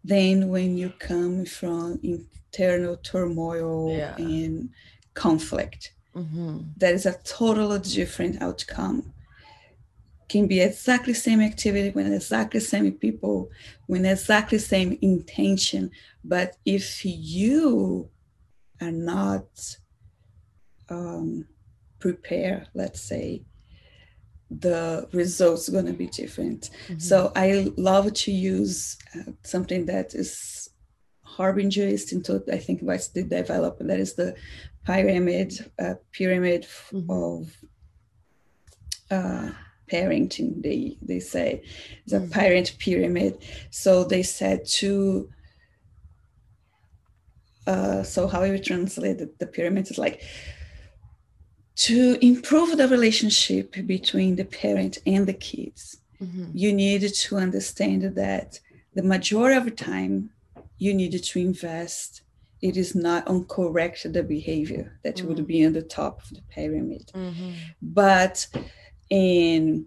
[0.05, 2.01] than when you come from
[2.52, 4.16] internal turmoil Yeah.
[4.16, 4.70] and
[5.14, 6.58] conflict Mm-hmm.
[6.76, 9.14] that is a totally different outcome.
[10.28, 13.48] Can be exactly same activity when exactly same people,
[13.86, 15.90] when exactly same intention.
[16.22, 18.10] But if you
[18.82, 19.48] are not
[20.90, 21.46] um,
[21.98, 23.44] prepared, let's say,
[24.50, 26.68] the results going to be different.
[26.88, 26.98] Mm-hmm.
[26.98, 30.51] So I love to use uh, something that is
[31.38, 34.34] Arbinger Institute, I think was the developer, that is the
[34.84, 37.10] pyramid, uh, pyramid Mhm.
[37.10, 37.56] of
[39.10, 39.50] uh,
[39.90, 41.62] parenting, they, they say.
[42.06, 42.30] the a Mhm.
[42.30, 43.38] parent pyramid.
[43.70, 45.28] So they said to,
[47.66, 50.22] uh, so how you translate the, the pyramid is like,
[51.74, 56.50] to improve the relationship between the parent and the kids Mhm.
[56.54, 58.60] you needed to understand that
[58.94, 60.30] the majority of the time
[60.78, 62.22] you needed to invest
[62.60, 65.24] it is not on correct the behavior that Mm.
[65.26, 67.10] would be on the top of the pyramid.
[67.14, 67.54] Mhm.
[67.82, 68.46] but
[69.10, 69.86] in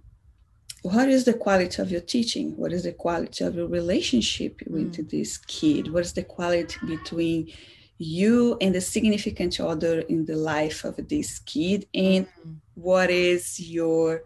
[0.84, 2.56] what is the quality of your teaching?
[2.58, 5.92] What is the quality of your relationship with this kid?
[5.92, 7.52] What is the quality between
[7.98, 11.88] you and the significant other in the life of this kid?
[11.94, 12.62] And Mhm.
[12.76, 14.26] what is your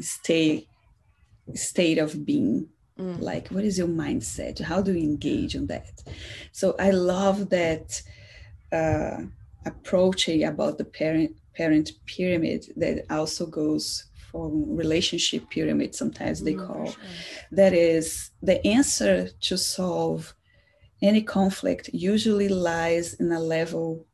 [0.00, 0.68] state
[1.54, 3.20] state of being Mm.
[3.20, 6.00] like what is your mindset how do you engage on that
[6.52, 8.00] so i love that
[8.70, 9.18] uh,
[9.66, 14.04] approach about the parent parent pyramid that also goes
[14.34, 16.86] from relationship pyramid, sometimes they Mm, for call.
[16.86, 16.96] sure.
[17.52, 20.34] That is, the answer to solve
[21.00, 24.06] any conflict usually lies in a level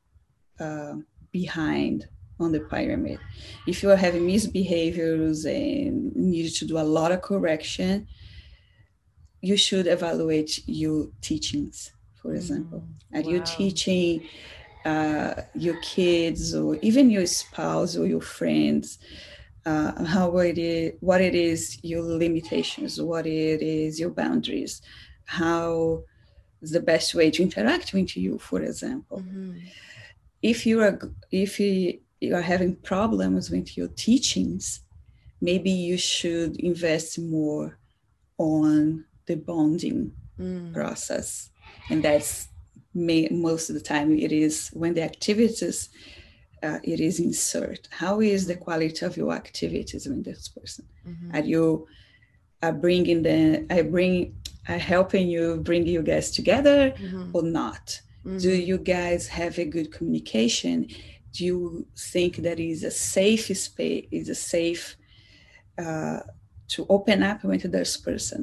[0.58, 0.96] uh,
[1.32, 2.06] behind
[2.38, 3.18] on the pyramid.
[3.66, 8.06] If you are having misbehaviors and need to do a lot of correction,
[9.40, 12.84] you should evaluate your teachings, for example.
[13.12, 14.22] Mm, Are you teaching
[14.84, 18.98] uh, your kids or even your spouse or your friends
[19.66, 24.80] uh, how it is, what it is, your limitations, what it is, your boundaries,
[25.24, 26.02] how
[26.62, 29.60] is the best way to interact with you, for example Mhm.
[30.42, 30.98] if you are
[31.30, 34.80] if you, you are having problems with your teachings
[35.40, 37.78] maybe you should invest more
[38.38, 40.00] on the bonding
[40.38, 41.50] Mm, process.
[41.90, 42.48] And that's
[42.94, 45.78] may, most of the time it is when the activities
[46.66, 47.82] uh, it is insert.
[48.02, 50.84] How is the quality of your activities with this person?
[51.06, 51.28] Mhm.
[51.36, 51.64] are you
[52.62, 53.38] are bringing the
[53.76, 54.14] i bring
[54.70, 57.30] are helping you bring you guys together Mhm.
[57.36, 57.86] or not?
[58.44, 58.66] Do Mhm.
[58.70, 60.76] you guys have a good communication?
[61.34, 61.60] Do you
[62.12, 64.84] think that is a safe space is a safe
[65.84, 66.20] uh,
[66.74, 68.42] to open up with this person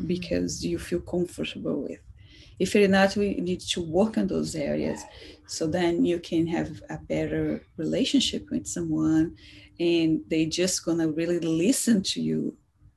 [0.00, 0.08] Mhm.
[0.08, 2.00] because you feel comfortable with
[2.58, 5.00] if you're not we need to work on those areas
[5.46, 9.34] so then you can have a better relationship with someone
[9.80, 12.56] and they just gonna really listen to you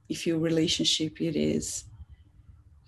[0.10, 1.86] if your relationship it is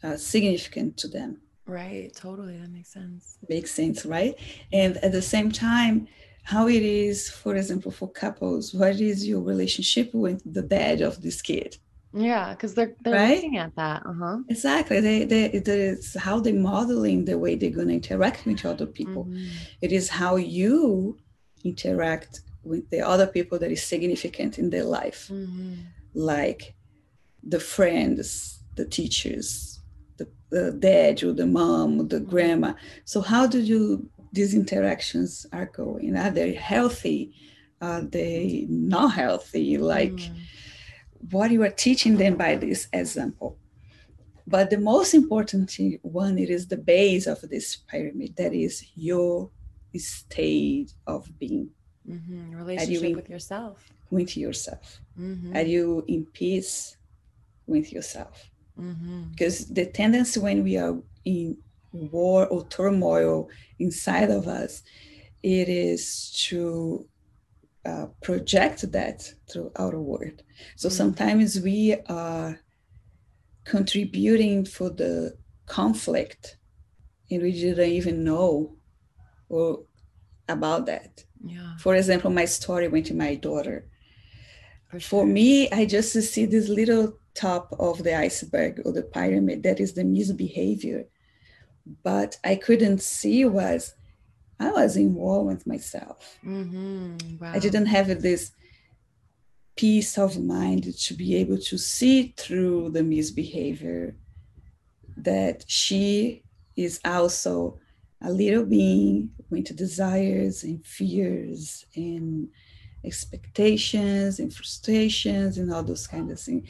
[0.03, 2.13] uh, significant to them Right.
[2.13, 2.57] Totally.
[2.57, 3.37] That makes sense.
[3.47, 4.35] makes sense, right?
[4.73, 6.09] And at the same time,
[6.43, 11.21] how it is, for example, for couples, what is your relationship with the dad of
[11.21, 11.77] this kid?
[12.13, 13.35] Yeah, because they're they're Right?
[13.35, 14.03] looking at that.
[14.05, 14.37] Uh huh.
[14.49, 14.99] Exactly.
[15.01, 18.85] They, they, it is how they're modeling the way they're going to interact with other
[18.85, 19.25] people.
[19.25, 19.47] Mhm.
[19.81, 21.17] It is how you
[21.63, 25.77] interact with the other people that is significant in their life, Mhm.
[26.13, 26.75] like
[27.53, 29.79] the friends, the teachers,
[30.17, 32.73] the, the dad or the mom or the grandma.
[33.05, 36.15] So how do you these interactions are going?
[36.17, 37.33] Are they healthy?
[37.81, 39.77] Are they not healthy?
[39.77, 40.37] Like Mm.
[41.31, 43.57] What you are teaching them by this example.
[44.45, 45.71] But the most important
[46.01, 48.35] one, it is the base of this pyramid.
[48.35, 49.49] That is your
[49.95, 51.69] state of being
[52.07, 52.55] Mhm.
[52.57, 53.93] Relationship in- with yourself.
[54.11, 55.01] with yourself.
[55.17, 55.55] Mhm.
[55.55, 56.97] Are you in peace
[57.65, 58.51] with yourself?
[58.77, 59.31] Mhm.
[59.31, 61.57] Because the tendency when we are in
[61.93, 64.83] war or turmoil inside of us,
[65.41, 67.07] it is to
[67.85, 70.41] uh, project that through outer world.
[70.77, 70.91] So Mm.
[70.91, 72.59] sometimes we are
[73.65, 76.57] contributing for the conflict
[77.29, 78.75] and we didn't even know
[79.49, 79.83] or
[80.47, 81.23] about that.
[81.45, 81.77] Yeah.
[81.77, 83.87] For example, my story went to my daughter.
[84.89, 89.63] For, For me, I just see this little top of the iceberg or the pyramid
[89.63, 91.05] that is the misbehavior.
[92.03, 93.93] But I couldn't see was
[94.59, 96.37] I was in war with myself.
[96.43, 97.39] Mhm.
[97.39, 97.51] Wow.
[97.53, 98.51] I didn't have this
[99.75, 104.15] peace of mind to be able to see through the misbehavior
[105.17, 106.43] that she
[106.75, 107.79] is also
[108.21, 112.47] a little being with desires and fears and
[113.03, 116.67] expectations and frustrations and all those kind of things.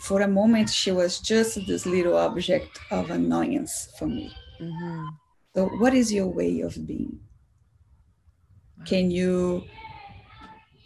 [0.00, 4.34] For a moment, she was just this little object of annoyance for me.
[4.60, 5.08] Mhm.
[5.54, 7.20] So, what is your way of being?
[8.86, 9.64] Can you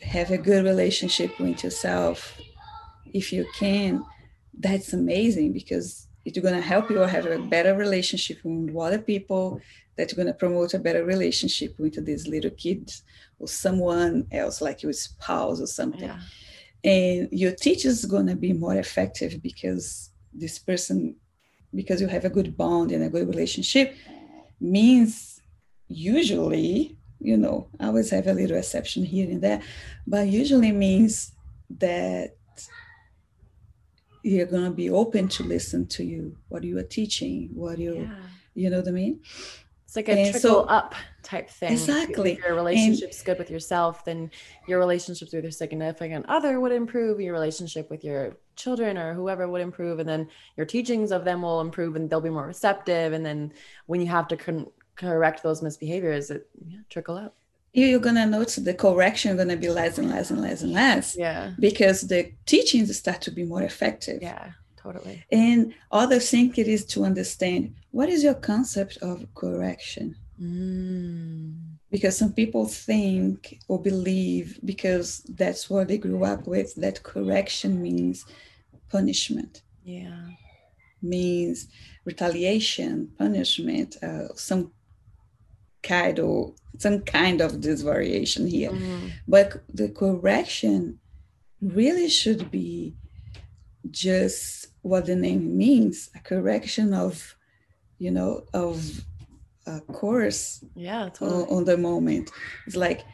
[0.02, 2.38] have a good relationship with yourself?
[3.14, 4.04] If you can,
[4.58, 9.60] that's amazing because it's going to help you have a better relationship with other people.
[9.96, 13.02] That's going to promote a better relationship with these little kids
[13.38, 16.20] or someone else, like your spouse or something Yeah.
[16.84, 21.16] and your teacher is going to be more effective because this person
[21.74, 23.94] because you have a good bond and a good relationship
[24.60, 25.40] means
[25.88, 29.60] usually you know i always have a little exception here and there
[30.06, 31.32] but usually means
[31.70, 32.36] that
[34.22, 37.94] you're going to be open to listen to you what you are teaching what you
[37.94, 38.14] Yeah.
[38.54, 39.20] you know what i mean
[39.86, 41.72] It's like a And trickle so- up type thing.
[41.72, 42.32] Exactly.
[42.32, 44.30] If your relationship's good with yourself, then
[44.66, 47.20] your relationships with your significant other would improve.
[47.20, 51.42] Your relationship with your children or whoever would improve, and then your teachings of them
[51.42, 53.12] will improve, and they'll be more receptive.
[53.12, 53.52] And then
[53.86, 57.34] when you have to con- correct those misbehaviors, it yeah, trickle up.
[57.72, 60.72] you're going to notice the correction going to be less and less and less and
[60.72, 61.52] less Yeah.
[61.60, 64.52] because the teachings start to be more effective Yeah.
[64.86, 65.24] Totally.
[65.32, 70.06] And other thing it is to understand what is your concept of correction?
[70.40, 71.54] Mm.
[71.90, 75.08] because some people think or believe because
[75.42, 78.16] that's what they grew up with that correction means
[78.90, 80.26] punishment Yeah.
[81.00, 81.68] means
[82.04, 84.72] retaliation punishment uh, some
[85.82, 86.52] kind of
[86.84, 89.12] some kind of this variation here Mhm.
[89.26, 89.48] but
[89.80, 90.98] the correction
[91.62, 92.94] really should be
[93.90, 97.36] just what the name means a correction of
[97.98, 99.04] you know of
[99.66, 101.44] a course Yeah, on, totally.
[101.56, 102.30] on the moment
[102.66, 103.04] it's like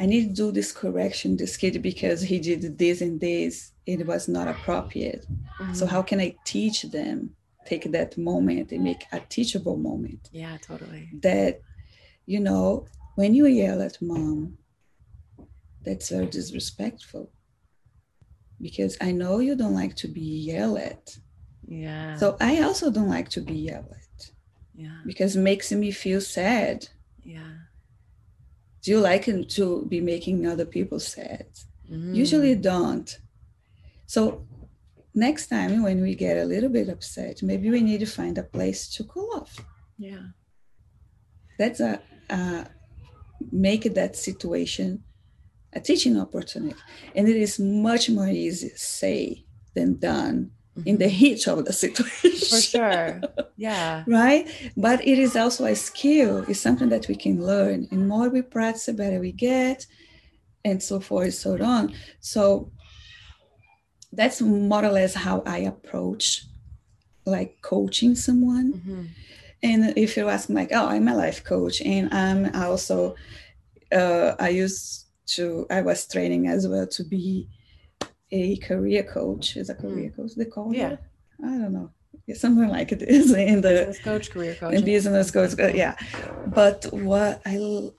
[0.00, 4.06] i need to do this correction this kid because he did this and this it
[4.06, 5.26] was not appropriate
[5.72, 5.88] so Mhm.
[5.88, 7.34] how can i teach them
[7.66, 11.08] take that moment and make a teachable moment Yeah, totally.
[11.22, 11.60] that
[12.26, 14.58] you know when you yell at mom
[15.84, 17.30] that's very disrespectful
[18.60, 20.20] because i know you don't like to be
[20.50, 21.16] yelled at
[21.68, 22.16] Yeah.
[22.16, 24.30] so i also don't like to be yelled at
[24.74, 24.98] yeah.
[25.06, 26.88] because it makes me feel sad
[27.24, 27.52] Yeah.
[28.82, 29.24] do you like
[29.56, 31.46] to be making other people sad
[31.90, 32.16] Mm.
[32.16, 33.08] usually don't
[34.06, 34.44] so
[35.14, 38.42] next time when we get a little bit upset maybe we need to find a
[38.42, 39.52] place to cool off
[39.98, 40.24] Yeah.
[41.58, 42.64] that's a uh,
[43.52, 45.04] make that situation
[45.76, 46.76] a teaching opportunity
[47.14, 47.58] and it is
[47.88, 49.44] much more easy to say
[49.74, 50.36] than done
[50.90, 52.54] in the heat of the situation Mm-hmm.
[52.56, 53.20] For sure.
[53.68, 54.04] Yeah.
[54.20, 54.44] right
[54.86, 58.42] but it is also a skill it's something that we can learn and more we
[58.42, 59.78] practice the better we get
[60.68, 61.82] and so forth and so on
[62.20, 62.42] so
[64.12, 66.44] that's more or less how i approach
[67.24, 69.08] like coaching someone Mhm.
[69.62, 73.16] and if you ask me, like, oh, I'm a life coach, and I'm also,
[73.90, 77.48] uh, I used to, I was training as well to be
[78.30, 79.56] a career coach.
[79.56, 80.74] Is a career coach they call Hmm.
[80.74, 80.90] Yeah.
[80.92, 80.98] it?
[81.44, 81.90] I don't know,
[82.34, 84.74] something like it is in the Business coach, career coach.
[84.74, 85.58] in business coach.
[85.58, 85.96] uh, Yeah,
[86.46, 87.90] but what i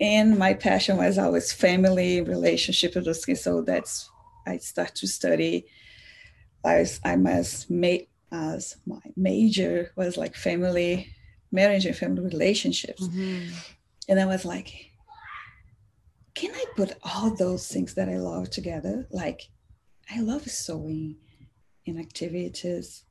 [0.00, 3.42] and my passion was always family relationship and those things.
[3.42, 4.08] So that's
[4.46, 5.66] I start to study.
[6.64, 11.08] I was I must make as my major was like family
[11.52, 13.02] marriage and family relationships.
[13.08, 13.50] Mhm.
[14.08, 14.89] And I was like,
[16.40, 19.06] can I put all those things that I love together?
[19.10, 19.40] Like,
[20.14, 21.16] I love sewing
[21.86, 23.04] and activities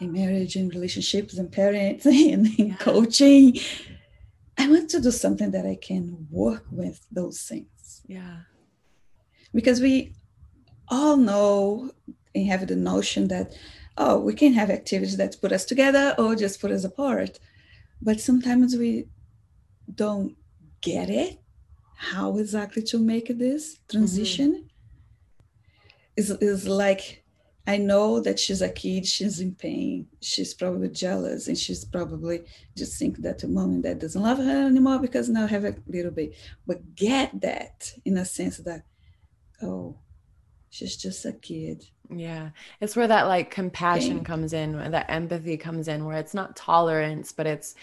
[0.00, 2.76] in marriage and relationships and parents and, Yeah.
[2.76, 3.44] coaching.
[4.56, 8.36] I want to do something that I can work with those things Yeah.
[9.52, 10.14] because we
[10.88, 11.90] all know
[12.34, 13.46] and have the notion that
[13.96, 17.32] oh we can have activities that put us together or just put us apart
[18.06, 18.92] but sometimes we
[20.02, 20.30] don't
[20.82, 21.38] get it
[22.04, 23.98] how exactly to make this mm-hmm.
[23.98, 24.68] transition
[26.16, 27.24] is is like
[27.66, 32.42] I know that she's a kid, she's in pain, she's probably jealous, and she's probably
[32.76, 35.64] just think that the mom and dad doesn't love her anymore because now I have
[35.64, 36.34] a little bit.
[36.66, 38.82] But get that in a sense that,
[39.62, 39.96] oh,
[40.68, 41.86] she's just a kid.
[42.10, 42.50] Yeah.
[42.82, 46.56] It's where that like compassion comes in, where that empathy comes in, where it's not
[46.56, 47.74] tolerance, but it's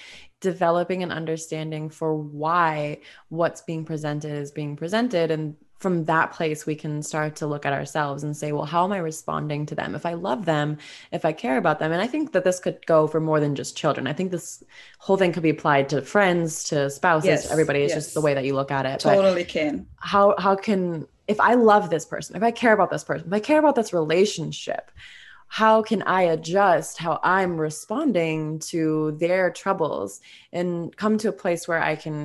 [0.41, 2.99] developing an understanding for why
[3.30, 5.31] what's being presented is being presented.
[5.31, 8.84] And from that place, we can start to look at ourselves and say, well, how
[8.84, 9.95] am I responding to them?
[9.95, 10.77] If I love them,
[11.11, 11.91] if I care about them.
[11.91, 14.05] And I think that this could go for more than just children.
[14.05, 14.63] I think this
[14.99, 17.81] whole thing could be applied to friends, to spouses, Yes, everybody.
[17.84, 19.01] It's just the way that you look at it.
[19.03, 19.88] But Totally can.
[19.97, 23.34] how how can if i love this person if i care about this person if
[23.34, 24.91] i care about this relationship
[25.60, 30.22] how can i adjust how i'm responding to their troubles
[30.53, 32.18] and come to a place where i can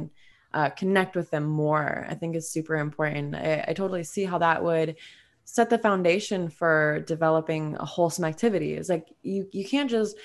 [0.54, 4.38] uh, connect with them more i think is super important I, I totally see how
[4.38, 4.90] that would
[5.44, 10.16] set the foundation for developing a wholesome activity it's like you you can't just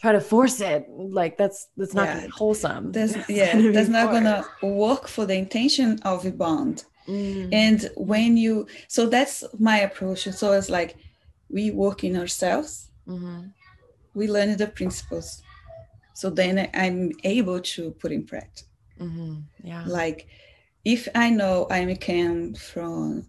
[0.00, 2.26] try to force it like that's that's not Yeah.
[2.40, 4.24] wholesome That's yeah, that's not forced.
[4.24, 4.44] gonna
[4.84, 6.76] work for the intention of a bond.
[7.08, 7.48] Mm.
[7.64, 9.36] And when you so that's
[9.70, 10.22] my approach.
[10.40, 10.90] So it's like
[11.48, 13.52] we work in ourselves, Mhm.
[14.14, 15.42] we learn the principles.
[16.14, 18.68] So then I'm able to put in practice.
[19.00, 19.44] Mhm.
[19.62, 19.84] Yeah.
[19.86, 20.28] like
[20.84, 23.26] if i know i came from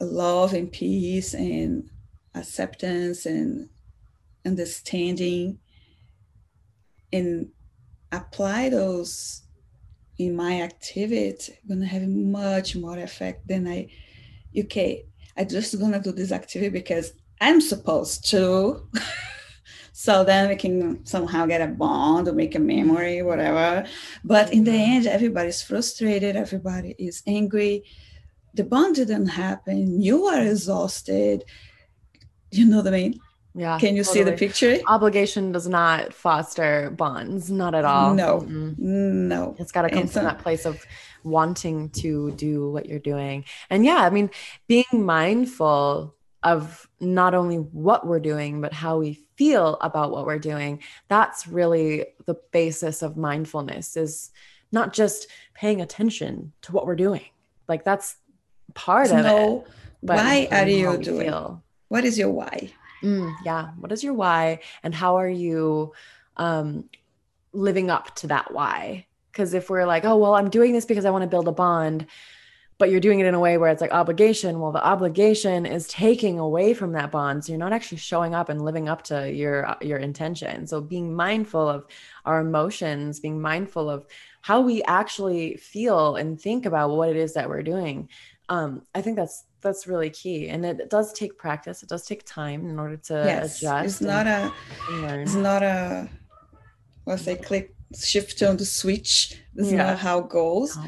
[0.00, 1.90] love and peace and
[2.34, 3.68] acceptance and
[4.46, 5.58] understanding
[7.12, 7.50] and
[8.10, 9.42] apply those
[10.18, 13.88] in my activity I'm gonna have much more effect than i
[14.56, 15.06] okay
[15.36, 18.86] i just gonna do this activity because i'm supposed to
[19.92, 23.86] so then we can somehow get a bond or make a memory whatever
[24.24, 24.92] but in the mm-hmm.
[24.92, 27.84] end everybody's frustrated everybody is angry
[28.54, 31.44] the bond didn't happen you are exhausted
[32.50, 33.20] you know what i mean
[33.54, 33.78] Yeah.
[33.78, 34.78] Can you see the picture?
[34.86, 38.14] Obligation does not foster bonds, not at all.
[38.14, 38.40] No.
[38.40, 38.78] Mm-mm.
[38.78, 39.54] No.
[39.58, 40.82] It's got to come And from that place of
[41.24, 43.44] wanting to do what you're doing.
[43.70, 44.30] And yeah, I mean,
[44.66, 50.38] being mindful of not only what we're doing, but how we feel about what we're
[50.38, 50.82] doing.
[51.08, 54.30] That's really the basis of mindfulness is
[54.72, 57.24] not just paying attention to what we're doing.
[57.68, 58.16] Like that's
[58.74, 59.66] part of it.
[60.02, 61.26] But why are you doing?
[61.26, 61.62] feel.
[61.88, 62.72] What is your why?
[63.02, 63.70] Mm, yeah.
[63.78, 64.60] What is your why?
[64.82, 65.92] And how are you
[66.36, 66.88] um,
[67.52, 69.06] living up to that why?
[69.32, 71.52] Because if we're like, oh, well, I'm doing this because I want to build a
[71.52, 72.06] bond,
[72.78, 75.86] but you're doing it in a way where it's like obligation, well, the obligation is
[75.88, 77.44] taking away from that bond.
[77.44, 80.66] So you're not actually showing up and living up to your your intention.
[80.66, 81.86] So being mindful of
[82.24, 84.06] our emotions, being mindful of
[84.40, 88.08] how we actually feel and think about what it is that we're doing.
[88.48, 91.82] Um, I think that's that's really key, and it, it does take practice.
[91.82, 93.58] It does take time in order to yes.
[93.58, 93.86] adjust.
[93.86, 94.52] It's not a
[94.90, 95.20] learn.
[95.20, 96.08] it's not a
[97.04, 99.36] what's say click shift on the switch.
[99.54, 99.78] That's Yeah.
[99.84, 100.76] not how it goes.
[100.76, 100.84] No.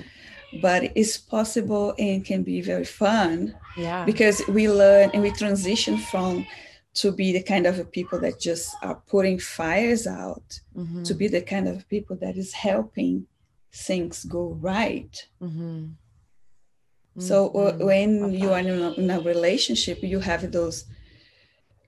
[0.62, 4.04] But it's possible and can be very fun Yeah.
[4.04, 6.46] because we learn and we transition from
[6.94, 11.04] to be the kind of people that just are putting fires out Mhm.
[11.08, 13.26] to be the kind of people that is helping
[13.72, 15.26] things go right.
[15.42, 15.94] Mhm.
[17.18, 17.84] So uh, Mhm.
[17.90, 20.84] when you are in a, in a relationship, you have those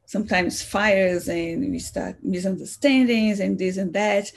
[0.07, 4.31] sometimes fires and we start misunderstandings and this and that.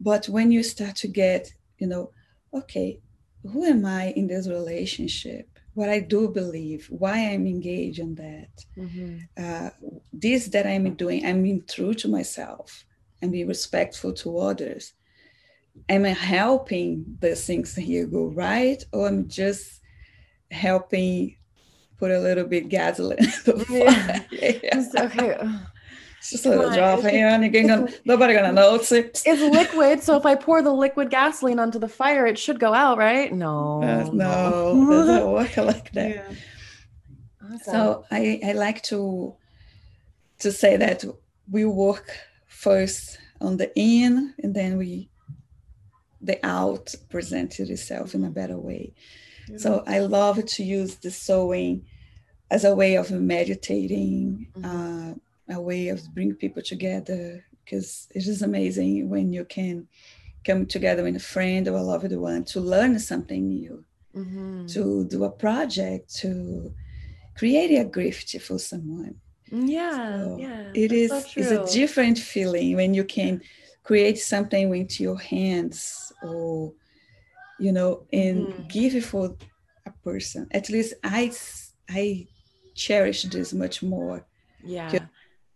[0.00, 2.10] But when you start to get, you know,
[2.52, 3.00] okay,
[3.42, 5.48] who am I in this relationship?
[5.74, 8.64] What I do believe, why I'm engaged in that.
[8.76, 9.28] Mhm.
[9.36, 9.70] Uh,
[10.12, 12.84] this that I'm doing, I'm being true to myself.
[13.22, 14.92] and be respectful to others.
[15.88, 19.80] Am I helping the things here go right, or I'm just
[20.50, 21.36] helping
[21.98, 23.18] put a little bit gasoline?
[23.70, 24.22] Yeah.
[24.30, 24.84] Yeah.
[24.98, 25.36] Okay.
[26.18, 28.74] It's just a little drop it's- here, and again, gonna- nobody gonna know.
[28.76, 32.38] It's, it's, It's liquid, so if I pour the liquid gasoline onto the fire, it
[32.38, 33.32] should go out, right?
[33.32, 33.82] No.
[33.82, 36.10] uh, no, it doesn't work like that.
[36.10, 36.34] Yeah.
[37.44, 37.58] Awesome.
[37.64, 39.34] So I, I like to
[40.40, 41.04] to say that
[41.50, 42.10] we work
[42.46, 45.08] first on the in and then we
[46.20, 48.92] the out presented itself in a better way.
[49.58, 51.86] So I love to use the sewing
[52.50, 55.14] as a way of meditating, uh,
[55.48, 59.86] a way of bring people together because it is amazing when you can
[60.44, 64.68] come together with a friend or a loved one to learn something new Mhm.
[64.74, 66.74] to do a project, to
[67.36, 69.16] create a gift for someone.
[69.50, 70.56] yeah, So yeah.
[70.74, 73.40] It is so it's a different feeling when you can
[73.84, 76.72] create something with your hands or
[77.58, 78.68] you know and Mhm.
[78.68, 79.36] give it for
[79.86, 80.46] a person.
[80.50, 81.32] At least I
[81.90, 82.28] I
[82.74, 84.26] cherish this much more.
[84.64, 85.06] Yeah.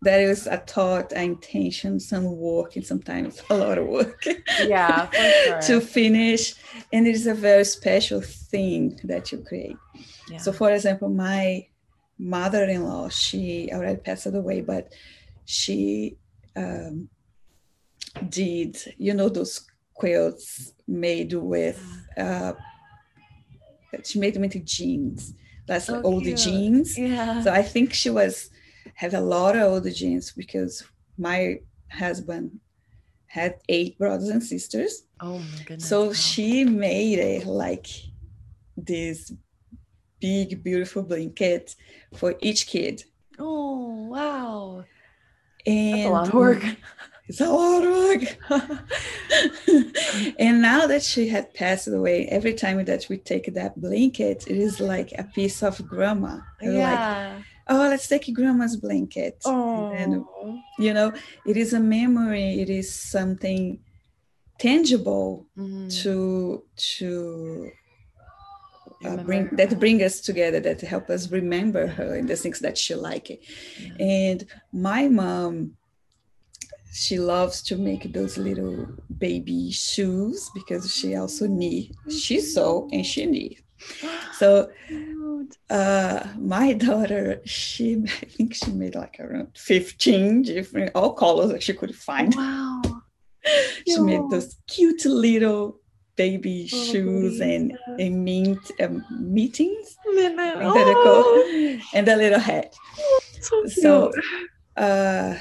[0.02, 4.24] There is a thought, an intention, some work, and sometimes a lot of work.
[4.64, 6.54] Yeah, for to finish.
[6.92, 9.76] And it is a very special thing that you create.
[10.30, 10.38] Yeah.
[10.38, 11.66] so for example my
[12.16, 14.92] mother-in-law she already passed away but
[15.44, 16.16] she
[16.54, 17.08] um,
[18.28, 21.82] did you know those quilts made with
[22.16, 22.52] uh,
[24.04, 25.34] she made them into jeans.
[25.66, 26.96] That's So like old jeans.
[26.98, 27.42] Yeah.
[27.42, 28.49] so I think she was
[28.94, 30.84] have a lot of old jeans because
[31.18, 31.58] my
[31.90, 32.60] husband
[33.26, 35.04] had eight brothers and sisters.
[35.20, 35.88] oh my goodness.
[35.88, 36.12] So wow.
[36.12, 37.86] she made it like
[38.76, 39.32] this
[40.20, 41.74] big, beautiful blanket
[42.16, 43.04] for each kid.
[43.38, 44.84] Oh wow.
[45.66, 46.64] And That's a lot of work.
[47.30, 48.22] It's a lot of work.
[50.40, 54.56] and now that she had passed away, every time that we take that blanket, it
[54.56, 56.40] is like a piece of grandma.
[56.60, 57.42] We're Like, yeah.
[57.72, 59.36] Oh, let's take grandma's blanket.
[59.44, 59.92] Oh.
[59.92, 60.12] And
[60.78, 61.12] you know
[61.46, 63.62] it is a memory it is something
[64.58, 65.88] tangible Mhm.
[66.02, 66.64] to
[66.98, 67.08] to
[69.06, 72.76] uh, bring that bring us together that help us remember her and the things that
[72.76, 73.28] she like
[73.98, 75.76] and my mom
[76.92, 78.76] she loves to make those little
[79.26, 83.58] baby shoes because she also knee she sew and she knee
[84.32, 84.70] so
[85.70, 91.62] uh my daughter she i think she made like around 15 different all colors that
[91.62, 92.82] she could find Wow.
[93.88, 95.80] she made those cute little
[96.16, 100.58] baby Little shoes and, and mint um, meetings Minute.
[100.58, 100.94] think that.
[100.96, 102.74] Oh, and a little hat
[103.40, 104.12] so so
[104.76, 105.34] uh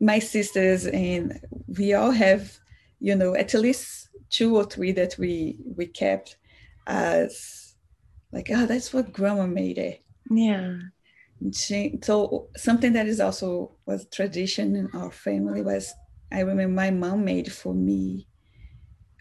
[0.00, 1.38] my sisters and
[1.78, 2.58] we all have
[3.00, 6.36] you know at least two or three that we we kept
[6.86, 7.57] as
[8.32, 10.78] like oh that's what grandma made it yeah.
[11.54, 15.92] she, so something that is also was tradition in our family was
[16.30, 18.28] I remember my mom made for me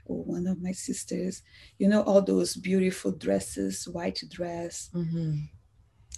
[0.05, 1.43] or one of my sisters,
[1.77, 4.89] you know, all those beautiful dresses, white dress.
[4.93, 5.37] Mm-hmm.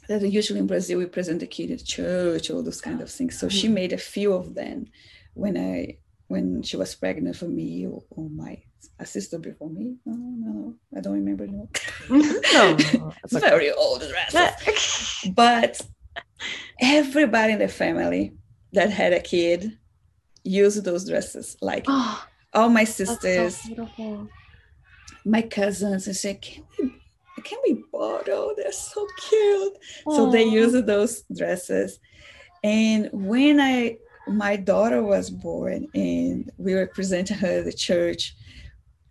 [0.07, 3.39] That usually in Brazil we present the kid at church, all those kind of things.
[3.39, 3.57] So mm-hmm.
[3.57, 4.87] she made a few of them
[5.33, 5.97] when I
[6.27, 8.61] when she was pregnant for me or, or my
[8.99, 9.95] a sister before me.
[10.06, 10.76] No, no, no.
[10.95, 11.69] I don't remember no.
[12.10, 12.77] no,
[13.27, 15.27] very old dress.
[15.35, 15.81] but
[16.80, 18.34] everybody in the family
[18.73, 19.77] that had a kid
[20.43, 21.57] used those dresses.
[21.61, 24.27] Like oh, all my sisters, so
[25.26, 26.93] my cousins, and say, "Can we,
[27.43, 28.53] can we borrow?
[28.56, 30.15] They're so cute." Aww.
[30.15, 31.99] So they used those dresses.
[32.64, 33.97] And when I
[34.27, 38.35] my daughter was born and we were presenting her at the church,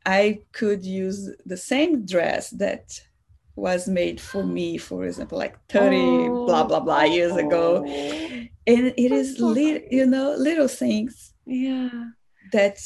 [0.08, 2.98] I could use the same dress that
[3.56, 7.04] was made for me, for example, like 30 oh, blah blah blah oh.
[7.04, 7.84] years ago.
[7.84, 11.90] And it is little, you know, little things yeah
[12.52, 12.78] that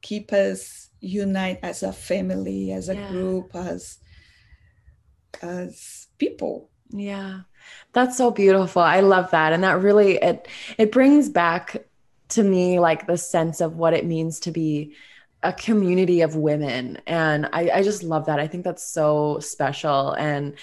[0.00, 3.08] keep us unite as a family, as a yeah.
[3.10, 3.98] group, as
[5.42, 6.70] as people.
[6.88, 7.40] Yeah.
[7.92, 8.80] That's so beautiful.
[8.80, 9.52] I love that.
[9.52, 11.84] And that really it it brings back
[12.28, 14.94] to me like the sense of what it means to be
[15.46, 18.40] a community of women and I, I just love that.
[18.40, 20.54] I think that's so special and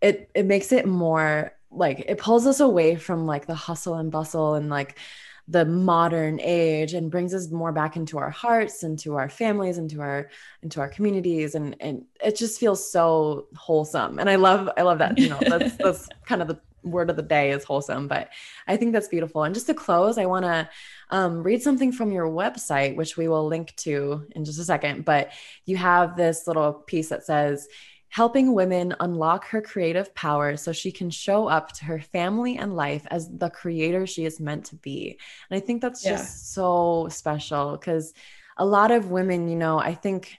[0.00, 4.10] it it makes it more like it pulls us away from like the hustle and
[4.10, 4.98] bustle and like
[5.46, 10.00] the modern age and brings us more back into our hearts into our families into
[10.00, 10.28] our
[10.62, 14.98] into our communities and and it just feels so wholesome and i love i love
[14.98, 18.28] that you know that's that's kind of the word of the day is wholesome but
[18.66, 20.68] i think that's beautiful and just to close i want to
[21.12, 25.04] um, read something from your website, which we will link to in just a second.
[25.04, 25.30] But
[25.66, 27.68] you have this little piece that says,
[28.08, 32.76] helping women unlock her creative power so she can show up to her family and
[32.76, 35.18] life as the creator she is meant to be.
[35.50, 36.12] And I think that's yeah.
[36.12, 38.12] just so special because
[38.56, 40.38] a lot of women, you know, I think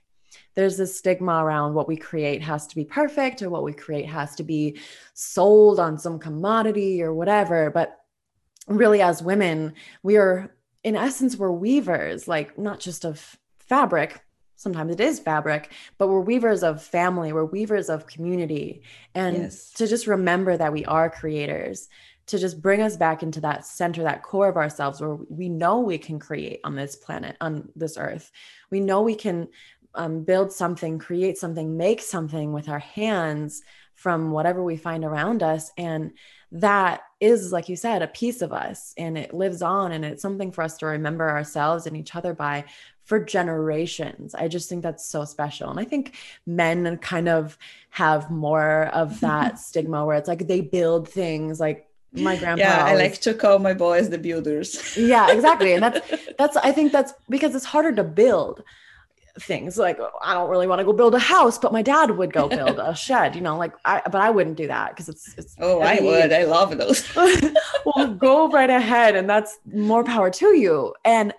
[0.56, 4.06] there's this stigma around what we create has to be perfect or what we create
[4.06, 4.80] has to be
[5.14, 7.72] sold on some commodity or whatever.
[7.72, 8.00] But
[8.68, 9.74] really, as women,
[10.04, 10.54] we are
[10.84, 14.22] in essence we're weavers like not just of fabric
[14.56, 18.84] sometimes it is fabric but we're weavers of family we're weavers of community
[19.16, 19.72] and yes.
[19.72, 21.88] to just remember that we are creators
[22.26, 25.80] to just bring us back into that center that core of ourselves where we know
[25.80, 28.32] we can create on this planet on this earth
[28.70, 29.48] we know we can
[29.96, 33.62] um, build something create something make something with our hands
[33.96, 35.72] from whatever we find around us.
[35.78, 36.12] And
[36.52, 38.94] that is like you said a piece of us.
[38.98, 39.92] And it lives on.
[39.92, 42.66] And it's something for us to remember ourselves and each other by
[43.06, 44.34] for generations.
[44.36, 45.70] I just think that's so special.
[45.70, 46.16] And i think
[46.46, 47.58] men kind of
[47.90, 51.60] have more of that stigma where it's like they build things.
[51.60, 54.96] Like my grandpa yeah always, i like to call my boys the builders.
[54.98, 55.74] Yeah exactly.
[55.74, 58.64] And that's that's i think that's because it's harder to build
[59.40, 62.12] things like oh, I don't really want to go build a house, but my dad
[62.12, 65.10] would go build a shed, you know, like I but I wouldn't do that because
[65.10, 66.32] it's it's Oh, I would.
[66.32, 67.04] I love those.
[67.86, 70.94] well, go right ahead and that's more power to you.
[71.04, 71.34] And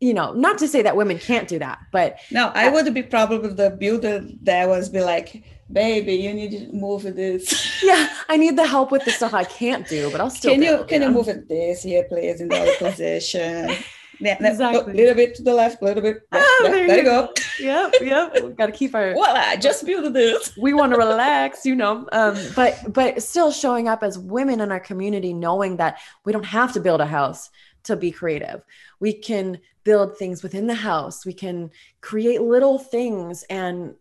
[0.00, 3.02] you know, not to say that women can't do that, but no, I would be
[3.02, 5.42] probably the builder that was be like,
[5.72, 7.82] baby, you need to move this.
[7.82, 10.52] yeah, I need the help with the stuff I can't do, but I'll still.
[10.52, 13.70] Can you can you move it this here, please, in the other position?
[14.18, 14.92] Yeah, exactly.
[14.92, 16.22] A little bit to the left, a little bit.
[16.32, 16.74] Left, ah, left.
[16.74, 17.32] There, there, you go.
[17.60, 18.56] Yep, yep.
[18.56, 19.14] Got to keep our.
[19.14, 20.56] Well, I just built this.
[20.60, 22.06] we want to relax, you know.
[22.12, 26.44] Um, but but still showing up as women in our community, knowing that we don't
[26.44, 27.50] have to build a house
[27.84, 28.62] to be creative.
[29.00, 31.24] We can build things within the house.
[31.24, 31.70] We can
[32.00, 33.94] create little things, and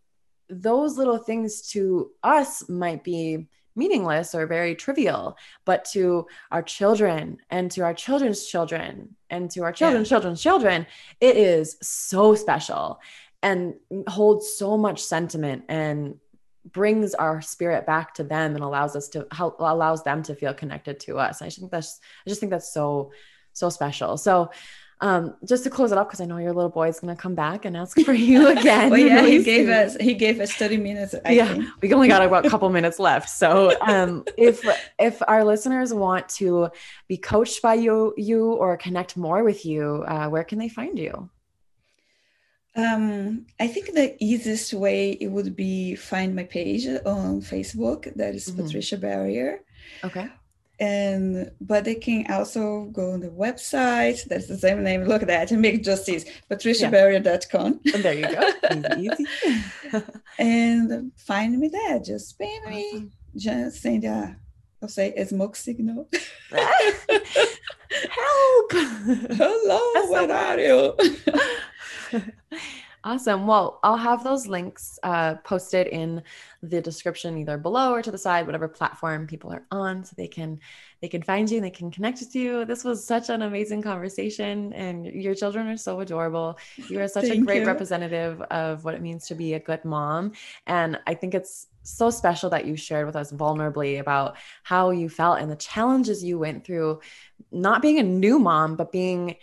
[0.49, 7.37] those little things to us might be meaningless or very trivial, but to our children
[7.49, 10.15] and to our children's children and to our children's yeah.
[10.15, 10.87] children's children,
[11.19, 12.99] it is so special
[13.43, 13.75] and
[14.07, 16.15] holds so much sentiment and
[16.71, 20.53] brings our spirit back to them and allows us to help allows them to feel
[20.53, 21.41] connected to us.
[21.41, 23.11] I think that's I just think that's so
[23.53, 24.17] so special.
[24.17, 24.49] So
[25.01, 27.21] um, just to close it up, because I know your little boy is going to
[27.21, 28.89] come back and ask for you again.
[28.89, 31.13] well, yeah, he gave us he gave us thirty minutes.
[31.25, 31.65] I yeah, think.
[31.81, 33.29] we only got about a couple minutes left.
[33.29, 34.65] So, um, if
[34.97, 36.69] if our listeners want to
[37.07, 40.97] be coached by you, you or connect more with you, uh, where can they find
[40.97, 41.29] you?
[42.77, 48.13] Um, I think the easiest way it would be find my page on Facebook.
[48.15, 48.63] That is mm-hmm.
[48.63, 49.61] Patricia Barrier.
[50.03, 50.29] Okay
[50.79, 55.27] and but they can also go on the website that's the same name look at
[55.27, 59.25] that and make justice patriciabarrier.com and there you go easy,
[60.37, 64.35] and find me there just pay me just send a,
[64.81, 66.09] I'll say a smoke signal.
[66.51, 66.95] Help!
[68.71, 69.79] Hello,
[70.09, 70.95] where are you?
[73.03, 73.45] Awesome.
[73.45, 76.23] Well, I'll have those links uh, posted in
[76.69, 80.27] the description, either below or to the side, whatever platform people are on, so they
[80.27, 80.59] can
[81.01, 82.65] they can find you and they can connect with you.
[82.65, 86.57] This was such an amazing conversation, and your children are so adorable.
[86.89, 87.67] You are such a great you.
[87.67, 90.33] representative of what it means to be a good mom,
[90.67, 95.07] and I think it's so special that you shared with us vulnerably about how you
[95.07, 96.99] felt and the challenges you went through,
[97.51, 99.35] not being a new mom, but being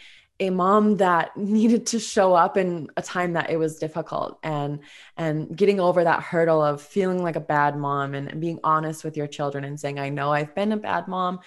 [0.43, 4.81] a mom that needed to show up in a time that it was difficult and
[5.17, 9.05] and getting over that hurdle of feeling like a bad mom and, and being honest
[9.05, 11.41] with your children and saying i know i've been a bad mom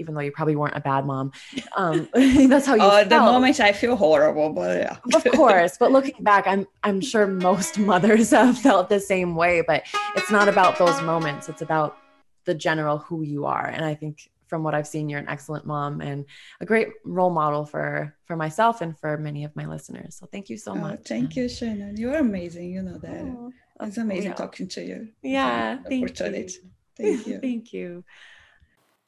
[0.00, 1.30] even though you probably weren't a bad mom.
[1.76, 2.82] Um, that's how you.
[2.82, 4.96] Oh, the moment I feel horrible, but yeah.
[5.14, 9.62] of course, but looking back, I'm I'm sure most mothers have felt the same way.
[9.66, 9.84] But
[10.16, 11.96] it's not about those moments; it's about
[12.44, 13.66] the general who you are.
[13.66, 16.26] And I think from what I've seen, you're an excellent mom and
[16.60, 20.16] a great role model for for myself and for many of my listeners.
[20.16, 21.04] So thank you so oh, much.
[21.06, 21.96] Thank you, Shannon.
[21.96, 22.70] You're amazing.
[22.70, 23.22] You know that.
[23.22, 24.36] Oh, oh it's amazing yeah.
[24.36, 25.08] talking to you.
[25.22, 26.48] Yeah, thank you.
[26.96, 27.38] Thank you.
[27.48, 28.04] thank you.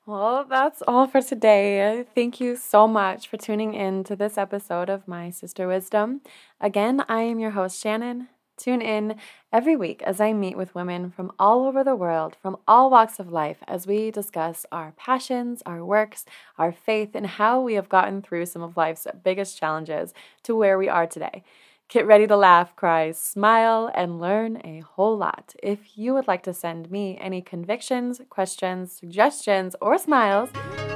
[0.07, 2.07] Well, that's all for today.
[2.15, 6.23] Thank you so much for tuning in to this episode of My Sister Wisdom.
[6.59, 8.29] Again, I am your host, Shannon.
[8.63, 9.17] Tune in
[9.53, 13.19] every week as I meet with women from all over the world, from all walks
[13.19, 16.25] of life, as we discuss our passions, our works,
[16.59, 20.15] our faith, and how we have gotten through some of life's biggest challenges
[20.45, 21.43] to where we are today.
[21.89, 25.57] Get ready to laugh, cry, smile, and learn a whole lot.
[25.61, 30.51] If you would like to send me any convictions, questions, suggestions, or smiles,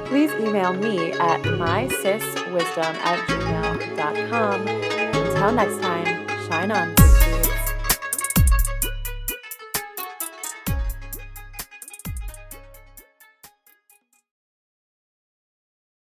[0.05, 4.67] please email me at mysiswisdom at gmail.com.
[4.69, 7.06] Until next time, shine on.